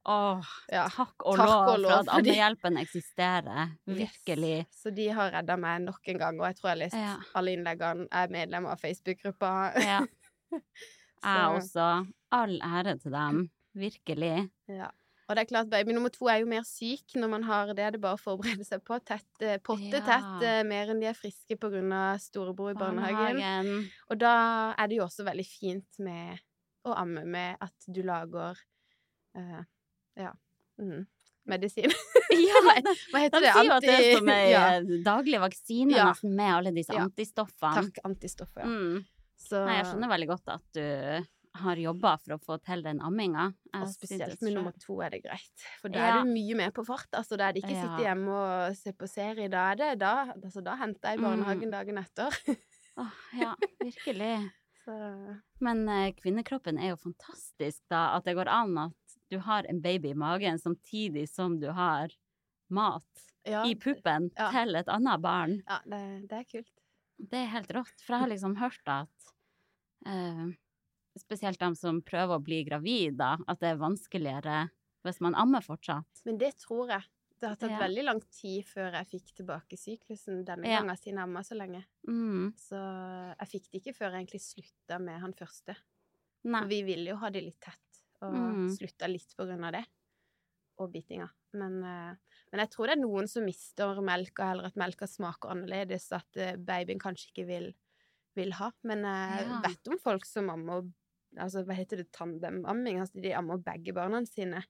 Åh, 0.08 0.44
Ja. 0.72 0.86
takk 0.88 1.26
og 1.26 1.36
Takk 1.36 1.48
lov 1.50 1.68
og 1.68 1.82
for 1.84 1.96
at 2.00 2.12
Ammehjelpen 2.16 2.78
eksisterer. 2.80 3.74
Yes. 3.88 3.98
Virkelig. 3.98 4.66
Så 4.72 4.94
de 4.96 5.08
har 5.10 5.32
redda 5.32 5.58
meg 5.60 5.82
nok 5.84 6.00
en 6.08 6.18
gang, 6.22 6.40
og 6.40 6.46
jeg 6.48 6.56
tror 6.56 6.70
jeg 6.70 6.76
har 6.78 6.84
lest 6.86 6.96
Ja. 6.96 7.16
alle 7.36 7.52
innleggene. 7.58 8.08
Jeg 8.12 8.24
er 8.24 8.32
medlem 8.32 8.66
av 8.66 8.80
Facebook-gruppa. 8.80 9.52
Ja. 9.84 10.00
Jeg 11.24 11.44
Så- 11.44 11.58
også. 11.58 12.08
All 12.32 12.60
ære 12.62 12.98
til 13.02 13.12
dem. 13.12 13.50
Virkelig. 13.76 14.50
Ja. 14.70 14.88
Og 15.30 15.36
det 15.36 15.42
er 15.42 15.46
klart, 15.56 15.70
baby 15.70 15.92
nummer 15.92 16.10
to 16.10 16.26
er 16.30 16.38
jo 16.40 16.46
mer 16.46 16.64
syk 16.64 17.16
når 17.16 17.30
man 17.30 17.44
har 17.44 17.66
det. 17.68 17.76
Det 17.76 17.96
er 17.96 18.00
bare 18.00 18.16
å 18.16 18.22
forberede 18.22 18.64
seg 18.66 18.80
på. 18.86 18.98
Tett, 19.04 19.26
eh, 19.42 19.58
potte 19.58 19.92
tett, 19.92 20.42
ja. 20.42 20.64
mer 20.64 20.88
enn 20.94 21.02
de 21.02 21.08
er 21.08 21.14
friske 21.14 21.58
av 21.62 22.18
storebror 22.20 22.72
i 22.72 22.80
barnehagen. 22.80 23.36
Barnehagen. 23.36 23.92
Og 24.10 24.18
da 24.20 24.74
er 24.78 24.88
det 24.88 24.98
jo 24.98 25.04
også 25.04 25.26
veldig 25.26 25.46
fint 25.46 26.00
med 26.00 26.40
å 26.86 26.94
amme 26.96 27.26
med 27.26 27.58
at 27.60 27.74
du 27.92 28.02
lager 28.04 28.56
eh, 29.36 29.64
ja 30.18 30.34
mm, 30.82 31.06
medisin. 31.48 31.92
Ja, 32.38 32.60
hva 32.62 33.22
heter 33.24 33.40
de 33.40 33.46
det? 33.46 33.54
sier 33.54 33.66
jo 33.70 33.76
at 33.78 33.86
det 33.88 34.34
er 34.34 34.50
ja, 34.52 34.64
eh, 34.78 34.90
daglig 35.06 35.40
vaksine 35.40 35.96
Ja. 35.96 36.10
nesten 36.12 36.36
med 36.36 36.52
alle 36.58 36.74
disse 36.76 36.94
Ja. 36.94 37.06
antistoffene. 37.08 37.86
Takk, 37.88 38.02
antistoffer. 38.06 38.62
Ja. 38.62 38.68
Mm. 38.68 39.06
Så 39.38 39.62
Nei, 39.66 39.78
jeg 39.80 39.86
skjønner 39.92 40.10
veldig 40.12 40.28
godt 40.34 40.48
at 40.50 40.66
du 40.74 41.28
har 41.58 41.76
jobba 41.82 42.12
for 42.22 42.36
å 42.36 42.38
få 42.44 42.58
til 42.62 42.84
den 42.86 43.00
amminga. 43.02 43.48
Og 43.80 43.88
spesielt 43.90 44.42
med 44.46 44.54
nummer 44.58 44.74
to 44.78 45.00
er 45.02 45.10
det 45.16 45.24
greit. 45.24 45.64
For 45.82 45.90
da 45.90 46.00
Ja. 46.00 46.10
er 46.20 46.24
du 46.26 46.30
mye 46.34 46.56
mer 46.60 46.72
på 46.76 46.84
fart. 46.86 47.08
Altså, 47.18 47.38
da 47.38 47.48
er 47.50 47.54
det 47.54 47.64
ikke 47.64 47.74
sitte 47.80 48.02
Ja. 48.04 48.14
hjemme 48.14 48.30
og 48.34 48.76
se 48.78 48.92
på 48.94 49.08
serie. 49.10 49.50
Da 49.50 49.72
er 49.72 49.76
det 49.80 50.00
da, 50.00 50.12
altså, 50.36 50.62
da 50.64 50.76
henter 50.76 51.10
jeg 51.14 51.18
i 51.18 51.22
Mm. 51.22 51.26
barnehagen 51.30 51.72
dagen 51.72 51.98
etter. 51.98 52.30
Åh, 52.98 53.14
ja, 53.40 53.56
virkelig. 53.82 54.52
Så 54.88 54.94
Men 55.60 55.82
eh, 55.92 56.14
kvinnekroppen 56.16 56.78
er 56.80 56.94
jo 56.94 57.00
fantastisk, 57.02 57.82
da. 57.92 58.14
At 58.16 58.28
det 58.28 58.38
går 58.38 58.48
an 58.48 58.78
at 58.88 59.18
du 59.28 59.42
har 59.44 59.68
en 59.68 59.82
baby 59.84 60.14
i 60.14 60.18
magen 60.18 60.60
samtidig 60.62 61.26
som 61.28 61.58
du 61.60 61.68
har 61.76 62.14
mat 62.72 63.26
ja, 63.44 63.66
i 63.68 63.76
puppen 63.76 64.30
ja. 64.38 64.48
til 64.56 64.80
et 64.80 64.88
annet 64.92 65.24
barn. 65.24 65.58
ja 65.68 65.82
det, 65.84 66.04
det 66.32 66.40
er 66.40 66.48
kult. 66.54 66.72
Det 67.18 67.42
er 67.42 67.52
helt 67.52 67.74
rått. 67.76 68.00
For 68.00 68.16
jeg 68.16 68.24
har 68.24 68.32
liksom 68.32 68.56
hørt 68.62 68.94
at 68.94 69.36
eh, 70.08 70.48
Spesielt 71.18 71.58
de 71.58 71.72
som 71.74 71.98
prøver 72.06 72.38
å 72.38 72.44
bli 72.46 72.60
gravid, 72.62 73.16
da. 73.18 73.32
At 73.50 73.64
det 73.64 73.72
er 73.72 73.80
vanskeligere 73.82 74.68
hvis 75.02 75.18
man 75.26 75.34
ammer 75.34 75.64
fortsatt. 75.66 76.22
Men 76.30 76.38
det 76.38 76.52
tror 76.62 76.92
jeg. 76.94 77.08
Det 77.40 77.48
har 77.52 77.56
tatt 77.56 77.70
Ja. 77.70 77.80
veldig 77.80 78.04
lang 78.04 78.20
tid 78.34 78.66
før 78.66 78.92
jeg 78.98 79.08
fikk 79.12 79.34
tilbake 79.38 79.78
syklusen 79.78 80.44
denne 80.46 80.66
Ja. 80.66 80.80
gangen 80.82 80.98
siden 80.98 81.18
jeg 81.20 81.24
amma 81.28 81.42
så 81.44 81.56
lenge. 81.56 81.84
Mm. 82.08 82.54
Så 82.58 82.78
jeg 83.40 83.48
fikk 83.52 83.70
det 83.72 83.82
ikke 83.84 83.96
før 83.98 84.12
jeg 84.12 84.26
egentlig 84.26 84.42
slutta 84.42 85.00
med 85.00 85.20
han 85.22 85.34
første. 85.34 85.76
Nei. 86.44 86.62
For 86.62 86.68
vi 86.68 86.82
ville 86.84 87.10
jo 87.12 87.16
ha 87.18 87.30
det 87.30 87.44
litt 87.44 87.60
tett, 87.62 88.02
og 88.22 88.34
Mm. 88.34 88.70
slutta 88.76 89.08
litt 89.08 89.36
på 89.38 89.46
grunn 89.46 89.64
av 89.66 89.72
det. 89.74 89.86
Og 90.80 90.92
bitinga. 90.92 91.30
Men, 91.54 91.84
eh, 91.84 92.16
men 92.52 92.60
jeg 92.60 92.70
tror 92.72 92.88
det 92.88 92.98
er 92.98 93.02
noen 93.02 93.28
som 93.28 93.44
mister 93.46 93.96
melka, 94.02 94.52
eller 94.52 94.66
at 94.66 94.76
melka 94.76 95.06
smaker 95.08 95.50
annerledes, 95.52 96.12
at 96.12 96.38
eh, 96.38 96.56
babyen 96.56 97.00
kanskje 97.00 97.32
ikke 97.34 97.48
vil, 97.48 97.74
vil 98.36 98.52
ha. 98.54 98.72
Men 98.84 99.04
jeg 99.04 99.48
Ja. 99.48 99.62
vet 99.62 99.88
om 99.90 99.98
folk 100.00 100.26
som 100.26 100.50
ammer 100.50 100.92
Altså, 101.38 101.64
hva 101.66 101.76
heter 101.76 101.98
det, 101.98 102.12
tandemamming? 102.14 102.98
Altså, 103.00 103.22
de 103.22 103.32
ammer 103.34 103.58
begge 103.62 103.94
barna 103.94 104.26
sine 104.26 104.64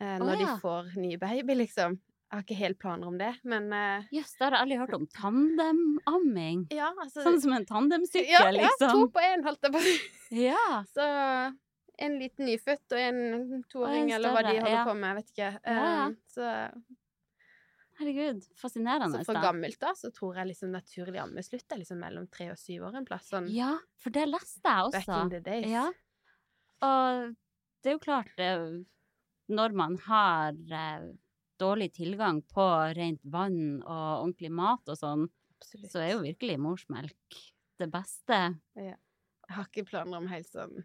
eh, 0.00 0.16
når 0.20 0.32
oh, 0.32 0.36
ja. 0.36 0.46
de 0.46 0.62
får 0.62 0.94
ny 1.00 1.16
baby, 1.20 1.56
liksom. 1.62 1.98
Jeg 2.30 2.36
har 2.36 2.44
ikke 2.44 2.58
helt 2.60 2.78
planer 2.78 3.08
om 3.10 3.16
det, 3.18 3.32
men 3.50 3.64
Jøss, 3.74 4.04
uh, 4.04 4.12
yes, 4.14 4.34
det 4.38 4.44
har 4.44 4.54
jeg 4.54 4.64
aldri 4.66 4.76
hørt 4.78 4.92
om. 4.94 5.06
Tandemamming. 5.16 6.60
ja, 6.70 6.92
altså 6.94 7.24
Sånn 7.26 7.40
som 7.42 7.56
en 7.56 7.66
tandemsykkel, 7.66 8.30
ja, 8.30 8.44
ja, 8.54 8.70
to 8.78 8.86
liksom. 8.86 9.08
på 9.16 9.24
én, 9.26 9.42
holdt 9.46 9.66
jeg 9.66 9.74
på. 9.74 9.82
Ja. 10.38 10.62
Så 10.94 11.08
en 12.00 12.16
liten 12.20 12.46
nyfødt 12.48 12.94
og 12.94 13.02
en 13.02 13.64
toåring, 13.72 14.12
eller 14.14 14.32
hva 14.32 14.44
de 14.46 14.54
holder 14.56 14.78
ja. 14.78 14.86
på 14.86 14.94
med, 14.96 15.10
jeg 15.10 15.18
vet 15.18 15.34
ikke. 15.34 15.50
Um, 15.66 16.14
så, 16.32 16.52
Herregud, 18.00 18.46
fascinerende. 18.56 19.18
så 19.20 19.32
fra 19.34 19.42
gammelt 19.44 19.76
da, 19.82 19.90
så 19.98 20.08
tror 20.14 20.38
jeg 20.40 20.48
liksom 20.54 20.70
naturlig 20.72 21.20
ammeslutt 21.20 21.74
er 21.74 21.82
liksom 21.82 22.00
mellom 22.00 22.30
tre 22.32 22.48
og 22.54 22.56
syv 22.56 22.86
år 22.88 23.02
en 23.02 23.08
plass. 23.08 23.28
Sånn 23.28 23.50
Ja, 23.52 23.74
for 24.00 24.14
det 24.14 24.24
leste 24.30 24.64
jeg 24.64 24.86
også. 24.86 25.02
back 25.02 25.10
in 25.18 25.34
the 25.34 25.42
days. 25.44 25.68
Ja. 25.68 25.90
Og 26.88 27.34
det 27.82 27.92
er 27.92 27.98
jo 27.98 28.02
klart, 28.06 28.32
det, 28.40 28.48
når 29.50 29.74
man 29.76 29.96
har 30.06 30.54
eh, 30.54 31.10
dårlig 31.60 31.90
tilgang 31.98 32.40
på 32.48 32.66
rent 32.96 33.20
vann 33.28 33.80
og 33.82 34.22
ordentlig 34.22 34.50
mat 34.54 34.88
og 34.88 34.96
sånn, 34.98 35.26
Absolutt. 35.60 35.90
så 35.92 36.00
er 36.04 36.12
jo 36.14 36.22
virkelig 36.24 36.56
morsmelk 36.62 37.40
det 37.80 37.88
beste. 37.92 38.38
Jeg 38.78 38.96
har 39.50 39.66
ikke 39.68 39.84
planer 39.90 40.20
om 40.22 40.28
helt 40.30 40.48
sånn 40.48 40.82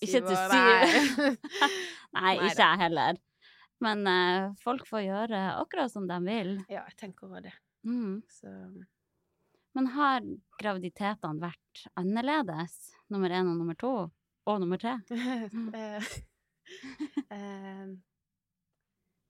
Ikke 0.00 0.22
til 0.24 0.32
år, 0.32 0.50
syv. 0.50 0.56
nei. 0.56 1.30
Nei, 2.16 2.34
ikke 2.48 2.64
jeg 2.64 2.82
heller. 2.86 3.18
Men 3.84 4.06
eh, 4.08 4.50
folk 4.62 4.86
får 4.88 5.02
gjøre 5.04 5.40
akkurat 5.60 5.92
som 5.92 6.06
de 6.08 6.16
vil. 6.24 6.52
ja, 6.72 6.86
jeg 6.88 6.96
tenker 7.02 7.28
over 7.28 7.44
det. 7.44 7.52
Mm. 7.86 8.22
Så 8.32 8.48
Men 9.76 9.90
har 9.92 10.24
graviditetene 10.58 11.42
vært 11.42 11.82
annerledes? 12.00 12.94
Nummer 13.12 13.30
én 13.36 13.50
og 13.52 13.58
nummer 13.60 13.76
to? 13.78 13.92
Og 14.48 14.62
nummer 14.62 14.80
tre? 14.80 14.96
Eh, 17.30 17.36
eh, 17.36 17.88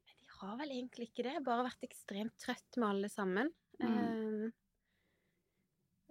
De 0.06 0.14
har 0.40 0.56
vel 0.60 0.72
egentlig 0.76 1.10
ikke 1.10 1.24
det. 1.26 1.38
Bare 1.44 1.66
vært 1.66 1.86
ekstremt 1.86 2.36
trøtt 2.40 2.78
med 2.80 2.88
alle 2.88 3.10
sammen. 3.12 3.50
Mm. 3.80 3.96
Eh, 3.96 4.54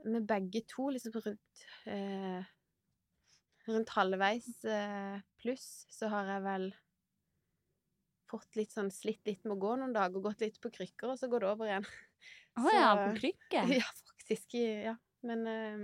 med 0.05 0.27
begge 0.29 0.61
to 0.69 0.89
liksom 0.93 1.15
rundt 1.17 1.61
uh, 1.89 2.43
Rundt 3.65 3.89
halvveis 3.95 4.49
uh, 4.69 5.17
pluss 5.41 5.87
så 5.89 6.11
har 6.11 6.27
jeg 6.29 6.43
vel 6.45 6.67
fått 8.29 8.57
litt 8.59 8.73
sånn 8.73 8.91
slitt 8.93 9.25
litt 9.25 9.41
med 9.45 9.55
å 9.55 9.61
gå 9.61 9.71
noen 9.79 9.93
dager, 9.95 10.21
gått 10.21 10.43
litt 10.43 10.59
på 10.61 10.69
krykker, 10.73 11.13
og 11.13 11.19
så 11.19 11.29
går 11.31 11.41
det 11.41 11.49
over 11.49 11.71
igjen. 11.71 11.87
Å 12.61 12.73
ja, 12.73 12.91
på 12.99 13.09
krykker? 13.19 13.73
Ja, 13.79 13.89
faktisk. 14.11 14.57
Ja. 14.57 14.95
Men 15.25 15.47
eh, 15.49 15.83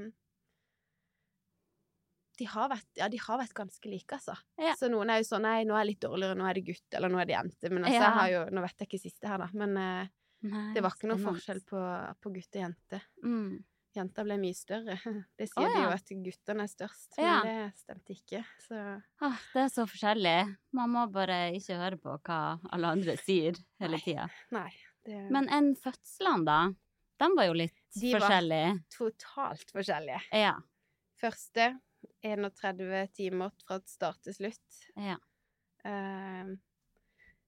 de, 2.40 2.46
har 2.46 2.70
vært, 2.72 2.88
ja, 2.98 3.08
de 3.12 3.18
har 3.18 3.38
vært 3.42 3.54
ganske 3.54 3.90
like, 3.92 4.16
altså. 4.16 4.36
Ja. 4.58 4.74
Så 4.80 4.90
noen 4.90 5.10
er 5.10 5.20
jo 5.22 5.28
sånn 5.28 5.44
Nei, 5.46 5.64
nå 5.68 5.76
er 5.76 5.84
jeg 5.86 5.92
litt 5.96 6.06
dårligere, 6.06 6.38
nå 6.40 6.48
er 6.50 6.54
det 6.58 6.64
gutt, 6.66 6.88
eller 6.98 7.10
nå 7.10 7.20
er 7.22 7.26
det 7.30 7.36
jente. 7.36 7.70
Men 7.72 7.84
altså, 7.86 8.02
Ja. 8.02 8.28
jo 8.32 8.46
Nå 8.56 8.62
vet 8.62 8.78
jeg 8.80 8.88
ikke 8.88 9.02
siste 9.04 9.28
her, 9.28 9.38
da. 9.38 9.50
Men 9.54 9.78
eh, 9.78 10.08
Nei, 10.44 10.74
det 10.74 10.82
var 10.82 10.96
ikke 10.96 11.10
noe 11.12 11.22
forskjell 11.22 11.60
på, 11.70 11.82
på 12.22 12.32
gutt 12.34 12.56
og 12.58 12.62
jente. 12.64 13.02
Mm. 13.24 13.64
Jenta 13.94 14.24
ble 14.24 14.38
mye 14.40 14.56
større. 14.56 14.96
Det 15.38 15.50
sier 15.52 15.68
de 15.76 15.82
jo 15.84 15.90
at 15.92 16.14
guttene 16.26 16.64
er 16.64 16.72
størst, 16.72 17.18
men 17.20 17.44
det 17.44 17.56
stemte 17.82 18.14
ikke. 18.16 18.40
Så 18.64 18.80
Ah, 19.22 19.36
det 19.54 19.66
er 19.66 19.68
så 19.74 19.84
forskjellig. 19.86 20.38
Man 20.80 20.94
må 20.96 21.04
bare 21.12 21.52
ikke 21.58 21.76
høre 21.78 22.00
på 22.00 22.16
hva 22.24 22.38
alle 22.72 22.94
andre 22.96 23.18
sier 23.20 23.60
hele 23.84 24.00
tida. 24.00 24.30
Det 25.04 25.20
Men 25.30 25.50
enn 25.52 25.74
fødslene, 25.76 26.46
da? 26.48 26.60
De 27.22 27.30
var 27.36 27.46
jo 27.52 27.54
litt 27.54 27.76
De 28.00 28.14
var- 28.16 28.80
totalt 28.96 29.70
forskjellige. 29.76 30.22
Ja. 30.34 30.56
Første 31.22 31.74
31 32.24 33.08
timer 33.14 33.52
fra 33.66 33.80
start 33.86 34.22
til 34.28 34.34
slutt. 34.34 34.82
ja. 34.98 35.18
Eh, 35.86 36.52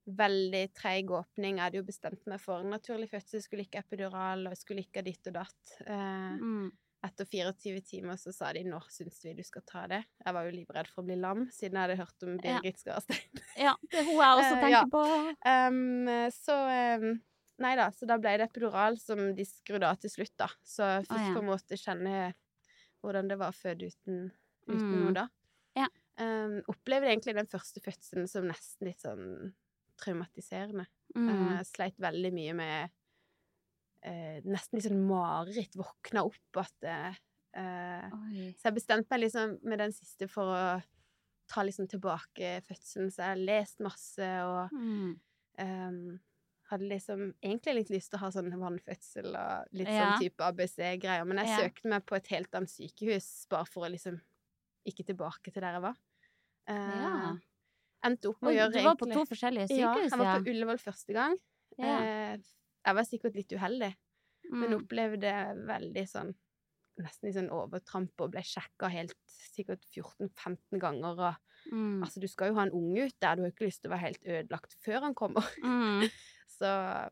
veldig 0.06 0.64
treig 0.76 1.12
åpning. 1.16 1.56
Jeg 1.60 1.64
hadde 1.64 1.78
jo 1.80 1.86
bestemt 1.88 2.26
meg 2.28 2.41
for 2.43 2.64
naturlig 2.68 3.08
fødsel, 3.12 3.39
skulle 3.43 3.64
ikke 3.64 3.80
epidural, 3.86 4.47
og 4.49 4.58
skulle 4.60 4.84
ikke 4.84 4.99
ha 4.99 5.06
ditt 5.06 5.30
og 5.32 5.34
datt. 5.38 5.76
Eh, 5.86 6.34
Mm. 6.41 6.72
etter 7.04 7.26
24 7.26 7.82
timer 7.84 8.16
så 8.20 8.34
sa 8.34 8.51
de 8.54 8.64
'når 8.64 8.84
syns 8.89 9.22
vi 9.24 9.34
du 9.34 9.43
skal 9.43 9.62
ta 9.62 9.88
det'. 9.88 10.04
Jeg 10.26 10.34
var 10.34 10.43
jo 10.45 10.51
livredd 10.58 10.88
for 10.88 11.04
å 11.04 11.06
bli 11.06 11.16
lam, 11.16 11.45
siden 11.51 11.74
jeg 11.74 11.82
hadde 11.88 11.97
hørt 11.97 12.24
om 12.24 12.38
Birgit 12.38 12.78
Skarstein. 12.80 13.20
ja. 13.58 13.76
Det 13.91 13.99
er 13.99 14.04
hun 14.04 14.20
jeg 14.20 14.38
også 14.38 14.56
Eh, 14.56 14.62
tenker 14.62 14.70
ja. 14.70 14.86
på. 14.86 15.04
Um, 15.45 16.32
så 16.32 16.99
um, 17.01 17.22
Nei 17.60 17.76
da, 17.76 17.89
så 17.91 18.08
da 18.08 18.18
ble 18.18 18.38
det 18.39 18.49
epidural 18.49 18.97
som 18.99 19.36
de 19.36 19.45
skrudde 19.45 19.84
av 19.88 19.95
til 19.99 20.10
slutt, 20.10 20.36
da. 20.38 20.47
Så 20.66 20.84
jeg 20.84 21.06
fikk 21.06 21.12
ah, 21.20 21.28
ja. 21.28 21.34
på 21.36 21.39
en 21.39 21.45
måte 21.45 21.78
kjenne 21.78 22.34
hvordan 23.04 23.28
det 23.30 23.38
var 23.38 23.49
å 23.49 23.56
føde 23.56 23.86
uten, 23.91 24.32
uten 24.68 24.91
Mm. 24.93 25.03
noe 25.05 25.14
da. 25.14 25.28
Ja. 25.76 25.88
Um, 26.20 26.59
opplevde 26.70 27.07
egentlig 27.09 27.34
den 27.36 27.47
første 27.49 27.82
fødselen 27.82 28.28
som 28.30 28.45
nesten 28.47 28.86
litt 28.88 29.01
sånn 29.01 29.53
traumatiserende. 29.97 30.86
Mm. 31.16 31.30
Uh, 31.57 31.64
sleit 31.64 31.97
veldig 32.01 32.32
mye 32.34 32.53
med 32.53 32.91
uh, 34.05 34.39
Nesten 34.45 34.78
litt 34.80 34.88
sånn 34.88 35.03
mareritt. 35.07 35.76
Våkna 35.80 36.26
opp 36.28 36.59
at 36.64 36.89
uh, 36.89 37.14
Så 38.57 38.68
jeg 38.70 38.76
bestemte 38.80 39.11
meg 39.14 39.24
liksom 39.28 39.57
med 39.64 39.80
den 39.84 39.91
siste 39.93 40.28
for 40.32 40.49
å 40.53 40.64
ta 41.51 41.61
liksom 41.66 41.88
tilbake 41.91 42.61
fødselen. 42.66 43.11
Så 43.14 43.22
jeg 43.22 43.30
har 43.34 43.41
lest 43.41 43.80
masse 43.84 44.30
og 44.47 44.72
Mm. 44.74 45.20
um, 45.59 46.20
hadde 46.72 46.88
liksom 46.89 47.34
egentlig 47.43 47.76
litt 47.76 47.89
lyst 47.91 48.09
til 48.09 48.18
å 48.18 48.24
ha 48.24 48.30
sånn 48.32 48.49
vannfødsel 48.57 49.36
og 49.38 49.68
litt 49.76 49.88
Ja. 49.91 50.16
sånn 50.16 50.20
type 50.24 50.41
ABC-greier. 50.41 51.26
Men 51.28 51.38
jeg 51.38 51.47
Ja. 51.47 51.57
søkte 51.59 51.89
meg 51.89 52.05
på 52.05 52.16
et 52.16 52.28
helt 52.28 52.51
annet 52.55 52.70
sykehus 52.70 53.45
bare 53.49 53.66
for 53.66 53.86
å 53.86 53.91
liksom 53.91 54.22
ikke 54.86 55.06
tilbake 55.08 55.52
til 55.54 55.62
der 55.62 55.78
jeg 55.80 55.82
var. 55.82 55.98
Uh, 56.70 57.02
Ja. 57.04 57.34
Endte 58.06 58.28
opp 58.34 58.42
med 58.44 58.52
å 58.52 58.58
gjøre 58.58 58.74
du 58.74 58.84
var 58.84 58.96
på 59.00 59.06
egentlig- 59.08 59.28
to 59.28 59.34
forskjellige 59.36 59.68
ja, 59.80 59.94
sykehus, 59.94 60.12
jeg 60.12 60.20
var 60.20 60.40
på 60.44 60.50
Ullevål 60.52 60.80
første 60.84 61.14
gang. 61.16 61.38
Ja. 61.80 61.98
Uh, 62.00 62.38
jeg 62.86 62.96
var 62.96 63.04
sikkert 63.08 63.36
litt 63.36 63.50
uheldig, 63.56 63.96
men 64.52 64.70
Mm. 64.70 64.82
opplevde 64.84 65.34
veldig 65.68 66.08
sånn 66.10 66.34
Nesten 67.02 67.26
i 67.28 67.32
sånn 67.34 67.50
overtramp 67.50 68.12
og 68.22 68.30
ble 68.30 68.42
sjekka 68.46 68.88
helt 68.88 69.16
sikkert 69.26 69.82
14-15 69.90 70.78
ganger. 70.80 71.18
Og 71.18 71.74
Mm. 71.74 72.04
altså, 72.04 72.20
du 72.22 72.28
skal 72.28 72.50
jo 72.50 72.54
ha 72.54 72.62
en 72.68 72.72
unge 72.72 73.08
ut 73.08 73.20
der, 73.20 73.36
du 73.36 73.42
har 73.42 73.50
ikke 73.50 73.66
lyst 73.66 73.82
til 73.82 73.90
å 73.90 73.96
være 73.96 74.06
helt 74.14 74.24
ødelagt 74.24 74.76
før 74.86 75.00
han 75.02 75.16
kommer. 75.16 75.42
Mm. 75.64 76.04
Så 76.60 77.10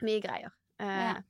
mye 0.00 0.22
greier. 0.22 0.52
Uh, 0.80 0.86
Ja. 0.86 1.22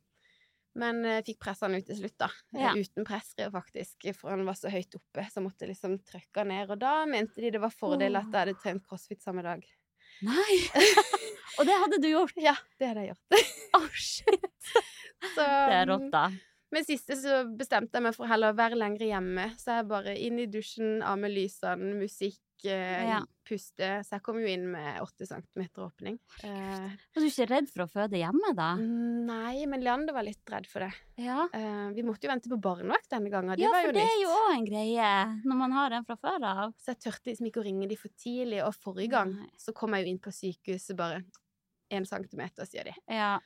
Men 0.75 1.05
jeg 1.07 1.25
fikk 1.29 1.39
pressa 1.45 1.69
han 1.69 1.77
ut 1.79 1.87
til 1.87 1.97
slutt, 2.01 2.17
da. 2.19 2.29
Eh, 2.55 2.61
Ja. 2.65 2.73
Uten 2.75 3.07
pressskriv, 3.07 3.53
faktisk, 3.55 4.09
for 4.19 4.31
han 4.35 4.45
var 4.47 4.57
så 4.59 4.71
høyt 4.73 4.95
oppe, 4.99 5.23
så 5.31 5.39
jeg 5.39 5.45
måtte 5.47 5.69
liksom 5.71 5.99
trykke 6.03 6.43
han 6.43 6.49
ned. 6.51 6.71
Og 6.75 6.79
da 6.83 6.95
mente 7.07 7.41
de 7.45 7.51
det 7.55 7.61
var 7.63 7.71
fordel 7.75 8.17
at 8.19 8.27
jeg 8.33 8.41
hadde 8.41 8.57
trent 8.63 8.87
crossfit 8.89 9.23
samme 9.23 9.43
dag. 9.47 9.63
Nei! 10.23 10.57
Og 11.59 11.67
det 11.69 11.75
hadde 11.79 12.01
du 12.03 12.09
gjort? 12.11 12.35
Ja, 12.43 12.55
det 12.81 12.89
hadde 12.91 13.05
jeg 13.07 13.15
gjort. 13.15 13.47
Å, 13.79 13.81
shit! 13.95 14.75
Så, 15.35 15.41
Det 15.41 15.79
er 15.79 15.87
rått, 15.89 16.11
da. 16.13 16.27
Men 16.75 16.83
siste 16.85 17.15
så 17.15 17.45
bestemte 17.55 17.95
jeg 17.95 18.03
meg 18.03 18.17
for 18.17 18.27
heller 18.27 18.51
å 18.51 18.57
være 18.59 18.75
lenger 18.75 19.07
hjemme. 19.07 19.45
Så 19.63 19.77
jeg 19.79 19.87
bare 19.87 20.17
inn 20.19 20.41
i 20.43 20.47
dusjen, 20.51 20.97
av 21.07 21.21
med 21.23 21.31
lysene, 21.31 21.93
musikk, 22.01 22.41
eh, 22.43 22.44
Ja. 22.71 23.21
puste. 23.45 23.89
Så 24.07 24.15
jeg 24.17 24.23
kom 24.25 24.39
jo 24.41 24.47
inn 24.49 24.65
med 24.73 25.03
åtte 25.05 25.27
centimeter 25.29 25.85
åpning. 25.85 26.19
Eh, 26.43 26.95
var 27.15 27.21
du 27.21 27.27
ikke 27.29 27.47
redd 27.51 27.69
for 27.69 27.85
å 27.85 27.89
føde 27.93 28.17
hjemme, 28.17 28.55
da? 28.57 28.71
nei, 28.81 29.67
men 29.69 29.83
Leander 29.85 30.15
var 30.17 30.25
litt 30.25 30.41
redd 30.49 30.67
for 30.67 30.81
det. 30.87 30.93
Ja. 31.21 31.45
Eh, 31.53 31.91
vi 31.97 32.03
måtte 32.03 32.25
jo 32.25 32.33
vente 32.33 32.49
på 32.49 32.57
barnevakt 32.61 33.11
denne 33.13 33.29
gangen. 33.31 33.53
Det 33.57 33.67
ja, 33.67 33.71
var 33.75 33.85
for 33.91 33.93
det 33.99 34.03
er 34.07 34.17
jo 34.23 34.33
òg 34.33 34.55
en 34.57 34.65
greie 34.71 35.11
når 35.45 35.61
man 35.61 35.73
har 35.77 35.91
en 35.99 36.05
fra 36.09 36.17
før 36.17 36.41
av. 36.49 36.73
Så 36.81 36.95
jeg 36.95 37.03
tørte 37.05 37.31
liksom 37.33 37.51
ikke 37.51 37.61
å 37.61 37.67
ringe 37.69 37.89
de 37.91 37.97
for 38.01 38.09
tidlig. 38.17 38.63
Og 38.65 38.75
forrige 38.81 39.13
gang 39.19 39.37
så 39.61 39.75
kom 39.77 39.93
jeg 39.99 40.07
jo 40.07 40.15
inn 40.15 40.23
på 40.25 40.33
sykehuset 40.33 40.97
bare 40.97 41.23
én 41.93 42.07
centimeter, 42.09 42.65
sier 42.67 42.85
de. 42.89 42.95
Ja. 43.13 43.37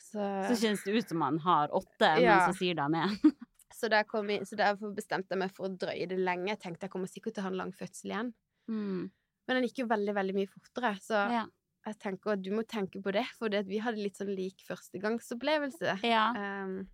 Så, 0.00 0.20
Så 0.48 0.56
kjennes 0.60 0.82
det 0.84 0.94
ut 0.96 1.08
som 1.08 1.18
man 1.18 1.38
har 1.44 1.68
åtte, 1.76 2.08
Ja. 2.22 2.38
men 2.46 2.54
så 2.54 2.58
sier 2.58 2.74
de 2.74 2.88
én. 3.04 3.18
så, 3.74 3.90
jeg, 3.90 4.46
så 4.48 4.56
derfor 4.58 4.94
bestemte 4.94 5.34
jeg 5.34 5.40
meg 5.42 5.52
for 5.54 5.66
å 5.68 5.74
drøye 5.74 6.06
det 6.10 6.18
lenge. 6.20 6.52
Jeg 6.52 6.60
tenkte 6.62 6.86
jeg 6.86 6.92
kommer 6.94 7.10
sikkert 7.10 7.34
til 7.36 7.42
å 7.42 7.48
ha 7.48 7.52
en 7.52 7.60
lang 7.60 7.72
fødsel 7.74 8.12
igjen. 8.12 8.32
Mm. 8.70 9.04
Men 9.44 9.58
den 9.58 9.66
gikk 9.68 9.82
jo 9.82 9.88
veldig, 9.90 10.14
veldig 10.16 10.34
mye 10.38 10.50
fortere. 10.52 10.94
Så 11.04 11.18
Ja. 11.32 11.44
jeg 11.86 11.98
tenker 12.00 12.32
at 12.32 12.42
du 12.42 12.50
må 12.54 12.62
tenke 12.64 13.02
på 13.02 13.12
det, 13.12 13.26
for 13.38 13.52
det 13.52 13.66
vi 13.68 13.78
hadde 13.84 14.00
litt 14.00 14.16
sånn 14.16 14.32
lik 14.34 14.62
førstegangsopplevelse. 14.68 15.98
ja. 16.06 16.28
Um, 16.64 16.86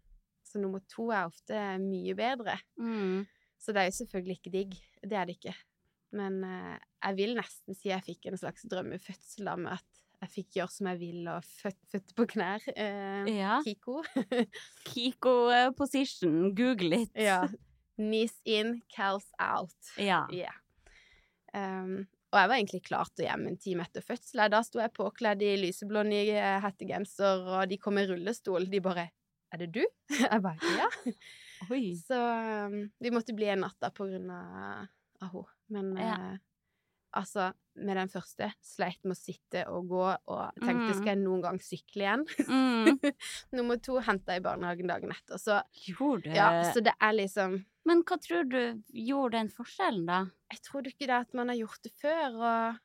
så 0.50 0.58
nummer 0.58 0.80
to 0.90 1.10
er 1.14 1.28
ofte 1.28 1.54
mye 1.78 2.14
bedre. 2.18 2.56
Mm. 2.80 3.26
Så 3.60 3.72
det 3.72 3.82
er 3.82 3.90
jo 3.90 3.98
selvfølgelig 4.00 4.38
ikke 4.40 4.50
digg. 4.50 4.72
Det 5.04 5.14
er 5.14 5.26
det 5.28 5.36
ikke. 5.36 5.54
Men 6.18 6.40
uh, 6.42 6.78
jeg 7.04 7.16
vil 7.20 7.36
nesten 7.38 7.76
si 7.78 7.92
jeg 7.92 8.02
fikk 8.02 8.26
en 8.26 8.40
slags 8.40 8.64
drømmefødsel 8.66 9.46
da, 9.46 9.54
med 9.60 9.76
at 9.76 9.89
jeg 10.20 10.30
fikk 10.34 10.56
gjøre 10.58 10.72
som 10.74 10.86
jeg 10.90 10.98
vil, 11.00 11.28
og 11.32 11.44
født, 11.44 11.78
født 11.92 12.14
på 12.18 12.26
knær. 12.34 12.64
Eh, 12.76 13.30
Ja. 13.38 13.60
Kiko. 13.64 14.02
Kiko 14.90 15.34
eh, 15.54 15.70
position, 15.76 16.54
google 16.54 17.02
it. 17.02 17.10
ja. 17.16 17.42
Knees 18.00 18.32
in, 18.48 18.78
cows 18.96 19.26
out. 19.38 19.74
Ja. 20.00 20.22
Yeah. 20.32 20.54
Um, 21.52 22.06
og 22.32 22.38
jeg 22.38 22.48
var 22.48 22.54
egentlig 22.56 22.80
klar 22.86 23.08
til 23.12 23.26
å 23.26 23.28
hjem 23.28 23.42
en 23.50 23.58
time 23.60 23.84
etter 23.84 24.04
fødsel. 24.06 24.40
Da 24.48 24.60
sto 24.64 24.80
jeg 24.80 24.92
påkledd 24.96 25.42
i 25.44 25.50
lyseblå 25.60 26.04
ny 26.08 26.20
eh, 26.32 26.60
hettegenser, 26.64 27.42
og 27.44 27.66
de 27.68 27.76
kom 27.82 27.98
i 28.00 28.06
rullestol. 28.08 28.64
De 28.72 28.80
bare 28.80 29.08
'Er 29.52 29.58
det 29.64 29.68
du?' 29.74 29.86
Jeg 30.30 30.40
bare 30.40 30.56
'Ja'. 30.62 31.12
Oi. 31.74 31.82
Så 31.98 32.16
um, 32.70 32.78
vi 33.02 33.10
måtte 33.12 33.34
bli 33.36 33.50
en 33.52 33.60
natt 33.66 33.76
da 33.82 33.90
på 33.92 34.06
grunn 34.08 34.30
av, 34.30 34.86
av 35.20 35.34
henne. 35.34 35.50
Men 35.68 35.96
Ja. 35.98 36.14
eh, 36.32 36.38
altså, 37.20 37.50
med 37.80 37.96
den 37.96 38.10
første 38.12 38.50
sleit 38.64 39.00
med 39.04 39.16
å 39.16 39.18
sitte 39.20 39.62
og 39.72 39.88
gå 39.90 40.02
og 40.04 40.60
tenkte 40.60 40.90
Mm. 40.90 40.98
skal 40.98 41.10
jeg 41.14 41.20
noen 41.22 41.42
gang 41.44 41.58
sykle 41.64 42.04
igjen? 42.06 42.24
Mm. 42.48 43.00
Nummer 43.56 43.80
to 43.82 43.96
henta 44.04 44.36
jeg 44.36 44.42
i 44.42 44.44
barnehagen 44.44 44.90
dagen 44.92 45.10
etter. 45.14 45.40
Så 45.40 45.58
Gjorde 45.88 46.34
ja, 46.36 46.50
så 46.72 46.82
det 46.84 46.94
er 47.00 47.16
liksom 47.16 47.58
Men 47.88 48.02
hva 48.04 48.18
tror 48.20 48.44
du 48.52 48.60
gjorde 48.92 49.38
den 49.38 49.48
forskjellen, 49.50 50.04
da? 50.06 50.20
Jeg 50.52 50.62
tror 50.66 50.86
ikke 50.90 51.06
det 51.08 51.16
at 51.22 51.34
man 51.34 51.48
har 51.48 51.56
gjort 51.62 51.82
det 51.88 51.92
før, 52.00 52.38
og 52.38 52.78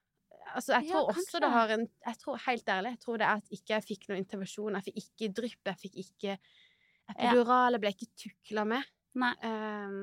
Altså, 0.56 0.76
jeg 0.78 0.86
Ja, 0.92 1.00
tror 1.02 1.08
også 1.10 1.40
det 1.42 1.48
har 1.52 1.72
en 1.74 1.88
Jeg 2.06 2.18
tror 2.22 2.38
helt 2.46 2.68
ærlig, 2.70 2.92
jeg 2.94 3.00
tror 3.02 3.18
det 3.18 3.26
er 3.26 3.40
at 3.42 3.48
ikke 3.58 3.74
jeg 3.74 3.84
fikk 3.88 4.04
noen 4.10 4.20
intervensjon. 4.22 4.76
Jeg 4.78 4.84
fikk 4.86 5.00
ikke 5.02 5.30
drypp, 5.42 5.62
jeg 5.66 5.80
fikk 5.82 5.96
ikke 6.04 6.36
epidural, 7.10 7.74
jeg 7.76 7.82
ble 7.84 7.92
ikke 7.96 8.12
tukla 8.22 8.64
med. 8.70 8.92
Nei. 9.16 9.32
Ehm, 9.48 9.98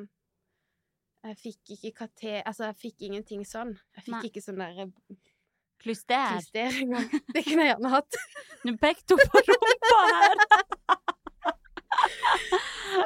jeg 1.23 1.39
fikk 1.39 1.75
ikke 1.77 1.93
katé... 2.03 2.41
Altså, 2.43 2.69
jeg 2.71 2.79
fikk 2.81 3.05
ingenting 3.09 3.45
sånn. 3.47 3.77
Jeg 3.97 4.07
fikk 4.09 4.17
Nei. 4.17 4.25
ikke 4.31 4.43
sånn 4.43 4.63
der 4.63 4.91
Klyster. 5.83 6.37
klyster 6.37 6.77
engang. 6.83 7.09
Det 7.35 7.43
kunne 7.47 7.65
jeg 7.67 7.73
gjerne 7.73 7.91
hatt. 7.91 8.19
Nå 8.67 8.77
pekte 8.83 9.19
hun 9.19 9.33
på 9.33 9.43
rumpa 9.49 10.03
her! 10.21 10.43
Så, 12.93 13.03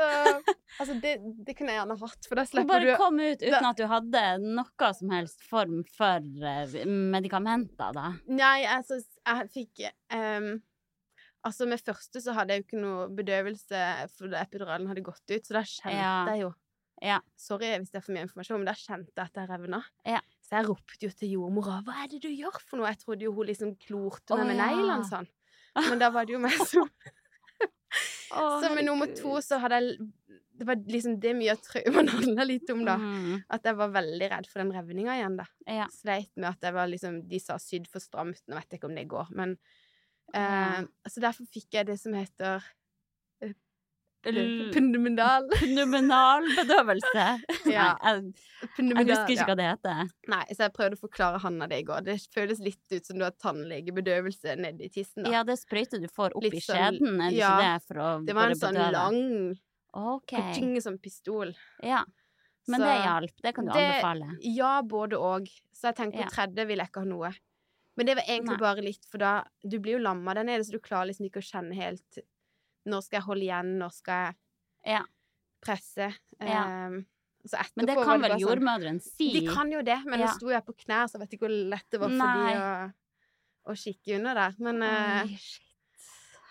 altså, 0.80 0.94
det, 1.02 1.12
det 1.46 1.54
kunne 1.56 1.72
jeg 1.72 1.78
gjerne 1.78 1.96
hatt, 2.00 2.26
for 2.28 2.38
da 2.38 2.44
slipper 2.46 2.64
slipper 2.66 2.72
bare 2.72 2.94
du 2.96 3.00
kom 3.00 3.18
ut 3.20 3.42
uten 3.44 3.68
at 3.68 3.78
du 3.78 3.84
hadde 3.90 4.22
noe 4.42 4.88
som 4.98 5.12
helst 5.14 5.44
form 5.46 5.82
for 5.96 6.24
uh, 6.42 6.76
medikamenter, 7.14 7.94
da. 7.96 8.08
Nei, 8.26 8.64
altså, 8.70 8.98
jeg 8.98 9.52
fikk 9.54 9.86
um, 10.14 10.56
Altså, 11.46 11.68
med 11.70 11.78
første 11.78 12.18
så 12.18 12.34
hadde 12.34 12.54
jeg 12.54 12.64
jo 12.64 12.66
ikke 12.66 12.80
noe 12.82 13.08
bedøvelse 13.14 13.82
fordi 14.16 14.38
epiduralen 14.40 14.88
hadde 14.90 15.04
gått 15.06 15.22
ut, 15.30 15.44
så 15.46 15.54
da 15.60 15.62
kjente 15.62 15.94
Ja. 15.94 16.14
jeg 16.32 16.42
jo 16.42 16.50
Ja. 17.05 17.20
Sorry 17.36 17.68
hvis 17.76 17.92
det 17.92 18.01
er 18.01 18.05
for 18.07 18.16
mye 18.16 18.24
informasjon, 18.26 18.62
men 18.62 18.70
da 18.70 18.76
kjente 18.78 19.12
jeg 19.12 19.28
at 19.28 19.40
jeg 19.40 19.51
revna. 19.51 19.82
Ja. 20.09 20.22
Så 20.47 20.61
jeg 20.61 20.68
ropte 20.68 21.03
jo 21.03 21.11
til 21.11 21.34
jordmora 21.36 21.80
'Hva 21.82 22.05
er 22.05 22.09
det 22.12 22.22
du 22.22 22.30
gjør 22.30 22.61
for 22.62 22.78
noe?' 22.78 22.92
Jeg 22.92 23.03
trodde 23.03 23.26
jo 23.26 23.32
hun 23.34 23.47
liksom 23.47 23.74
klorte 23.76 24.36
meg 24.36 24.47
meg 24.47 24.57
med 24.57 24.62
ja. 24.62 24.68
neglene 24.70 25.09
sånn. 25.09 25.28
Men 25.76 26.01
da 26.01 26.11
var 26.14 26.24
det 26.24 26.36
jo 26.36 26.40
meg 26.40 26.57
som 26.64 26.88
oh, 28.32 28.57
Så 28.62 28.74
med 28.74 28.86
nummer 28.86 29.11
to 29.12 29.40
så 29.44 29.59
hadde 29.61 29.80
jeg 29.80 30.07
Det 30.57 30.64
var 30.64 30.78
liksom 30.88 31.18
det 31.20 31.34
mye 31.36 31.53
av 31.53 31.61
traumen 31.61 32.09
handla 32.14 32.47
litt 32.49 32.70
om, 32.72 32.84
da. 32.86 32.97
Mm, 32.97 33.42
At 33.53 33.66
jeg 33.68 33.76
var 33.76 33.92
veldig 33.92 34.30
redd 34.32 34.49
for 34.49 34.62
den 34.62 34.72
revninga 34.72 35.18
igjen, 35.18 35.36
da. 35.36 35.44
ja. 35.68 35.88
Sleit 35.92 36.32
med 36.36 36.49
at 36.55 36.64
jeg 36.64 36.76
var 36.78 36.88
liksom 36.88 37.20
De 37.28 37.42
sa 37.42 37.59
sydd 37.61 37.90
for 37.92 38.01
stramt, 38.01 38.40
nå 38.47 38.57
vet 38.57 38.70
jeg 38.70 38.80
ikke 38.80 38.88
om 38.88 38.97
det 38.97 39.09
går, 39.11 39.34
men 39.36 39.59
uh, 40.32 40.40
Ja. 40.40 40.82
Så 41.11 41.20
derfor 41.20 41.49
fikk 41.53 41.76
jeg 41.76 41.90
det 41.90 41.99
som 42.01 42.16
heter 42.16 42.64
L- 44.26 44.70
Pundumental. 44.74 45.48
Pneumonal 45.60 46.46
bedøvelse. 46.56 47.26
Ja. 47.76 47.96
Jeg, 48.02 48.32
jeg 48.78 49.06
husker 49.06 49.32
ikke 49.32 49.36
ja. 49.36 49.46
hva 49.48 49.56
det 49.58 49.66
heter. 49.68 50.10
Nei, 50.32 50.42
så 50.54 50.66
jeg 50.66 50.72
prøvde 50.76 50.96
å 50.96 51.00
forklare 51.02 51.40
Hanna 51.42 51.66
det 51.70 51.80
i 51.82 51.86
går. 51.88 52.04
Det 52.06 52.14
føles 52.34 52.60
litt 52.62 52.94
ut 52.94 53.06
som 53.06 53.18
du 53.18 53.24
har 53.26 53.34
tannlegebedøvelse 53.42 54.54
nedi 54.60 54.88
tissen. 54.94 55.24
da. 55.26 55.32
Ja, 55.34 55.42
det 55.46 55.58
sprøyter 55.60 56.00
du 56.02 56.08
får 56.08 56.36
opp 56.36 56.42
Litt 56.46 56.54
i 56.58 56.62
sånn- 56.64 56.76
skjeden, 56.78 57.20
er 57.20 57.30
det 57.30 57.40
ja, 57.40 57.50
ikke 57.78 57.96
det? 57.98 58.26
Det 58.30 58.36
var 58.38 58.52
en 58.54 58.60
sånn 58.60 58.78
bedøve? 58.78 58.92
lang 58.92 59.58
OK. 59.96 60.28
Kaching 60.34 60.76
som 60.84 60.98
pistol. 61.02 61.54
Ja. 61.82 62.02
Men 62.68 62.80
Så 62.80 62.86
det 62.86 62.94
hjalp. 63.04 63.34
Det 63.42 63.54
kan 63.54 63.66
du 63.68 63.72
det- 63.72 63.84
anbefale. 63.86 64.30
Ja, 64.42 64.72
både 64.82 65.18
og. 65.18 65.46
Så 65.72 65.90
jeg 65.92 65.96
tenkte 65.96 66.18
Ja. 66.18 66.26
på 66.26 66.34
tredje 66.34 66.66
vil 66.66 66.78
jeg 66.82 66.88
ikke 66.90 67.04
ha 67.04 67.10
noe. 67.10 67.30
Men 67.96 68.06
det 68.06 68.16
var 68.16 68.24
egentlig 68.28 68.58
Nei. 68.58 68.64
bare 68.66 68.82
litt, 68.84 69.04
for 69.08 69.18
da 69.18 69.44
Du 69.66 69.78
blir 69.80 69.96
jo 69.96 70.04
lamma 70.04 70.34
der 70.34 70.44
nede, 70.44 70.64
så 70.64 70.72
du 70.72 70.78
klarer 70.80 71.06
liksom 71.08 71.26
ikke 71.30 71.40
å 71.40 71.46
kjenne 71.50 71.74
helt 71.74 72.18
Når 72.87 73.03
skal 73.03 73.18
jeg 73.18 73.26
holde 73.26 73.47
igjen? 73.49 73.70
Når 73.80 73.93
skal 73.97 74.22
jeg 74.24 74.37
Ja. 74.95 75.03
presse? 75.64 76.09
Ja. 76.41 76.87
Um, 76.87 77.01
så 77.47 77.59
etterpå 77.62 77.76
Men 77.76 77.87
det 77.87 77.95
kan 78.05 78.20
vel 78.22 78.30
sånn- 78.32 78.41
jordmødrene 78.47 79.03
si? 79.03 79.28
De 79.41 79.47
kan 79.55 79.70
jo 79.70 79.82
det, 79.82 79.99
men 80.05 80.20
Ja. 80.20 80.26
nå 80.26 80.34
sto 80.37 80.49
jeg 80.51 80.64
på 80.66 80.74
knær, 80.84 81.07
så 81.07 81.18
jeg 81.18 81.20
vet 81.20 81.34
ikke 81.37 81.47
hvor 81.47 81.70
lett 81.70 81.91
det 81.91 82.01
var 82.01 82.09
for 82.09 82.16
Nei. 82.16 82.53
de 82.55 82.59
å, 82.61 82.93
å 83.72 83.76
kikke 83.76 84.16
under 84.16 84.34
der. 84.34 84.55
Men, 84.59 84.82
eh, 84.82 85.22
Oi, 85.22 85.37
shit. 85.37 85.62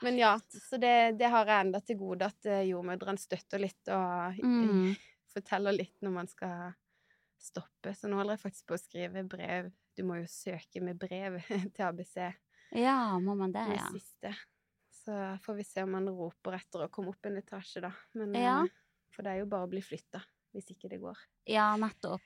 men 0.04 0.18
ja, 0.18 0.38
så 0.38 0.80
det, 0.80 1.18
det 1.18 1.30
har 1.30 1.46
jeg 1.46 1.66
enda 1.66 1.80
til 1.82 1.98
gode, 1.98 2.22
at 2.26 2.46
eh, 2.46 2.64
jordmødrene 2.68 3.20
støtter 3.20 3.60
litt 3.60 3.88
og 3.88 4.36
Mm. 4.44 4.96
forteller 5.34 5.76
litt 5.78 5.96
når 6.02 6.12
man 6.12 6.28
skal 6.28 6.74
stoppe. 7.40 7.92
Så 7.96 8.08
nå 8.10 8.16
holder 8.16 8.38
jeg 8.38 8.52
faktisk 8.52 8.66
på 8.66 8.76
å 8.76 8.82
skrive 8.82 9.28
brev. 9.28 9.72
Du 9.96 10.04
må 10.04 10.16
jo 10.20 10.26
søke 10.28 10.82
med 10.82 10.98
brev 11.00 11.40
til 11.76 11.86
ABC 11.86 12.34
Ja, 12.74 13.18
må 13.20 13.36
man 13.38 13.52
det, 13.52 13.68
ja. 13.68 13.76
ja. 13.76 13.90
siste. 13.92 14.36
Så 15.06 15.38
får 15.44 15.54
vi 15.56 15.64
se 15.64 15.84
om 15.84 15.92
man 15.92 16.08
roper 16.10 16.56
etter 16.58 16.86
å 16.86 16.90
komme 16.90 17.10
opp 17.14 17.26
en 17.30 17.38
etasje, 17.38 17.82
da. 17.82 17.92
Men, 18.14 18.34
Ja. 18.34 18.64
eh, 18.64 18.70
For 19.12 19.24
det 19.24 19.32
er 19.32 19.38
jo 19.40 19.46
bare 19.46 19.68
å 19.68 19.70
bli 19.70 19.80
flytta, 19.82 20.20
hvis 20.54 20.66
ikke 20.74 20.90
det 20.90 21.00
går. 21.00 21.16
Ja, 21.48 21.76
nettopp. 21.78 22.22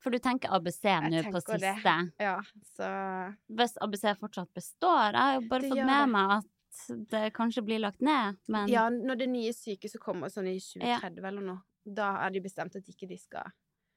For 0.00 0.10
du 0.10 0.18
tenker 0.18 0.48
ABC 0.56 0.84
nå 1.10 1.22
på 1.32 1.40
siste. 1.42 1.82
det. 1.82 2.12
Ja, 2.18 2.40
så 2.76 3.36
Hvis 3.50 3.76
ABC 3.82 4.14
fortsatt 4.18 4.48
består 4.54 5.12
Jeg 5.12 5.20
har 5.20 5.34
jo 5.40 5.48
bare 5.48 5.60
Det 5.60 5.68
fått 5.70 5.84
med 5.84 6.08
det. 6.08 6.08
meg 6.08 6.30
at 6.30 7.08
det 7.10 7.32
kanskje 7.34 7.62
blir 7.66 7.80
lagt 7.80 8.00
ned, 8.00 8.38
men 8.48 8.68
Ja, 8.68 8.88
når 8.88 9.18
det 9.18 9.28
nye 9.28 9.52
sykehuset 9.52 10.00
kommer 10.00 10.28
sånn 10.30 10.46
i 10.48 10.54
Ja. 10.86 10.98
2030 11.00 11.24
eller 11.26 11.42
noe, 11.42 11.62
da 11.84 12.26
er 12.26 12.30
de 12.30 12.40
bestemt 12.40 12.74
at 12.76 12.84
ikke 12.88 13.06
de 13.08 13.16
skal 13.18 13.52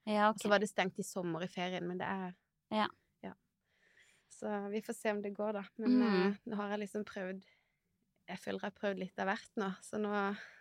Ja, 0.05 0.29
Og 0.29 0.35
så 0.39 0.49
var 0.49 0.59
det 0.59 0.67
stengt 0.69 0.99
i 0.99 1.03
sommer 1.03 1.41
i 1.43 1.47
ferien, 1.47 1.87
men 1.87 1.97
det 1.97 2.07
er 2.07 2.35
Ja. 2.71 2.87
ja. 3.23 3.33
Så 4.29 4.69
vi 4.69 4.81
får 4.81 4.95
se 4.95 5.11
om 5.11 5.21
det 5.21 5.33
går, 5.33 5.53
da. 5.53 5.63
Men 5.77 5.91
Mm. 6.01 6.27
eh, 6.33 6.37
nå 6.47 6.55
har 6.57 6.69
jeg 6.71 6.79
liksom 6.89 7.05
prøvd 7.05 7.43
Jeg 8.29 8.39
føler 8.39 8.59
jeg 8.61 8.69
har 8.71 8.75
prøvd 8.79 8.99
litt 9.01 9.19
av 9.19 9.27
hvert 9.27 9.49
nå, 9.59 9.67
så 9.83 9.99
nå 9.99 10.11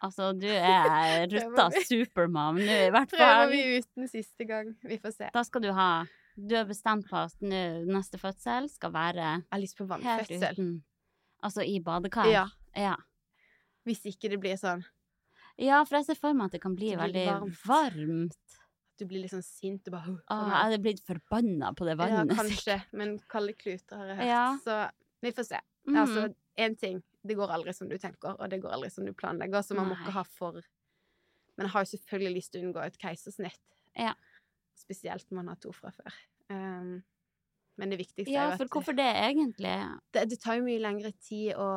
Altså, 0.02 0.32
du 0.34 0.48
er 0.50 1.28
rutta 1.30 1.68
Prøver 1.70 1.84
supermam 1.86 2.56
nå, 2.58 2.78
i 2.88 2.90
hvert 2.90 3.12
fall. 3.12 3.20
prøver 3.22 3.52
vi 3.52 3.60
uten 3.78 4.08
siste 4.10 4.46
gang. 4.48 4.72
Vi 4.82 4.98
får 5.02 5.14
se. 5.14 5.28
Da 5.34 5.44
skal 5.46 5.62
du 5.62 5.70
ha 5.76 5.90
Du 6.34 6.56
har 6.56 6.64
bestemt 6.66 7.06
på 7.10 7.20
at 7.20 7.36
neste 7.46 8.18
fødsel 8.18 8.66
skal 8.72 8.92
være 8.94 9.28
Jeg 9.44 9.46
har 9.52 9.62
lyst 9.62 9.78
på 9.78 9.86
vannfødsel. 9.90 10.56
uten 10.58 10.72
Altså 11.42 11.62
i 11.66 11.78
badekar. 11.82 12.26
Ja. 12.30 12.44
ja. 12.78 12.96
Hvis 13.86 14.04
ikke 14.10 14.28
det 14.30 14.40
blir 14.42 14.58
sånn 14.58 14.82
Ja, 15.58 15.84
for 15.84 15.98
jeg 16.00 16.06
ser 16.10 16.18
for 16.18 16.34
meg 16.34 16.50
at 16.50 16.56
det 16.58 16.62
kan 16.64 16.74
bli 16.78 16.90
Det 16.94 16.98
veldig 17.04 17.24
varmt. 17.28 17.62
varmt. 17.68 18.36
at 18.98 19.02
du 19.02 19.06
blir 19.10 19.22
litt 19.24 19.32
sånn 19.32 19.42
sint 19.46 19.86
og 19.88 19.94
bare 19.96 20.12
«Åh, 20.12 20.18
jeg 20.18 20.50
an». 20.50 20.50
hadde 20.66 20.82
blitt 20.84 21.00
forbanna 21.06 21.70
på 21.74 21.86
det 21.88 21.94
vannet. 21.98 22.30
Ja, 22.30 22.42
kanskje, 22.42 22.76
men 22.92 23.16
kalde 23.32 23.54
kluter 23.58 23.96
har 23.98 24.10
jeg 24.12 24.18
hørt. 24.20 24.28
Ja. 24.28 24.44
Så 24.62 24.76
vi 25.24 25.32
får 25.34 25.46
se. 25.48 25.60
Mm. 25.88 25.96
Altså, 26.02 26.26
én 26.60 26.76
ting. 26.78 27.00
Det 27.22 27.36
går 27.38 27.52
aldri 27.54 27.74
som 27.76 27.88
du 27.90 27.96
tenker, 28.02 28.34
og 28.34 28.50
det 28.50 28.58
går 28.62 28.74
aldri 28.74 28.90
som 28.90 29.06
du 29.06 29.12
planlegger, 29.14 29.62
så 29.62 29.76
man 29.78 29.90
må 29.92 29.98
ikke 30.00 30.16
ha 30.16 30.24
for 30.26 30.58
Men 31.56 31.66
jeg 31.68 31.72
har 31.74 31.84
jo 31.84 31.90
selvfølgelig 31.92 32.34
lyst 32.34 32.52
til 32.52 32.62
å 32.62 32.66
unngå 32.66 32.82
et 32.82 32.98
keisersnitt. 32.98 33.60
Ja. 33.94 34.14
Spesielt 34.78 35.26
når 35.30 35.36
man 35.36 35.50
har 35.52 35.58
to 35.60 35.72
fra 35.76 35.90
før. 35.92 36.14
Um, 36.48 37.02
men 37.76 37.92
det 37.92 37.98
viktigste 38.00 38.32
ja, 38.32 38.46
er 38.46 38.46
jo 38.46 38.54
at 38.54 38.56
Ja, 38.56 38.60
for 38.64 38.72
hvorfor 38.78 38.96
det, 38.96 39.08
egentlig? 39.20 39.74
det, 40.14 40.24
det 40.30 40.38
tar 40.40 40.58
jo 40.58 40.64
mye 40.64 40.80
lengre 40.80 41.12
tid 41.24 41.54
å 41.56 41.68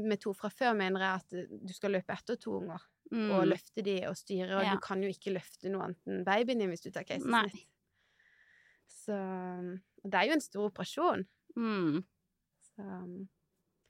Med 0.00 0.20
to 0.20 0.32
fra 0.36 0.50
før 0.52 0.74
mener 0.76 1.04
jeg 1.04 1.22
at 1.22 1.60
du 1.68 1.72
skal 1.76 1.94
løpe 1.96 2.16
etter 2.16 2.40
to 2.40 2.56
unger. 2.62 2.82
Mm. 3.08 3.30
og 3.32 3.46
løfte 3.48 3.80
de 3.80 3.94
og 4.04 4.16
styre, 4.20 4.58
og 4.58 4.64
Ja. 4.66 4.74
du 4.74 4.80
kan 4.84 5.00
jo 5.02 5.08
ikke 5.08 5.32
løfte 5.32 5.70
noe 5.72 5.86
annet 5.86 6.06
enn 6.06 6.24
babyen 6.26 6.60
din 6.60 6.68
hvis 6.68 6.82
du 6.84 6.90
tar 6.90 7.06
Nei. 7.08 7.16
keisersnitt. 7.16 7.62
Så 8.92 9.16
og 10.04 10.10
det 10.12 10.18
er 10.20 10.28
jo 10.28 10.36
en 10.36 10.44
stor 10.44 10.68
operasjon. 10.68 11.24
Mm. 11.56 12.04
Så 12.68 12.84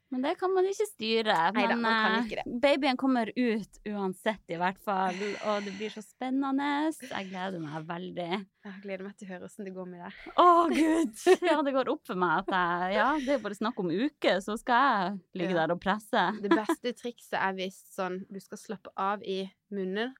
Men 0.09 0.23
det 0.25 0.31
kan 0.39 0.49
man 0.49 0.65
ikke 0.65 0.87
styre. 0.89 1.33
Neida, 1.53 1.75
Men 1.75 1.81
man 1.83 1.97
kan 2.01 2.13
eh, 2.15 2.23
ikke 2.25 2.37
det. 2.39 2.53
babyen 2.63 2.97
kommer 2.97 3.29
ut 3.35 3.79
uansett, 3.85 4.41
i 4.49 4.57
hvert 4.57 4.79
fall. 4.81 5.19
Og 5.51 5.67
det 5.67 5.73
blir 5.77 5.91
så 5.93 6.01
spennende. 6.01 6.69
Jeg 7.03 7.27
gleder 7.29 7.61
meg 7.61 7.85
veldig. 7.85 8.29
jeg 8.65 8.81
gleder 8.81 9.05
meg 9.05 9.19
til 9.19 9.27
å 9.27 9.31
høre 9.35 9.49
åssen 9.49 9.69
det 9.69 9.73
går 9.75 9.89
med 9.91 10.01
deg. 10.01 10.17
Å, 10.33 10.47
gud! 10.73 11.21
Ja, 11.45 11.59
det 11.65 11.73
går 11.75 11.91
opp 11.93 12.09
for 12.09 12.17
meg 12.17 12.41
at 12.41 12.49
jeg 12.55 12.95
Ja, 12.97 13.09
det 13.21 13.35
er 13.35 13.43
bare 13.43 13.57
snakk 13.59 13.77
om 13.83 13.91
uke, 13.93 14.33
så 14.41 14.55
skal 14.57 14.87
jeg 14.87 15.19
ligge 15.43 15.53
Ja. 15.53 15.59
der 15.61 15.75
og 15.75 15.81
presse. 15.83 16.23
Det 16.41 16.49
beste 16.55 16.93
trikset 16.97 17.37
er 17.37 17.53
hvis 17.59 17.77
sånn 17.93 18.23
du 18.29 18.39
skal 18.41 18.61
slappe 18.61 18.93
av 18.97 19.21
i 19.21 19.43
munnen, 19.69 20.15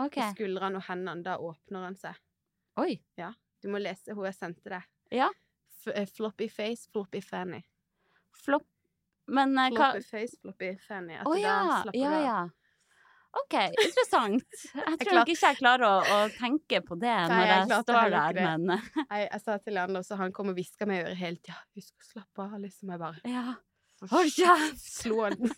okay. 0.00 0.30
i 0.30 0.36
skuldrene 0.36 0.80
og 0.80 0.86
hendene. 0.88 1.20
Da 1.26 1.36
åpner 1.36 1.90
han 1.90 1.98
seg. 2.00 2.16
Oi. 2.80 2.94
Ja. 3.20 3.34
Du 3.60 3.68
må 3.72 3.80
lese 3.84 4.16
hun 4.16 4.24
jeg 4.28 4.36
sendte 4.38 4.72
deg. 4.72 4.88
Ja. 5.12 5.28
F 5.76 5.92
eh, 5.92 6.08
floppy 6.08 6.48
face, 6.48 6.88
floppy 6.92 7.20
fanny. 7.20 7.60
Flopp. 8.40 8.64
Men 9.26 9.56
uh, 9.58 9.66
hva 9.74 9.90
Floppy 9.92 10.06
face, 10.06 10.38
floppy 10.42 10.70
fanny. 10.86 11.18
Etter 11.18 11.30
oh, 11.30 11.40
ja. 11.40 11.56
det 11.58 11.82
slapper 11.82 12.00
Ja, 12.00 12.20
ja. 12.22 12.38
OK, 13.36 13.56
interessant. 13.68 14.54
Jeg 14.86 14.98
tror 15.02 15.18
nok 15.18 15.30
ikke 15.32 15.50
jeg 15.50 15.58
klarer 15.58 15.84
å, 15.84 15.96
å 16.00 16.20
tenke 16.38 16.80
på 16.86 16.96
det 16.96 17.12
Nei, 17.12 17.26
når 17.28 17.42
jeg 17.50 17.58
jeg 17.58 17.84
står 17.84 18.14
der, 18.14 18.38
men 18.40 18.70
Jeg, 19.10 19.26
jeg 19.26 19.42
sa 19.42 19.58
til 19.60 19.76
Leander, 19.76 20.06
så 20.06 20.16
han 20.20 20.32
kom 20.32 20.52
og 20.52 20.56
hviska 20.56 20.88
meg 20.88 21.02
i 21.02 21.04
øret 21.10 21.20
hele 21.20 21.40
tida. 21.42 21.58
Husk 21.76 21.92
å 21.92 22.08
slappe 22.14 22.46
av, 22.46 22.56
liksom. 22.62 22.94
Jeg 22.94 23.02
bare 23.02 23.34
ja. 23.34 23.44
Hold 24.12 24.32
kjeft! 24.32 24.80
Slå 24.80 25.20
han. 25.26 25.52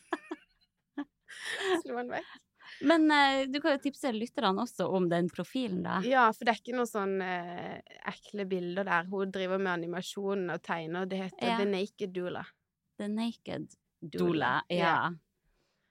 Slå 1.85 1.97
han 2.01 2.13
vekk. 2.17 2.37
Men 2.91 3.07
uh, 3.11 3.47
du 3.51 3.61
kan 3.63 3.75
jo 3.75 3.83
tipse 3.83 4.11
lytterne 4.15 4.63
også 4.63 4.87
om 4.95 5.09
den 5.11 5.31
profilen, 5.33 5.81
da. 5.87 5.99
Ja, 6.07 6.29
for 6.35 6.47
det 6.47 6.55
er 6.55 6.61
ikke 6.61 6.77
noen 6.77 6.91
sånn 6.91 7.17
uh, 7.23 7.79
ekle 8.11 8.47
bilder 8.51 8.87
der. 8.87 9.09
Hun 9.11 9.33
driver 9.35 9.63
med 9.63 9.73
animasjon 9.79 10.49
og 10.55 10.63
tegner. 10.67 11.09
Det 11.11 11.23
heter 11.25 11.55
Ja. 11.55 11.59
The 11.63 11.69
Naked 11.71 12.15
Doula. 12.15 12.45
The 12.99 13.09
Naked 13.09 13.73
Doula. 14.03 14.59
Ja. 14.73 15.13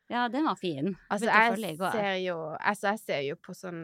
Ja, 0.08 0.28
den 0.32 0.46
var 0.48 0.56
fin. 0.56 0.94
Altså, 1.12 1.28
jeg 1.28 1.58
ser 1.92 2.14
jo 2.24 2.38
Altså, 2.56 2.94
jeg 2.94 3.00
ser 3.04 3.24
jo 3.28 3.36
på 3.44 3.56
sånn 3.58 3.82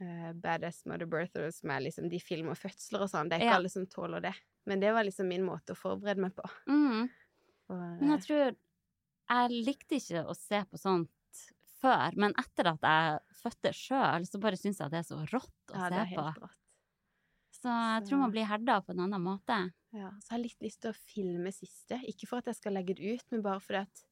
uh, 0.00 0.30
Badass 0.40 0.84
Mother 0.88 1.08
Birthers 1.10 1.60
med 1.68 1.84
liksom 1.84 2.08
de 2.08 2.20
filmer 2.24 2.56
fødsler 2.56 3.04
og 3.04 3.10
sånn. 3.12 3.28
Det 3.28 3.36
er 3.36 3.44
ikke 3.44 3.52
Ja. 3.52 3.58
alle 3.60 3.72
som 3.72 3.84
tåler 3.86 4.24
det. 4.24 4.34
Men 4.68 4.80
det 4.80 4.92
var 4.96 5.04
liksom 5.04 5.28
min 5.28 5.44
måte 5.44 5.74
å 5.76 5.78
forberede 5.78 6.24
meg 6.24 6.34
på. 6.36 6.48
Mm. 6.68 7.08
Og, 7.68 7.76
Men 8.00 8.08
eh, 8.10 8.14
jeg 8.16 8.24
tror 8.24 8.56
Jeg 9.28 9.62
likte 9.66 9.98
ikke 10.00 10.24
å 10.24 10.34
se 10.36 10.62
på 10.70 10.78
sånt 10.80 11.10
før, 11.82 12.16
men 12.16 12.32
etter 12.40 12.72
at 12.72 12.80
jeg 12.82 13.18
fødte 13.42 13.72
sjøl, 13.76 14.24
så 14.26 14.40
bare 14.40 14.56
syns 14.58 14.80
jeg 14.80 14.90
det 14.90 14.98
er 15.02 15.06
så 15.06 15.18
rått 15.30 15.74
å 15.74 15.76
ja, 15.76 15.90
se 15.92 16.16
på. 16.16 16.24
rått. 16.40 16.56
Så 17.62 17.72
jeg 17.72 18.04
tror 18.08 18.20
man 18.22 18.30
blir 18.34 18.46
herda 18.46 18.76
på 18.86 18.92
en 18.94 19.00
annen 19.06 19.22
måte. 19.24 19.56
Ja, 19.96 20.10
så 20.22 20.34
har 20.34 20.38
jeg 20.38 20.46
litt 20.50 20.62
lyst 20.68 20.82
til 20.84 20.92
å 20.92 21.00
filme 21.08 21.50
siste. 21.54 21.98
Ikke 22.06 22.28
for 22.30 22.38
at 22.42 22.46
jeg 22.52 22.58
skal 22.60 22.76
legge 22.76 22.94
det 22.94 23.16
ut, 23.18 23.24
men 23.32 23.42
bare 23.42 23.60
fordi 23.64 23.80
at 23.86 24.04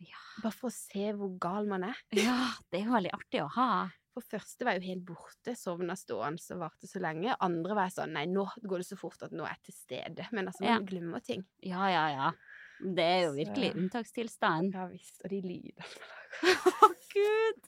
Ja. 0.00 0.16
Bare 0.42 0.52
for 0.56 0.70
å 0.70 0.72
se 0.72 1.10
hvor 1.12 1.34
gal 1.38 1.66
man 1.68 1.82
er. 1.84 1.94
Ja, 2.16 2.48
det 2.72 2.78
er 2.80 2.86
jo 2.86 2.94
veldig 2.96 3.10
artig 3.12 3.42
å 3.44 3.50
ha. 3.52 3.66
For 4.14 4.22
første 4.26 4.64
var 4.64 4.72
jeg 4.74 4.80
jo 4.82 4.88
helt 4.94 5.04
borte, 5.06 5.52
sovna 5.60 5.92
stående 5.94 6.40
og 6.56 6.62
varte 6.64 6.86
så 6.88 6.98
lenge. 7.04 7.36
Andre 7.38 7.74
var 7.76 7.84
jeg 7.90 7.94
sånn 7.98 8.12
nei, 8.16 8.24
nå 8.26 8.46
går 8.64 8.78
det 8.82 8.86
så 8.88 8.96
fort 8.98 9.22
at 9.22 9.30
nå 9.36 9.44
er 9.44 9.52
jeg 9.54 9.62
til 9.68 9.74
stede. 9.76 10.26
Men 10.32 10.48
altså, 10.50 10.64
man 10.64 10.72
Ja. 10.72 10.80
glemmer 10.88 11.20
ting. 11.22 11.44
Ja, 11.62 11.84
ja, 11.92 12.06
ja. 12.16 12.32
Det 12.80 13.04
er 13.04 13.20
jo 13.28 13.32
virkelig 13.36 13.70
Så- 13.72 13.76
unntakstilstand. 13.78 14.72
Ja 14.74 14.86
visst. 14.88 15.20
Og 15.22 15.28
de 15.30 15.42
lydene 15.42 15.84
Å, 16.82 16.88
gud! 17.12 17.60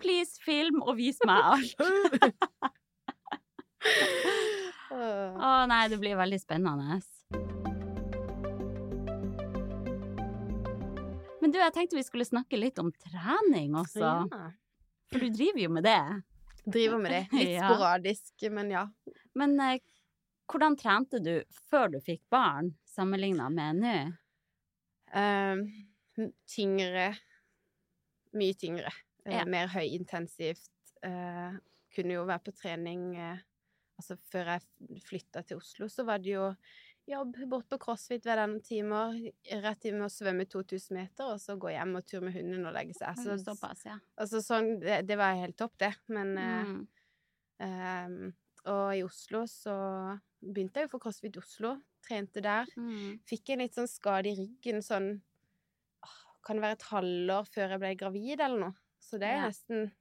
Please, 0.00 0.38
film 0.40 0.80
og 0.86 0.96
vis 0.96 1.18
meg 1.26 1.42
alt. 1.42 1.76
Å 4.92 5.52
nei, 5.70 5.84
det 5.88 5.98
blir 6.00 6.18
veldig 6.18 6.38
spennende. 6.42 7.00
Men 11.42 11.50
du, 11.50 11.58
jeg 11.58 11.74
tenkte 11.74 11.98
vi 11.98 12.04
skulle 12.06 12.26
snakke 12.28 12.58
litt 12.60 12.78
om 12.78 12.92
trening 13.02 13.74
også. 13.78 14.12
Ja. 14.30 14.42
For 15.12 15.24
du 15.24 15.32
driver 15.34 15.64
jo 15.64 15.72
med 15.74 15.86
det. 15.88 16.02
Driver 16.64 17.00
med 17.02 17.12
det. 17.12 17.22
Litt 17.40 17.56
Ja. 17.56 17.72
sporadisk, 17.72 18.44
men 18.54 18.70
ja. 18.70 18.84
Men 19.34 19.56
eh, 19.60 19.80
hvordan 20.46 20.76
trente 20.78 21.18
du 21.18 21.34
før 21.70 21.90
du 21.92 21.98
fikk 22.04 22.22
barn, 22.30 22.70
sammenligna 22.86 23.48
med 23.50 23.80
nå? 23.82 23.96
Uh, 25.12 25.64
tyngre. 26.48 27.08
Mye 28.38 28.54
tyngre. 28.56 28.92
Ja. 29.26 29.42
Uh, 29.42 29.48
Mer 29.50 29.72
høyintensivt. 29.74 30.70
Uh, 31.02 31.58
kunne 31.92 32.14
jo 32.14 32.22
være 32.24 32.46
på 32.46 32.54
trening 32.56 33.16
eh, 33.18 33.40
Altså, 34.02 34.16
før 34.32 34.56
jeg 34.56 35.02
flytta 35.06 35.44
til 35.46 35.60
Oslo, 35.62 35.86
så 35.88 36.04
var 36.08 36.18
det 36.18 36.32
jo 36.34 36.48
jobb 37.06 37.36
bort 37.50 37.68
på 37.70 37.78
CrossFit 37.82 38.22
hver 38.26 38.38
denne 38.42 38.60
timer. 38.66 39.14
Rett 39.62 39.86
inn 39.88 39.96
med 40.00 40.08
å 40.08 40.12
svømme 40.12 40.44
2000 40.50 40.94
meter, 40.98 41.32
og 41.34 41.40
så 41.42 41.56
gå 41.58 41.70
hjem 41.74 41.96
og 41.98 42.04
tur 42.10 42.20
med 42.26 42.34
hunden 42.36 42.66
og 42.66 42.74
legge 42.76 42.94
seg. 42.98 43.16
Så, 43.22 43.36
Såpass, 43.42 43.84
ja. 43.86 43.96
altså, 44.18 44.42
sånn, 44.42 44.76
det, 44.82 45.00
det 45.06 45.16
var 45.18 45.38
helt 45.38 45.56
topp, 45.58 45.78
det. 45.82 45.92
Men 46.10 46.34
eh, 46.38 46.62
Mm. 46.72 46.86
ehm, 47.62 48.32
Og 48.64 48.92
i 48.94 49.00
Oslo 49.02 49.40
så 49.50 49.72
begynte 50.42 50.78
jeg 50.78 50.86
jo 50.86 50.92
for 50.92 51.02
CrossFit 51.02 51.36
Oslo. 51.40 51.72
Trente 52.06 52.42
der. 52.42 52.66
Mm. 52.78 53.16
Fikk 53.26 53.50
en 53.54 53.62
litt 53.64 53.74
sånn 53.74 53.90
skade 53.90 54.30
i 54.30 54.36
ryggen 54.38 54.82
sånn 54.82 55.20
Kan 56.46 56.58
det 56.58 56.62
være 56.64 56.76
et 56.78 56.86
halvår 56.90 57.46
før 57.54 57.68
jeg 57.74 57.80
ble 57.82 57.90
gravid, 58.00 58.40
eller 58.42 58.58
noe? 58.58 58.74
Så 59.02 59.18
det 59.22 59.28
er 59.30 59.36
Ja. 59.42 59.48
nesten 59.50 59.92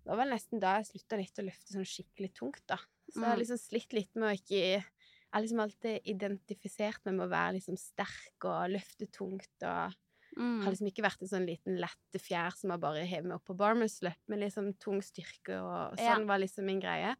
Det 0.00 0.08
var 0.10 0.16
vel 0.22 0.32
nesten 0.34 0.60
da 0.62 0.76
jeg 0.78 0.86
slutta 0.90 1.16
litt 1.20 1.38
å 1.38 1.44
løfte 1.46 1.74
sånn 1.74 1.86
skikkelig 1.88 2.32
tungt, 2.34 2.62
da. 2.66 2.78
Så 3.10 3.20
jeg 3.20 3.28
har 3.28 3.36
Mm. 3.36 3.42
liksom 3.42 3.58
slitt 3.60 3.92
litt 3.92 4.14
med 4.16 4.28
å 4.30 4.36
ikke 4.38 4.84
Jeg 5.30 5.36
har 5.38 5.42
liksom 5.42 5.60
alltid 5.62 6.00
identifisert 6.10 7.04
meg 7.06 7.14
med 7.14 7.26
å 7.28 7.30
være 7.30 7.52
liksom 7.54 7.76
sterk 7.78 8.44
og 8.44 8.70
løfte 8.72 9.06
tungt 9.12 9.62
og 9.62 9.94
Mm. 10.38 10.62
Har 10.62 10.70
liksom 10.70 10.86
ikke 10.86 11.02
vært 11.02 11.22
en 11.22 11.28
sånn 11.28 11.46
liten 11.46 11.76
lette 11.76 12.18
fjær 12.22 12.54
som 12.54 12.70
har 12.70 12.78
bare 12.78 13.04
hevet 13.04 13.24
meg 13.26 13.34
opp 13.34 13.44
på 13.46 13.56
bar 13.56 13.74
muscle, 13.74 14.14
men 14.28 14.38
liksom 14.38 14.78
tung 14.78 15.00
styrke 15.02 15.58
og 15.58 15.98
Ja. 15.98 16.14
sånn 16.14 16.26
var 16.26 16.38
liksom 16.38 16.64
min 16.66 16.78
greie. 16.80 17.16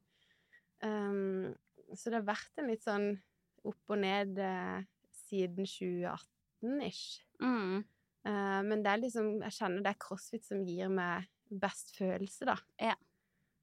Um, 0.82 1.56
så 1.92 2.04
det 2.10 2.14
har 2.24 2.34
vært 2.36 2.56
en 2.58 2.68
litt 2.68 2.84
sånn 2.84 3.20
opp 3.66 3.90
og 3.90 3.98
ned 3.98 4.38
eh, 4.38 4.84
siden 5.12 5.66
2018-ish. 5.66 7.20
Mm. 7.42 7.84
Uh, 8.24 8.62
men 8.62 8.82
det 8.84 8.92
er 8.92 8.98
liksom 9.02 9.42
Jeg 9.42 9.52
kjenner 9.58 9.82
det 9.82 9.92
er 9.94 10.00
crossfit 10.06 10.44
som 10.44 10.62
gir 10.64 10.88
meg 10.92 11.26
best 11.50 11.94
følelse, 11.96 12.46
da. 12.46 12.56
Ja. 12.80 12.94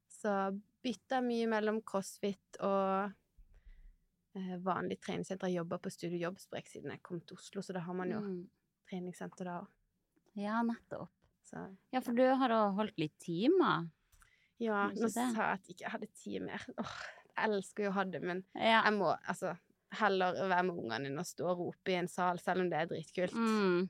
Så 0.09 0.31
bytta 0.83 1.21
mye 1.21 1.47
mellom 1.47 1.81
crossfit 1.85 2.57
og 2.63 3.11
eh, 4.35 4.55
vanlig 4.63 4.99
treningssenter. 5.01 5.47
Jeg 5.49 5.61
jobba 5.61 5.77
på 5.83 5.91
Studio 5.93 6.19
Jobbsprek 6.27 6.67
siden 6.69 6.91
jeg 6.93 7.03
kom 7.05 7.21
til 7.21 7.37
Oslo, 7.37 7.61
så 7.65 7.73
da 7.73 7.79
har 7.85 7.93
man 7.97 8.11
jo 8.11 8.19
Mm. 8.21 8.49
treningssenter 8.89 9.45
da 9.45 9.59
òg. 9.61 9.67
Ja, 10.35 10.61
nettopp. 10.63 11.09
Så 11.47 11.77
Ja, 11.93 11.99
for 12.01 12.13
du 12.13 12.23
har 12.35 12.49
da 12.49 12.71
holdt 12.71 12.97
litt 12.97 13.17
timer. 13.19 13.89
Ja, 14.59 14.87
nå 14.89 15.01
det? 15.07 15.11
sa 15.13 15.31
jeg 15.31 15.37
at 15.53 15.67
ikke 15.69 15.81
jeg 15.85 15.91
hadde 15.91 16.07
tid 16.15 16.41
mer. 16.41 16.65
Åh, 16.77 16.95
jeg 17.37 17.49
elsker 17.49 17.83
jo 17.85 17.89
å 17.89 17.93
ha 17.93 18.03
det, 18.03 18.21
men 18.21 18.43
Ja. 18.55 18.81
jeg 18.83 18.93
må 18.93 19.15
altså 19.27 19.57
heller 19.91 20.33
være 20.49 20.63
med 20.65 20.75
ungene 20.77 21.05
enn 21.07 21.17
å 21.19 21.23
stå 21.25 21.45
og 21.51 21.57
rope 21.59 21.91
i 21.91 21.95
en 21.95 22.07
sal, 22.07 22.37
selv 22.39 22.61
om 22.61 22.69
det 22.69 22.77
er 22.81 22.87
dritkult. 22.87 23.33
Mm. 23.33 23.89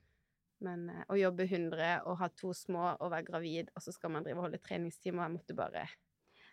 Men 0.66 0.90
eh, 0.90 1.04
å 1.14 1.18
jobbe 1.20 1.46
100 1.46 2.02
og 2.10 2.18
ha 2.22 2.28
to 2.34 2.54
små 2.58 2.96
og 3.00 3.12
være 3.14 3.28
gravid, 3.28 3.70
og 3.76 3.84
så 3.86 3.94
skal 3.94 4.10
man 4.16 4.24
drive 4.26 4.40
og 4.42 4.48
holde 4.48 4.60
treningstimer, 4.64 5.28
jeg 5.28 5.36
måtte 5.38 5.56
bare 5.58 5.88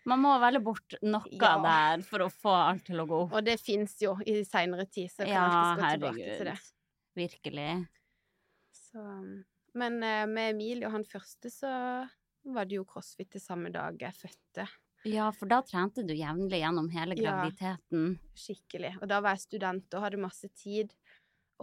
Man 0.07 0.21
må 0.21 0.35
velge 0.43 0.61
bort 0.61 0.95
noe 1.03 1.25
Ja. 1.33 1.55
der 1.65 2.03
for 2.05 2.21
å 2.27 2.29
få 2.29 2.53
alt 2.53 2.85
til 2.85 3.01
å 3.01 3.07
gå 3.09 3.23
opp. 3.25 3.33
Og 3.39 3.45
det 3.47 3.57
fins 3.61 3.97
jo 4.05 4.19
i 4.27 4.43
seinere 4.45 4.85
tid, 4.91 5.09
så 5.09 5.25
jeg 5.25 5.33
kan 5.33 5.49
Ja, 5.49 5.61
alltid 5.73 6.01
gå 6.05 6.13
tilbake 6.13 6.37
til 6.37 6.51
det. 6.51 6.59
Virkelig. 7.17 7.71
Så, 8.75 9.01
men 9.75 10.03
eh, 10.03 10.27
med 10.29 10.51
Emil 10.55 10.85
og 10.85 10.93
han 10.99 11.05
første, 11.09 11.49
så 11.51 11.71
var 12.45 12.69
det 12.69 12.77
jo 12.77 12.85
crossfit 12.85 13.31
til 13.33 13.41
samme 13.41 13.73
dag 13.73 13.97
jeg 14.05 14.13
fødte. 14.19 14.67
Ja, 15.09 15.31
for 15.37 15.49
da 15.49 15.59
trente 15.65 16.05
du 16.07 16.13
jevnlig 16.17 16.61
gjennom 16.63 16.91
hele 16.93 17.17
Ja. 17.17 17.33
graviditeten. 17.41 18.19
Skikkelig. 18.37 18.95
Og 19.03 19.09
da 19.09 19.21
var 19.25 19.35
jeg 19.37 19.47
student 19.49 19.95
og 19.97 20.05
hadde 20.05 20.21
masse 20.21 20.49
tid. 20.57 20.93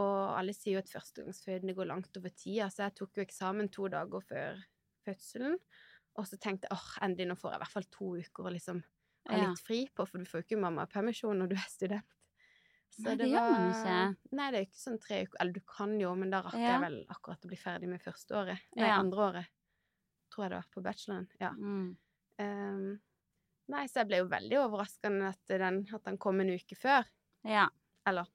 Og 0.02 0.34
alle 0.40 0.54
sier 0.58 0.78
jo 0.78 0.82
at 0.82 0.90
førstegangsfødende 0.92 1.76
går 1.78 1.90
langt 1.92 2.18
over 2.18 2.34
tida, 2.34 2.70
så 2.74 2.88
jeg 2.88 2.96
tok 3.02 3.20
jo 3.20 3.26
eksamen 3.26 3.70
to 3.74 3.88
dager 3.94 4.24
før 4.26 4.62
fødselen. 5.06 5.58
Og 6.20 6.26
så 6.28 6.40
tenkte 6.42 6.68
jeg 6.68 6.76
åh, 6.78 6.88
endelig, 7.06 7.28
nå 7.32 7.38
får 7.40 7.54
jeg 7.54 7.60
i 7.60 7.64
hvert 7.64 7.76
fall 7.76 7.88
to 7.94 8.10
uker 8.20 8.48
å 8.50 8.54
liksom 8.56 8.82
ha 9.30 9.38
Ja. 9.38 9.50
litt 9.52 9.62
fri 9.64 9.84
på, 9.96 10.06
for 10.10 10.18
du 10.18 10.26
får 10.26 10.42
jo 10.42 10.46
ikke 10.48 10.60
mammapermisjon 10.64 11.38
når 11.40 11.52
du 11.52 11.56
er 11.56 11.70
student. 11.70 12.18
Så 12.92 13.06
Nei, 13.06 13.14
det 13.22 13.28
gjør 13.32 13.52
man 13.54 13.70
ikke. 13.72 14.00
Nei, 14.36 14.48
det 14.52 14.58
er 14.60 14.66
ikke 14.66 14.82
sånn 14.82 14.98
tre 15.00 15.20
uker 15.24 15.38
Eller 15.40 15.54
du 15.56 15.62
kan 15.64 15.94
jo, 16.02 16.10
men 16.20 16.30
da 16.34 16.42
rakk 16.44 16.58
Ja. 16.60 16.74
jeg 16.74 16.82
vel 16.84 16.98
akkurat 17.14 17.46
å 17.46 17.48
bli 17.48 17.60
ferdig 17.62 17.88
med 17.88 18.02
første 18.04 18.36
året. 18.36 18.60
Nei, 18.76 18.88
Ja. 18.90 18.98
andre 19.00 19.20
året. 19.30 19.48
Tror 20.34 20.44
jeg 20.44 20.50
det 20.52 20.58
var 20.60 20.68
på 20.74 20.84
bacheloren. 20.84 21.30
Ja. 21.40 21.52
Mm. 21.52 21.98
Um, 22.40 23.02
nei, 23.70 23.86
så 23.88 24.02
jeg 24.02 24.08
ble 24.10 24.18
jo 24.18 24.28
veldig 24.28 24.58
overraskende 24.66 25.30
at, 25.30 25.40
den, 25.48 25.88
at 25.94 26.06
han 26.06 26.18
kom 26.18 26.40
en 26.42 26.50
uke 26.52 26.76
før. 26.76 27.06
Ja. 27.46 27.70
Eller 28.06 28.28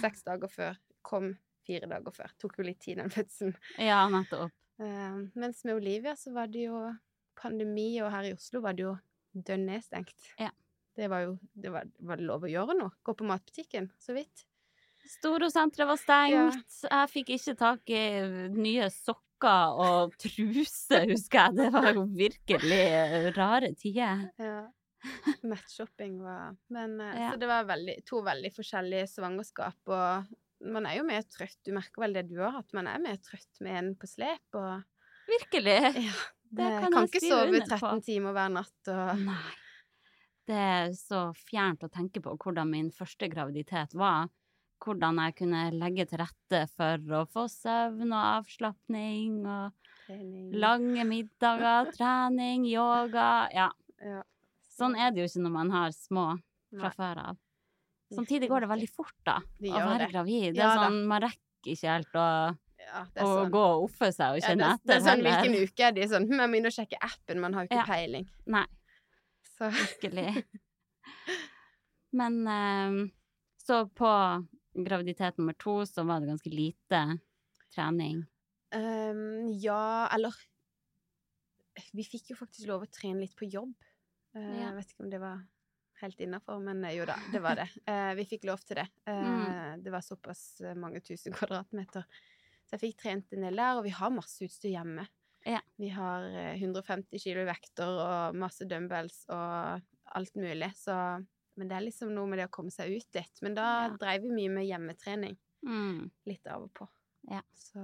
seks 0.00 0.24
dager 0.26 0.50
før. 0.52 0.78
Kom 1.06 1.32
fire 1.66 1.88
dager 1.90 2.14
før. 2.14 2.32
Tok 2.40 2.58
jo 2.60 2.66
litt 2.66 2.80
tid, 2.84 2.98
den 3.02 3.12
fødselen. 3.12 3.56
ja, 3.90 4.04
nettopp. 4.12 4.54
Uh, 4.78 5.26
mens 5.34 5.64
med 5.66 5.74
Olivia 5.80 6.14
så 6.16 6.30
var 6.34 6.50
det 6.52 6.68
jo 6.68 6.84
pandemi, 7.38 7.90
og 8.02 8.12
her 8.14 8.28
i 8.28 8.34
Oslo 8.36 8.62
var 8.64 8.76
det 8.78 8.86
jo 8.86 8.94
dønn 9.34 9.66
nedstengt. 9.68 10.14
Ja. 10.38 10.52
Det 10.98 11.06
var 11.10 11.24
jo 11.26 11.34
det 11.54 11.70
var, 11.70 11.86
var 12.02 12.18
det 12.18 12.26
lov 12.26 12.46
å 12.46 12.50
gjøre 12.50 12.78
noe? 12.78 12.94
Gå 13.06 13.14
på 13.18 13.26
matbutikken, 13.26 13.90
så 14.02 14.16
vidt. 14.16 14.46
Storosenteret 15.08 15.88
var 15.88 16.00
stengt. 16.00 16.80
Jeg 16.84 17.10
fikk 17.12 17.30
ikke 17.36 17.54
tak 17.58 17.92
i 17.94 18.02
nye 18.54 18.88
sokker 18.92 19.78
og 19.84 20.16
truse, 20.20 21.04
husker 21.12 21.46
jeg. 21.46 21.54
Det 21.60 21.68
var 21.72 21.92
jo 21.94 22.04
virkelig 22.18 22.82
rare 23.38 23.70
tider. 23.78 24.26
Ja. 24.42 24.58
Mattshopping 25.46 26.18
var 26.22 26.56
Men 26.74 27.00
eh, 27.00 27.20
Ja. 27.22 27.30
Så 27.32 27.40
det 27.42 27.48
var 27.50 27.64
veldig, 27.68 27.96
to 28.08 28.22
veldig 28.26 28.50
forskjellige 28.56 29.06
svangerskap, 29.12 29.78
og 29.86 30.68
man 30.74 30.86
er 30.90 30.98
jo 30.98 31.04
mer 31.06 31.22
trøtt. 31.30 31.58
Du 31.64 31.70
merker 31.76 32.02
vel 32.02 32.16
det 32.18 32.24
du 32.30 32.38
har 32.42 32.56
hatt, 32.56 32.72
man 32.74 32.88
er 32.90 32.98
mer 33.02 33.18
trøtt 33.22 33.60
med 33.64 33.78
en 33.78 33.92
på 33.98 34.08
slep, 34.10 34.58
og 34.58 34.82
Virkelig. 35.28 35.78
ja, 36.08 36.18
Det 36.48 36.64
det, 36.64 36.68
kan 36.82 36.92
kan 36.96 37.06
ikke 37.06 37.20
sove 37.20 37.46
under 37.52 37.66
på. 37.68 37.76
13 37.76 38.02
timer 38.06 38.32
hver 38.32 38.52
natt 38.56 38.88
og 38.94 39.24
Nei. 39.26 39.54
Det 40.48 40.56
er 40.56 40.86
så 40.96 41.26
fjernt 41.36 41.82
å 41.84 41.90
tenke 41.92 42.22
på 42.24 42.32
hvordan 42.40 42.70
min 42.72 42.86
første 42.90 43.28
graviditet 43.28 43.92
var. 43.92 44.30
Hvordan 44.80 45.18
jeg 45.20 45.34
kunne 45.42 45.60
legge 45.76 46.06
til 46.08 46.22
rette 46.22 46.62
for 46.72 47.12
å 47.18 47.20
få 47.28 47.44
søvn 47.52 48.08
og 48.14 48.22
avslapning 48.38 49.42
og 49.44 49.92
trening. 50.06 50.54
lange 50.56 51.04
middager, 51.04 51.90
trening, 51.98 52.64
yoga. 52.70 53.48
Ja, 53.52 53.68
Ja. 54.00 54.22
Sånn 54.78 54.94
er 54.96 55.10
det 55.12 55.20
jo 55.24 55.28
ikke 55.28 55.42
når 55.44 55.52
man 55.58 55.70
har 55.74 55.90
små 55.96 56.24
fra 56.70 56.88
Nei. 56.88 56.94
før 56.96 57.20
av. 57.24 57.36
Samtidig 58.14 58.48
går 58.48 58.64
det 58.64 58.68
veldig 58.70 58.88
fort, 58.94 59.14
da, 59.26 59.38
Det 59.60 59.68
å 59.74 59.82
være 59.84 59.98
det. 60.06 60.10
gravid. 60.14 60.54
Det 60.54 60.62
er 60.62 60.64
ja, 60.64 60.74
sånn, 60.80 61.02
man 61.10 61.22
rekker 61.26 61.72
ikke 61.74 61.90
helt 61.92 62.14
å, 62.16 62.26
Ja, 62.78 63.02
det 63.12 63.20
sånn. 63.26 63.50
gå 63.52 63.62
og 63.68 63.82
oppføre 63.90 64.14
seg 64.14 64.30
og 64.32 64.38
Ja, 64.40 64.46
kjenne 64.48 64.58
det, 64.58 64.68
er- 64.68 64.74
etter 64.78 64.86
det 64.86 64.94
er 64.96 65.00
sånn 65.00 65.08
heller. 65.18 65.42
hvilken 65.42 65.68
uke 65.68 65.80
er 65.88 65.92
de 65.92 66.06
sånn 66.08 66.26
Hm, 66.30 66.38
jeg 66.40 66.48
må 66.50 66.56
inn 66.56 66.66
og 66.70 66.72
sjekke 66.72 66.98
appen, 67.02 67.40
man 67.40 67.52
har 67.52 67.66
jo 67.66 67.68
ikke 67.68 67.82
Ja. 67.82 67.84
peiling. 67.84 68.28
Nei. 68.46 68.66
Så 69.58 69.70
Virkelig. 70.00 70.44
Men 72.12 72.46
um, 72.48 73.12
så 73.60 73.84
på 73.94 74.10
graviditet 74.84 75.36
nummer 75.38 75.52
to 75.58 75.80
så 75.84 76.04
var 76.06 76.20
det 76.20 76.28
ganske 76.30 76.52
lite 76.54 77.20
trening. 77.74 78.22
Um, 78.72 79.48
ja, 79.60 80.08
eller 80.12 80.32
Vi 81.94 82.02
fikk 82.02 82.30
jo 82.32 82.36
faktisk 82.36 82.66
lov 82.66 82.82
å 82.82 82.90
trene 82.90 83.20
litt 83.20 83.36
på 83.38 83.46
jobb. 83.50 83.74
Eh, 84.38 84.48
Ja. 84.60 84.68
Jeg 84.68 84.76
vet 84.78 84.92
ikke 84.94 85.04
om 85.06 85.10
det 85.12 85.20
var 85.22 85.40
helt 86.00 86.20
innafor, 86.22 86.60
men 86.62 86.84
eh, 86.86 86.94
jo 86.96 87.04
da, 87.10 87.16
det 87.32 87.40
var 87.42 87.58
det. 87.58 87.68
Eh, 87.90 88.14
vi 88.14 88.24
fikk 88.30 88.44
lov 88.48 88.62
til 88.64 88.76
det. 88.80 88.88
Mm. 89.10 89.82
Det 89.82 89.90
var 89.92 90.00
såpass 90.06 90.60
mange 90.78 91.00
tusen 91.02 91.32
kvadratmeter. 91.38 92.04
Så 92.68 92.76
jeg 92.76 92.80
fikk 92.84 92.98
trent 93.02 93.32
en 93.32 93.46
del 93.46 93.56
der, 93.56 93.78
og 93.80 93.84
vi 93.86 93.94
har 93.96 94.10
masse 94.12 94.44
utstyr 94.44 94.74
hjemme. 94.76 95.06
Ja. 95.46 95.60
Vi 95.80 95.88
har 95.94 96.24
eh, 96.28 96.54
150 96.60 97.18
kilo 97.22 97.40
i 97.42 97.48
vekter 97.48 97.88
og 98.04 98.36
masse 98.36 98.66
dumbbells 98.68 99.22
og 99.32 99.82
alt 100.18 100.34
mulig, 100.36 100.70
så 100.76 101.24
Men 101.58 101.66
det 101.68 101.74
er 101.76 101.82
liksom 101.88 102.12
noe 102.14 102.26
med 102.30 102.38
det 102.38 102.44
å 102.46 102.52
komme 102.54 102.70
seg 102.70 102.92
ut 102.94 103.16
litt. 103.16 103.40
Men 103.42 103.54
da 103.56 103.64
Ja. 103.88 103.96
dreiv 103.98 104.22
vi 104.22 104.30
mye 104.30 104.50
med 104.60 104.66
hjemmetrening. 104.68 105.34
Mm. 105.66 106.04
Litt 106.30 106.46
av 106.46 106.62
og 106.68 106.72
på. 106.78 106.86
Ja. 107.32 107.40
Så 107.52 107.82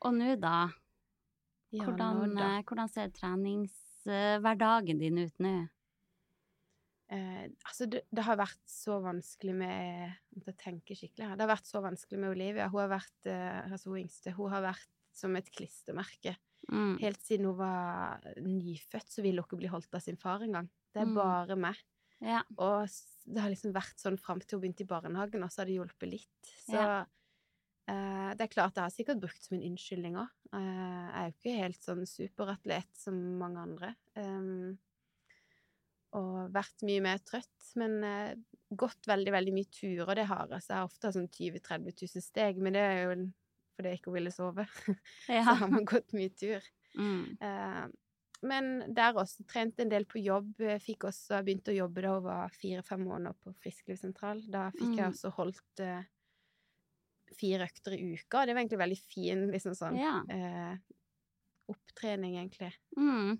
Og 0.00 0.12
nå, 0.14 0.36
da? 0.38 0.68
ja, 1.74 1.84
Hvordan, 1.84 2.20
nå 2.30 2.34
da. 2.38 2.48
hvordan 2.62 2.88
ser 2.88 3.08
treningshverdagen 4.08 4.98
din 4.98 5.18
ut 5.18 5.38
nå? 5.38 5.68
Eh, 7.10 7.44
altså, 7.64 7.86
det, 7.88 8.02
det 8.12 8.24
har 8.26 8.36
vært 8.36 8.60
så 8.68 8.98
vanskelig 9.00 9.54
med 9.56 10.42
å 10.42 10.50
jeg 10.50 10.58
tenker 10.60 10.98
skikkelig 10.98 11.24
her 11.30 11.38
Det 11.38 11.46
har 11.46 11.54
vært 11.54 11.70
så 11.70 11.80
vanskelig 11.80 12.20
med 12.20 12.34
Olivia. 12.34 12.66
Hun 12.68 12.82
har 12.82 12.90
vært 12.92 13.28
eh, 13.32 13.60
altså 13.72 13.94
hun 13.94 14.02
yngste, 14.02 14.34
hun 14.36 14.52
har 14.52 14.66
vært 14.66 14.90
som 15.16 15.36
et 15.38 15.48
klistremerke. 15.50 16.36
Mm. 16.68 16.98
Helt 17.00 17.22
siden 17.24 17.48
hun 17.48 17.56
var 17.58 18.26
nyfødt, 18.44 19.08
så 19.08 19.24
ville 19.24 19.40
hun 19.40 19.48
ikke 19.48 19.60
bli 19.62 19.70
holdt 19.72 19.94
av 19.96 20.04
sin 20.04 20.20
far 20.20 20.44
engang. 20.44 20.68
Det 20.92 21.00
er 21.02 21.08
Mm. 21.08 21.14
bare 21.16 21.56
meg. 21.56 21.80
Ja. 22.20 22.42
Og 22.58 22.88
det 23.24 23.40
har 23.40 23.50
liksom 23.50 23.72
vært 23.72 23.96
sånn 24.02 24.18
fram 24.20 24.40
til 24.42 24.58
hun 24.58 24.66
begynte 24.66 24.84
i 24.84 24.90
barnehagen, 24.90 25.42
og 25.44 25.50
så 25.50 25.62
har 25.62 25.66
det 25.70 25.78
hjulpet 25.78 26.10
litt. 26.12 26.52
Så 26.66 26.76
Ja. 26.76 27.04
Eh, 27.88 28.28
det 28.38 28.44
er 28.46 28.52
klart 28.52 28.76
jeg 28.78 28.84
har 28.84 28.94
sikkert 28.94 29.22
brukt 29.22 29.42
som 29.44 29.56
en 29.58 29.64
unnskyldning 29.70 30.18
òg. 30.20 30.28
jeg 30.52 31.14
er 31.20 31.30
jo 31.30 31.34
ikke 31.36 31.56
helt 31.62 31.82
sånn 31.84 32.04
superatlet 32.08 32.88
som 32.96 33.16
mange 33.40 33.64
andre. 33.64 33.94
Um, 34.16 34.76
og 36.16 36.48
vært 36.54 36.84
mye 36.88 37.02
mer 37.04 37.18
trøtt, 37.20 37.66
men 37.76 37.98
eh, 38.06 38.30
gått 38.80 39.08
veldig, 39.10 39.32
veldig 39.34 39.52
mye 39.52 39.68
turer, 39.74 40.14
det 40.16 40.24
har 40.30 40.46
jeg. 40.54 40.64
Så 40.64 40.72
jeg 40.72 40.78
har 40.80 40.88
ofte 40.88 41.12
sånn 41.12 41.28
20 41.28 41.58
000-30 41.60 41.98
000 42.16 42.24
steg, 42.24 42.60
men 42.64 42.76
det 42.78 42.84
er 42.84 43.00
jo 43.02 43.16
fordi 43.78 43.92
jeg 43.92 44.00
ikke 44.00 44.14
ville 44.16 44.32
sove. 44.34 44.64
ja. 45.30 45.42
så 45.44 45.54
har 45.60 45.68
man 45.70 45.84
gått 45.86 46.14
mye 46.16 46.32
tur. 46.34 46.64
Mm. 46.98 47.36
Eh, 47.44 47.84
men 48.48 48.70
der 48.94 49.18
også 49.18 49.44
trente 49.50 49.82
en 49.84 49.90
del 49.92 50.06
på 50.08 50.20
jobb. 50.22 50.62
Fikk 50.82 51.08
også 51.10 51.42
begynt 51.46 51.68
å 51.70 51.74
jobbe 51.76 52.02
da 52.04 52.12
hun 52.16 52.24
var 52.24 52.54
fire-fem 52.54 53.02
måneder 53.04 53.34
på 53.42 53.52
Frisklivssentral. 53.62 54.44
Da 54.50 54.68
fikk 54.76 54.94
jeg 54.94 55.04
Mm. 55.04 55.12
også 55.12 55.32
holdt 55.36 55.82
eh, 55.84 56.06
fire 57.36 57.66
økter 57.68 57.96
i 57.96 58.02
uka. 58.14 58.44
Det 58.46 58.54
var 58.54 58.62
egentlig 58.62 58.80
veldig 58.84 59.00
fin 59.02 59.44
liksom 59.52 59.74
sånn 59.78 59.98
Ja. 60.00 60.14
eh, 60.32 60.78
opptrening, 61.68 62.38
egentlig. 62.40 62.72
Mm. 62.96 63.34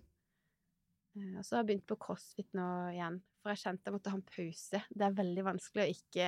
Eh, 1.17 1.39
og 1.39 1.45
så 1.47 1.57
har 1.57 1.63
jeg 1.65 1.71
begynt 1.73 1.87
på 1.89 1.97
crossfit 2.03 2.51
nå 2.59 2.67
igjen, 2.93 3.23
for 3.41 3.55
jeg 3.55 3.63
kjente 3.65 3.89
jeg 3.89 3.97
måtte 3.97 4.13
ha 4.13 4.19
en 4.21 4.29
pause. 4.29 4.83
Det 4.93 5.07
er 5.09 5.17
veldig 5.23 5.45
vanskelig 5.47 5.85
å 5.87 5.93
ikke 5.95 6.27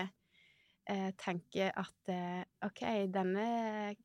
eh, 0.91 1.11
tenke 1.21 1.69
at 1.77 2.11
eh, 2.15 2.43
OK, 2.67 2.81
denne 3.13 3.45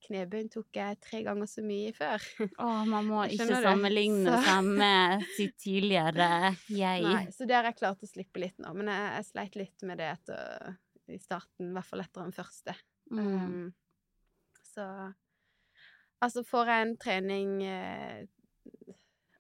knebøyen 0.06 0.52
tok 0.54 0.76
jeg 0.82 1.00
tre 1.06 1.22
ganger 1.26 1.48
så 1.50 1.64
mye 1.66 1.94
før. 1.96 2.26
Å, 2.60 2.72
man 2.92 3.08
må 3.08 3.24
ikke 3.32 3.48
du? 3.48 3.56
sammenligne 3.64 4.40
seg 4.46 4.68
med 4.76 5.24
sitt 5.38 5.56
tidligere 5.64 6.28
jeg. 6.68 7.06
Nei, 7.08 7.30
så 7.32 7.48
det 7.48 7.56
har 7.58 7.70
jeg 7.72 7.80
klart 7.80 8.04
å 8.04 8.10
slippe 8.12 8.44
litt 8.44 8.60
nå. 8.60 8.74
Men 8.76 8.92
jeg, 8.92 9.08
jeg 9.22 9.30
sleit 9.32 9.56
litt 9.64 9.88
med 9.88 10.04
det 10.04 10.12
etter, 10.18 10.76
i 11.08 11.22
starten, 11.22 11.72
i 11.72 11.74
hvert 11.78 11.88
fall 11.88 12.04
etter 12.04 12.26
den 12.28 12.36
første. 12.36 12.76
Mm. 13.12 13.28
Um, 13.28 13.74
så 14.74 14.88
Altså, 16.24 16.42
får 16.48 16.72
jeg 16.72 16.86
en 16.86 16.96
trening 16.98 17.50
eh, 17.68 18.24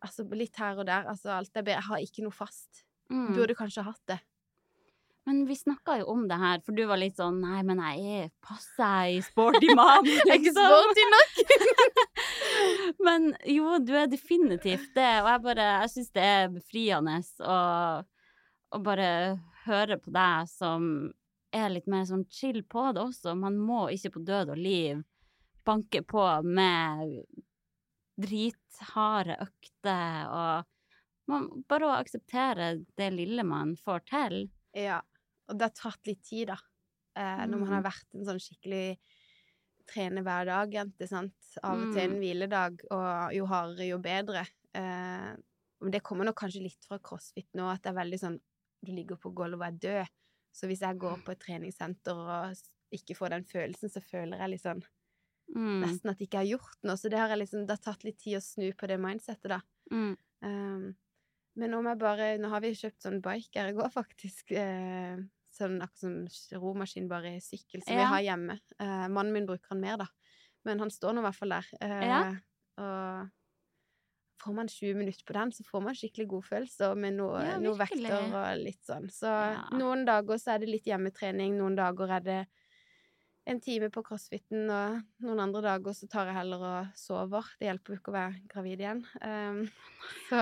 Altså 0.06 0.26
litt 0.38 0.58
her 0.62 0.78
og 0.78 0.86
der, 0.86 1.08
altså 1.10 1.32
alt 1.34 1.56
jeg. 1.56 1.66
Jeg 1.72 1.82
har 1.88 2.02
ikke 2.04 2.26
noe 2.26 2.36
fast. 2.36 2.84
Mm. 3.10 3.32
Burde 3.34 3.56
kanskje 3.58 3.86
hatt 3.88 4.12
det. 4.12 4.20
Men 5.26 5.40
vi 5.50 5.56
snakka 5.58 5.96
jo 6.04 6.12
om 6.14 6.28
det 6.30 6.38
her, 6.38 6.60
for 6.62 6.78
du 6.78 6.84
var 6.86 7.00
litt 7.02 7.18
sånn 7.18 7.40
Nei, 7.42 7.64
men 7.66 7.80
jeg 7.82 8.20
er 8.20 8.28
passe 8.46 8.90
sporty 9.26 9.72
mom, 9.74 10.06
liksom. 10.30 10.60
Sporty 10.60 11.06
nok! 11.16 11.40
men 13.08 13.32
jo, 13.50 13.80
du 13.82 13.96
er 13.98 14.12
definitivt 14.12 14.92
det, 14.94 15.10
og 15.24 15.32
jeg 15.32 15.44
bare 15.48 15.70
Jeg 15.80 15.94
syns 15.96 16.14
det 16.14 16.28
er 16.36 16.54
befriende 16.54 17.18
å, 17.42 17.58
å 18.70 18.84
bare 18.86 19.10
høre 19.66 19.98
på 19.98 20.14
deg 20.14 20.54
som 20.54 21.10
er 21.56 21.70
litt 21.72 21.88
mer 21.92 22.06
sånn 22.10 22.26
chill 22.30 22.62
på 22.64 22.90
det 22.96 23.02
også. 23.04 23.34
Man 23.40 23.58
må 23.58 23.86
ikke 23.94 24.12
på 24.18 24.24
død 24.28 24.54
og 24.56 24.58
liv 24.62 25.04
banke 25.66 26.02
på 26.06 26.22
med 26.46 27.24
dritharde 28.22 29.38
økter 29.44 30.30
og 30.30 30.72
man, 31.32 31.48
Bare 31.68 31.88
å 31.90 31.96
akseptere 31.98 32.68
det 33.00 33.08
lille 33.16 33.42
man 33.48 33.74
får 33.82 34.04
til. 34.12 34.36
Ja. 34.78 35.00
Og 35.50 35.58
det 35.58 35.66
har 35.72 35.74
tatt 35.78 36.06
litt 36.10 36.22
tid, 36.26 36.52
da. 36.52 36.58
Eh, 37.16 37.46
Når 37.48 37.58
man 37.60 37.70
Mm. 37.70 37.74
har 37.74 37.82
vært 37.84 38.14
en 38.14 38.26
sånn 38.26 38.40
skikkelig 38.40 38.98
trene 39.88 40.22
hver 40.24 40.46
dag-jente, 40.46 41.08
sant. 41.08 41.34
Av 41.64 41.80
og 41.80 41.94
til 41.94 42.10
Mm. 42.10 42.14
en 42.14 42.20
hviledag, 42.22 42.80
og 42.92 43.34
jo 43.34 43.46
hardere, 43.48 43.88
jo 43.88 43.98
bedre. 43.98 44.48
Eh, 44.76 45.36
men 45.82 45.92
det 45.92 46.04
kommer 46.04 46.26
nok 46.26 46.36
kanskje 46.36 46.62
litt 46.62 46.86
fra 46.88 47.00
crossfit 47.00 47.48
nå, 47.56 47.72
at 47.74 47.82
det 47.82 47.90
er 47.90 48.04
veldig 48.04 48.20
sånn 48.20 48.40
Du 48.84 48.92
ligger 48.92 49.16
på 49.18 49.34
gulvet 49.34 49.54
og 49.56 49.62
er 49.64 49.72
død. 50.06 50.08
Så 50.56 50.70
hvis 50.72 50.84
jeg 50.86 50.98
går 51.02 51.20
på 51.26 51.34
et 51.36 51.42
treningssenter 51.44 52.16
og 52.16 52.56
ikke 52.96 53.16
får 53.18 53.34
den 53.36 53.44
følelsen, 53.50 53.92
så 53.92 54.02
føler 54.04 54.40
jeg 54.46 54.56
liksom 54.58 54.84
Mm. 55.56 55.82
nesten 55.84 56.10
at 56.10 56.18
jeg 56.18 56.26
ikke 56.26 56.40
har 56.42 56.48
gjort 56.58 56.78
noe. 56.88 56.96
Så 56.98 57.10
det 57.12 57.20
har, 57.20 57.30
jeg 57.30 57.38
liksom, 57.44 57.68
det 57.68 57.76
har 57.76 57.84
tatt 57.94 58.04
litt 58.04 58.18
tid 58.18 58.40
å 58.40 58.42
snu 58.42 58.72
på 58.74 58.88
det 58.90 58.96
mindsettet, 58.98 59.52
da. 59.52 59.60
Mm. 59.94 60.16
Um, 60.42 60.86
men 61.56 61.74
om 61.78 61.86
jeg 61.86 62.00
bare 62.02 62.30
Nå 62.42 62.50
har 62.50 62.64
vi 62.64 62.72
kjøpt 62.74 63.06
sånn 63.06 63.20
bike 63.22 63.54
her 63.62 63.70
i 63.70 63.76
går, 63.78 63.92
faktisk. 64.00 64.52
Eh, 64.58 65.20
sånn 65.54 65.78
akkurat 65.86 66.02
som 66.02 66.60
romaskin, 66.64 67.08
bare 67.08 67.36
sykkel, 67.46 67.84
som 67.86 67.94
vi 67.96 68.08
har 68.10 68.26
hjemme. 68.26 68.58
Eh, 68.80 69.06
mannen 69.08 69.32
min 69.38 69.46
bruker 69.46 69.70
han 69.76 69.80
mer, 69.86 69.98
da. 70.02 70.08
Men 70.66 70.80
han 70.82 70.90
står 70.90 71.14
nå 71.14 71.22
i 71.22 71.28
hvert 71.28 71.38
fall 71.38 71.54
der. 71.60 71.70
Eh, 71.80 72.08
Ja. 72.10 72.20
Og 72.82 73.30
får 74.46 74.56
man 74.56 74.70
20 74.72 74.98
minutter 75.00 75.26
på 75.28 75.36
den, 75.36 75.52
så 75.52 75.66
får 75.68 75.82
man 75.88 75.98
skikkelig 75.98 76.28
god 76.32 76.46
følelse 76.48 76.92
med 77.00 77.18
noe, 77.18 77.42
Ja, 77.44 77.56
noe 77.62 77.78
vekter 77.80 78.30
og 78.30 78.62
litt 78.62 78.84
sånn. 78.86 79.10
Så 79.12 79.32
Ja. 79.32 79.64
noen 79.74 80.06
dager 80.08 80.38
så 80.42 80.56
er 80.56 80.62
det 80.64 80.70
litt 80.70 80.88
hjemmetrening, 80.90 81.58
noen 81.58 81.76
dager 81.76 82.14
er 82.20 82.24
det 82.26 82.40
en 83.46 83.60
time 83.62 83.92
på 83.94 84.02
crossfiten, 84.06 84.70
og 84.74 85.02
noen 85.22 85.42
andre 85.44 85.62
dager 85.62 85.94
så 85.94 86.08
tar 86.10 86.32
jeg 86.32 86.38
heller 86.40 86.64
og 86.66 86.94
sover. 86.98 87.46
Det 87.60 87.68
hjelper 87.70 87.94
jo 87.94 88.00
ikke 88.00 88.14
å 88.14 88.16
være 88.16 88.40
gravid 88.50 88.82
igjen. 88.82 89.04
Um, 89.22 89.60
så, 90.32 90.42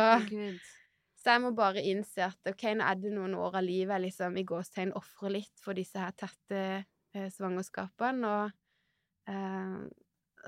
så 1.19 1.35
jeg 1.35 1.43
må 1.43 1.51
bare 1.57 1.83
innse 1.83 2.29
at 2.29 2.53
ok, 2.53 2.63
nå 2.79 2.87
er 2.87 3.01
det 3.01 3.11
noen 3.15 3.35
år 3.35 3.59
av 3.59 3.67
livet 3.67 3.97
jeg 3.97 4.05
liksom 4.07 4.39
i 4.39 4.45
gåstegn 4.47 4.95
ofrer 4.99 5.35
litt 5.35 5.63
for 5.63 5.75
disse 5.75 5.99
her 5.99 6.15
tette 6.15 6.61
eh, 6.79 7.27
svangerskapene, 7.35 8.31
og 8.31 9.33
eh, 9.33 9.83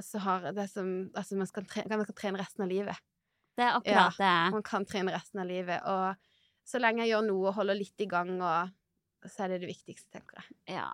så 0.04 0.24
har 0.24 0.50
det 0.56 0.70
som 0.72 1.10
Altså, 1.16 1.38
man 1.40 1.48
skal, 1.48 1.68
trene, 1.72 1.96
man 1.96 2.08
skal 2.08 2.18
trene 2.20 2.40
resten 2.42 2.66
av 2.66 2.72
livet. 2.72 3.04
Det 3.56 3.64
er 3.64 3.78
akkurat 3.78 4.18
det. 4.20 4.34
Man 4.56 4.64
kan 4.68 4.86
trene 4.86 5.14
resten 5.16 5.40
av 5.40 5.48
livet. 5.48 5.82
Og 5.88 6.16
så 6.68 6.82
lenge 6.82 7.04
jeg 7.06 7.14
gjør 7.14 7.28
noe 7.30 7.50
og 7.52 7.58
holder 7.60 7.78
litt 7.80 8.02
i 8.04 8.08
gang, 8.12 8.34
og, 8.42 8.72
så 9.30 9.46
er 9.46 9.54
det 9.56 9.62
det 9.64 9.70
viktigste, 9.72 10.10
tenker 10.14 10.42
jeg. 10.42 10.58
Ja, 10.76 10.90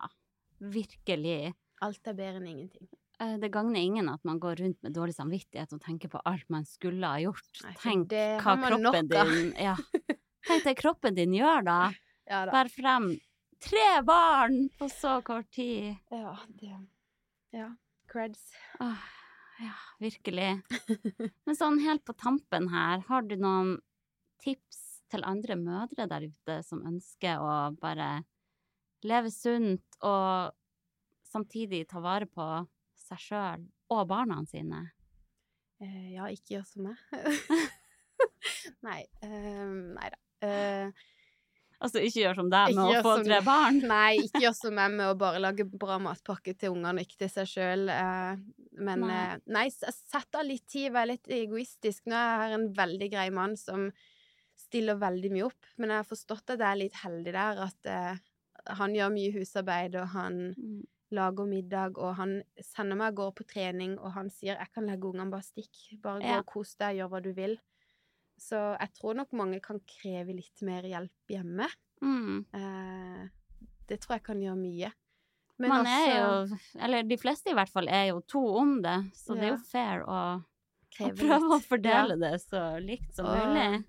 virkelig. 0.61 1.53
Alt 1.81 2.07
er 2.07 2.17
bedre 2.17 2.37
enn 2.41 2.47
ingenting. 2.51 2.87
Eh, 3.21 3.37
Det 3.41 3.49
gagner 3.53 3.79
ingen 3.81 4.09
at 4.09 4.23
man 4.27 4.39
går 4.39 4.61
rundt 4.61 4.81
med 4.83 4.93
dårlig 4.93 5.15
samvittighet 5.17 5.73
og 5.73 5.81
tenker 5.81 6.09
på 6.09 6.21
alt 6.25 6.47
man 6.49 6.65
skulle 6.65 7.05
ha 7.07 7.19
gjort. 7.21 7.49
Nei, 7.63 7.73
Tenk 7.81 8.13
hva 8.43 8.55
kroppen 8.67 9.09
din 9.09 9.53
ja. 9.57 9.75
Tenk 10.47 10.63
det 10.65 10.75
kroppen 10.79 11.17
din 11.17 11.33
gjør, 11.37 11.65
da. 11.65 11.79
Ja 12.29 12.45
da. 12.45 12.53
Bær 12.53 12.69
frem 12.71 13.11
tre 13.61 13.87
barn 14.05 14.69
på 14.79 14.87
så 14.89 15.19
kort 15.25 15.49
tid. 15.53 15.95
Ja, 16.11 16.37
det 16.47 16.75
Ja. 17.53 17.71
Creds. 18.11 18.51
Åh, 18.79 19.01
ja, 19.61 19.75
virkelig. 20.01 20.49
Men 21.45 21.57
sånn 21.57 21.79
helt 21.83 22.03
på 22.07 22.15
tampen 22.17 22.69
her, 22.73 23.03
har 23.07 23.27
du 23.27 23.37
noen 23.39 23.75
tips 24.41 24.81
til 25.11 25.25
andre 25.27 25.57
mødre 25.59 26.07
der 26.09 26.29
ute 26.31 26.61
som 26.65 26.83
ønsker 26.87 27.41
å 27.43 27.53
bare 27.81 28.23
leve 29.05 29.31
sunt 29.33 29.99
og 30.07 30.55
samtidig 31.27 31.85
ta 31.89 32.01
vare 32.03 32.27
på 32.29 32.47
seg 32.99 33.23
sjøl 33.25 33.67
og 33.91 34.03
barna 34.09 34.39
sine? 34.49 34.85
Eh, 35.81 36.13
ja, 36.15 36.27
ikke 36.29 36.57
gjør 36.57 36.67
som 36.69 36.89
meg. 36.89 36.99
nei. 38.87 39.01
Uh, 39.23 39.95
nei 39.97 40.11
da. 40.13 40.19
Eh, 40.45 41.07
Altså 41.81 41.97
ikke 42.05 42.21
gjør 42.21 42.35
som 42.35 42.49
deg 42.51 42.75
med 42.75 42.85
Ikke 42.91 42.99
å 43.01 43.03
få 43.07 43.15
som- 43.17 43.25
tre 43.25 43.39
barn. 43.51 43.79
nei, 43.89 44.17
ikke 44.27 44.41
gjør 44.43 44.53
som 44.55 44.75
meg 44.77 44.91
med 44.91 45.07
å 45.09 45.17
bare 45.17 45.39
lage 45.41 45.65
bra 45.65 45.97
matpakke 45.97 46.53
til 46.57 46.71
ungene, 46.75 46.99
og 47.01 47.05
ikke 47.07 47.17
til 47.23 47.29
seg 47.29 47.47
sjøl. 47.47 47.85
men 48.77 48.99
Nei. 49.01 49.07
nei, 49.07 49.37
nei 49.47 49.69
sett 49.69 50.35
av 50.35 50.45
litt 50.45 50.67
tid, 50.67 50.91
vær 50.93 51.07
litt 51.07 51.27
egoistisk. 51.27 52.05
Nå 52.05 52.13
er 52.15 52.49
jeg 52.49 52.59
en 52.59 52.73
veldig 52.73 53.09
grei 53.11 53.29
mann 53.31 53.57
som 53.57 53.91
stiller 54.57 54.95
veldig 54.95 55.31
mye 55.33 55.45
opp, 55.49 55.65
men 55.77 55.89
jeg 55.89 55.97
har 55.97 56.07
forstått 56.07 56.53
at 56.53 56.59
jeg 56.59 56.69
er 56.71 56.79
litt 56.83 56.93
heldig 57.01 57.33
der, 57.33 57.57
at 57.65 57.85
eh, 57.89 58.15
han 58.77 58.93
gjør 58.93 59.09
mye 59.11 59.33
husarbeid, 59.39 59.95
og 59.95 60.07
han 60.13 60.53
Mm. 60.55 60.83
lager 61.11 61.45
middag, 61.49 61.97
og 61.97 62.15
han 62.15 62.41
sender 62.63 62.95
meg 62.95 63.07
av 63.11 63.15
gårde 63.15 63.35
på 63.35 63.47
trening, 63.47 63.97
og 63.99 64.13
han 64.13 64.29
sier 64.29 64.55
'jeg 64.55 64.71
kan 64.73 64.85
legge 64.85 65.09
ungene 65.09 65.29
bare 65.31 65.41
stikk', 65.43 65.99
bare 66.01 66.21
gå 66.21 66.25
Ja. 66.29 66.37
og 66.39 66.45
kos 66.45 66.75
deg, 66.75 66.95
gjør 66.97 67.09
hva 67.09 67.21
du 67.21 67.33
vil. 67.33 67.57
Så 68.41 68.57
jeg 68.79 68.93
tror 68.97 69.13
nok 69.19 69.31
mange 69.37 69.59
kan 69.61 69.77
kreve 69.85 70.33
litt 70.33 70.63
mer 70.65 70.85
hjelp 70.89 71.29
hjemme. 71.29 71.67
Mm. 72.01 72.39
Eh, 72.57 73.27
det 73.91 73.99
tror 74.01 74.15
jeg 74.17 74.23
kan 74.25 74.41
gjøre 74.41 74.57
mye. 74.57 74.89
Men 75.61 75.69
Man 75.69 75.85
er 75.85 76.07
jo, 76.15 76.57
eller 76.81 77.03
de 77.05 77.17
fleste 77.21 77.51
i 77.51 77.53
hvert 77.53 77.69
fall, 77.69 77.85
er 77.93 78.07
jo 78.09 78.21
to 78.25 78.41
om 78.57 78.79
det, 78.81 78.95
så 79.13 79.35
det 79.37 79.43
er 79.45 79.51
jo 79.51 79.59
fair 79.69 80.01
å, 80.09 80.21
å 80.41 81.09
prøve 81.13 81.21
litt. 81.21 81.51
å 81.53 81.59
fordele 81.67 82.15
Ja. 82.17 82.21
det 82.23 82.31
så 82.41 82.61
likt 82.81 83.13
som 83.13 83.27
Og- 83.29 83.37
mulig. 83.45 83.83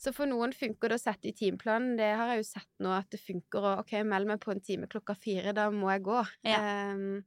Så 0.00 0.14
for 0.16 0.24
noen 0.30 0.54
funker 0.56 0.88
det 0.88 0.96
å 0.96 1.02
sette 1.02 1.28
i 1.28 1.32
timeplanen. 1.36 1.96
Det 1.98 2.06
har 2.16 2.30
jeg 2.30 2.38
jo 2.38 2.46
sett 2.48 2.70
nå 2.80 2.88
at 2.96 3.10
det 3.12 3.18
funker. 3.20 3.58
Og 3.60 3.80
OK, 3.82 3.90
meld 4.08 4.26
meg 4.30 4.38
på 4.40 4.52
en 4.54 4.60
time 4.64 4.86
klokka 4.88 5.12
fire, 5.18 5.52
da 5.52 5.66
må 5.74 5.90
jeg 5.92 6.02
gå. 6.06 6.22
Ja. 6.48 6.60
Ehm, 6.94 7.24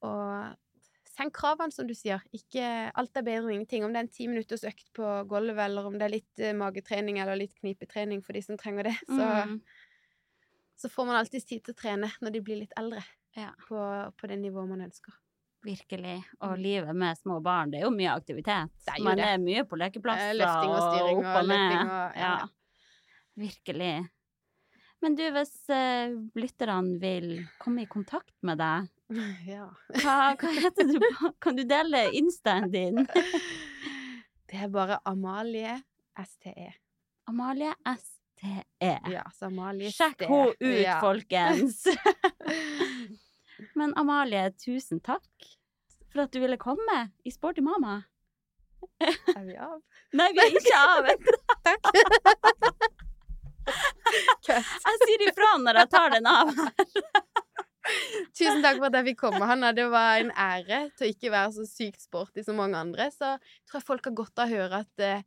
og 0.00 0.56
senk 1.16 1.32
kravene, 1.34 1.72
som 1.72 1.86
du 1.88 1.94
sier. 1.96 2.20
Ikke 2.36 2.66
alt 2.94 3.16
er 3.16 3.22
bedre 3.26 3.46
enn 3.48 3.54
ingenting. 3.60 3.84
Om 3.86 3.92
det 3.94 4.00
er 4.02 4.06
en 4.06 4.12
ti 4.12 4.26
minutters 4.28 4.64
økt 4.68 4.90
på 4.96 5.10
gulvet, 5.30 5.58
eller 5.64 5.86
om 5.88 5.96
det 5.98 6.06
er 6.08 6.14
litt 6.18 6.38
eh, 6.44 6.52
magetrening 6.56 7.18
eller 7.22 7.36
litt 7.40 7.54
knipetrening 7.60 8.22
for 8.24 8.36
de 8.36 8.42
som 8.44 8.56
trenger 8.60 8.90
det, 8.90 8.96
så, 9.08 9.28
Mm. 9.46 9.60
så 10.76 10.90
får 10.92 11.06
man 11.08 11.16
alltids 11.16 11.46
tid 11.48 11.64
til 11.64 11.74
å 11.74 11.78
trene 11.80 12.10
når 12.20 12.32
de 12.36 12.40
blir 12.44 12.60
litt 12.60 12.72
eldre. 12.76 13.02
Ja. 13.36 13.50
På, 13.68 13.78
på 14.16 14.28
det 14.28 14.36
nivået 14.40 14.68
man 14.68 14.80
ønsker. 14.86 15.12
Virkelig. 15.66 16.18
Og 16.46 16.58
livet 16.58 16.94
med 16.94 17.16
små 17.18 17.40
barn, 17.42 17.70
det 17.72 17.80
er 17.80 17.86
jo 17.88 17.90
mye 17.96 18.12
aktivitet. 18.12 18.70
Det 18.84 18.92
er 18.98 19.02
Man 19.02 19.16
det. 19.18 19.24
er 19.26 19.38
mye 19.42 19.64
på 19.66 19.76
lekeplasser 19.80 20.30
Eh, 20.30 20.36
løfting 20.38 20.70
og 20.76 20.84
styring 20.92 21.18
opp 21.18 21.32
og 21.32 21.40
og 21.42 21.48
ned. 21.48 21.72
og- 21.80 22.20
ja. 22.20 22.28
ja. 22.36 22.46
Virkelig. 23.36 24.08
Men 25.02 25.14
du, 25.18 25.24
hvis 25.34 25.54
uh, 25.68 26.14
lytterne 26.38 27.00
vil 27.02 27.26
komme 27.60 27.82
i 27.82 27.86
kontakt 27.90 28.32
med 28.42 28.58
deg, 28.62 28.86
Ja. 29.46 29.68
hva, 30.02 30.14
hva 30.40 30.50
heter 30.56 30.88
du 30.88 30.96
på 30.98 31.30
Kan 31.44 31.56
du 31.56 31.62
dele 31.68 32.06
instaen 32.18 32.70
din? 32.72 33.04
Det 34.50 34.56
er 34.62 34.68
bare 34.70 34.96
Amalie 35.04 35.76
STE. 36.22 36.68
Amalie 37.30 37.72
STE. 37.98 38.92
Ja, 39.10 39.24
så 39.34 39.46
Amalie 39.50 39.90
Sjekk 39.90 40.20
Ste. 40.22 40.28
henne 40.30 40.52
ut, 40.54 40.82
Ja. 40.84 41.00
folkens! 41.02 41.80
Men 43.78 43.94
Amalie, 43.98 44.50
tusen 44.62 45.00
takk 45.02 45.48
for 46.12 46.22
at 46.26 46.32
du 46.32 46.38
ville 46.40 46.56
komme 46.62 46.98
i 47.26 47.32
Sporty 47.34 47.60
mamma. 47.64 47.98
Er 49.02 49.42
vi 49.48 49.56
av? 49.58 49.80
Nei, 50.16 50.28
vi 50.36 50.44
er 50.44 50.54
ikke 50.60 50.78
av! 50.78 51.10
Kødd. 54.46 54.68
Jeg 54.86 55.00
sier 55.02 55.24
ifra 55.26 55.50
når 55.64 55.80
jeg 55.82 55.90
tar 55.96 56.14
den 56.14 56.28
av. 56.30 56.52
Tusen 58.46 58.62
takk 58.62 58.78
for 58.78 58.88
at 58.88 58.98
jeg 59.00 59.08
fikk 59.10 59.20
komme, 59.24 59.42
Hanna. 59.48 59.72
Det 59.74 59.86
var 59.90 60.20
en 60.22 60.30
ære 60.30 60.80
til 60.96 61.08
å 61.08 61.10
ikke 61.12 61.32
være 61.34 61.52
så 61.56 61.66
sykt 61.68 62.06
sporty 62.06 62.44
som 62.46 62.58
mange 62.60 62.78
andre. 62.78 63.08
Så 63.14 63.34
tror 63.66 63.80
jeg 63.80 63.86
folk 63.88 64.08
har 64.08 64.16
godt 64.22 64.42
av 64.42 64.46
å 64.46 64.60
høre 64.60 64.80
at 64.86 65.02
eh, 65.04 65.26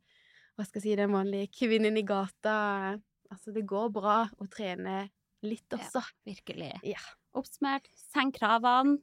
hva 0.56 0.66
skal 0.66 0.80
jeg 0.80 0.86
si, 0.88 0.98
den 0.98 1.14
vanlige 1.14 1.52
kvinnen 1.60 2.00
i 2.00 2.06
gata 2.06 2.56
eh, 2.90 2.98
Altså, 3.30 3.52
det 3.54 3.62
går 3.70 3.92
bra 3.94 4.24
å 4.42 4.44
trene 4.50 5.04
litt 5.46 5.76
også. 5.76 6.00
Virkelig. 6.26 6.72
Ja. 6.82 6.98
Oppsummert, 7.38 7.86
senk 8.10 8.40
kravene. 8.40 8.96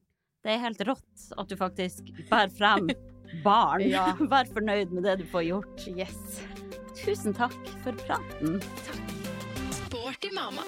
Det 0.44 0.52
er 0.52 0.60
helt 0.66 0.84
rått 0.84 1.30
at 1.40 1.48
du 1.48 1.56
faktisk 1.60 2.12
bærer 2.28 2.52
frem 2.52 2.92
barn. 3.48 3.86
Ja. 3.88 4.10
Vær 4.34 4.52
fornøyd 4.52 4.92
med 4.92 5.08
det 5.08 5.22
du 5.22 5.26
får 5.32 5.48
gjort. 5.48 5.88
Yes. 5.88 6.42
Tusen 7.00 7.32
takk 7.40 7.56
for 7.86 7.96
praten. 8.04 8.60
Takk. 8.84 9.16
Sporty 9.86 10.36
mamma. 10.36 10.68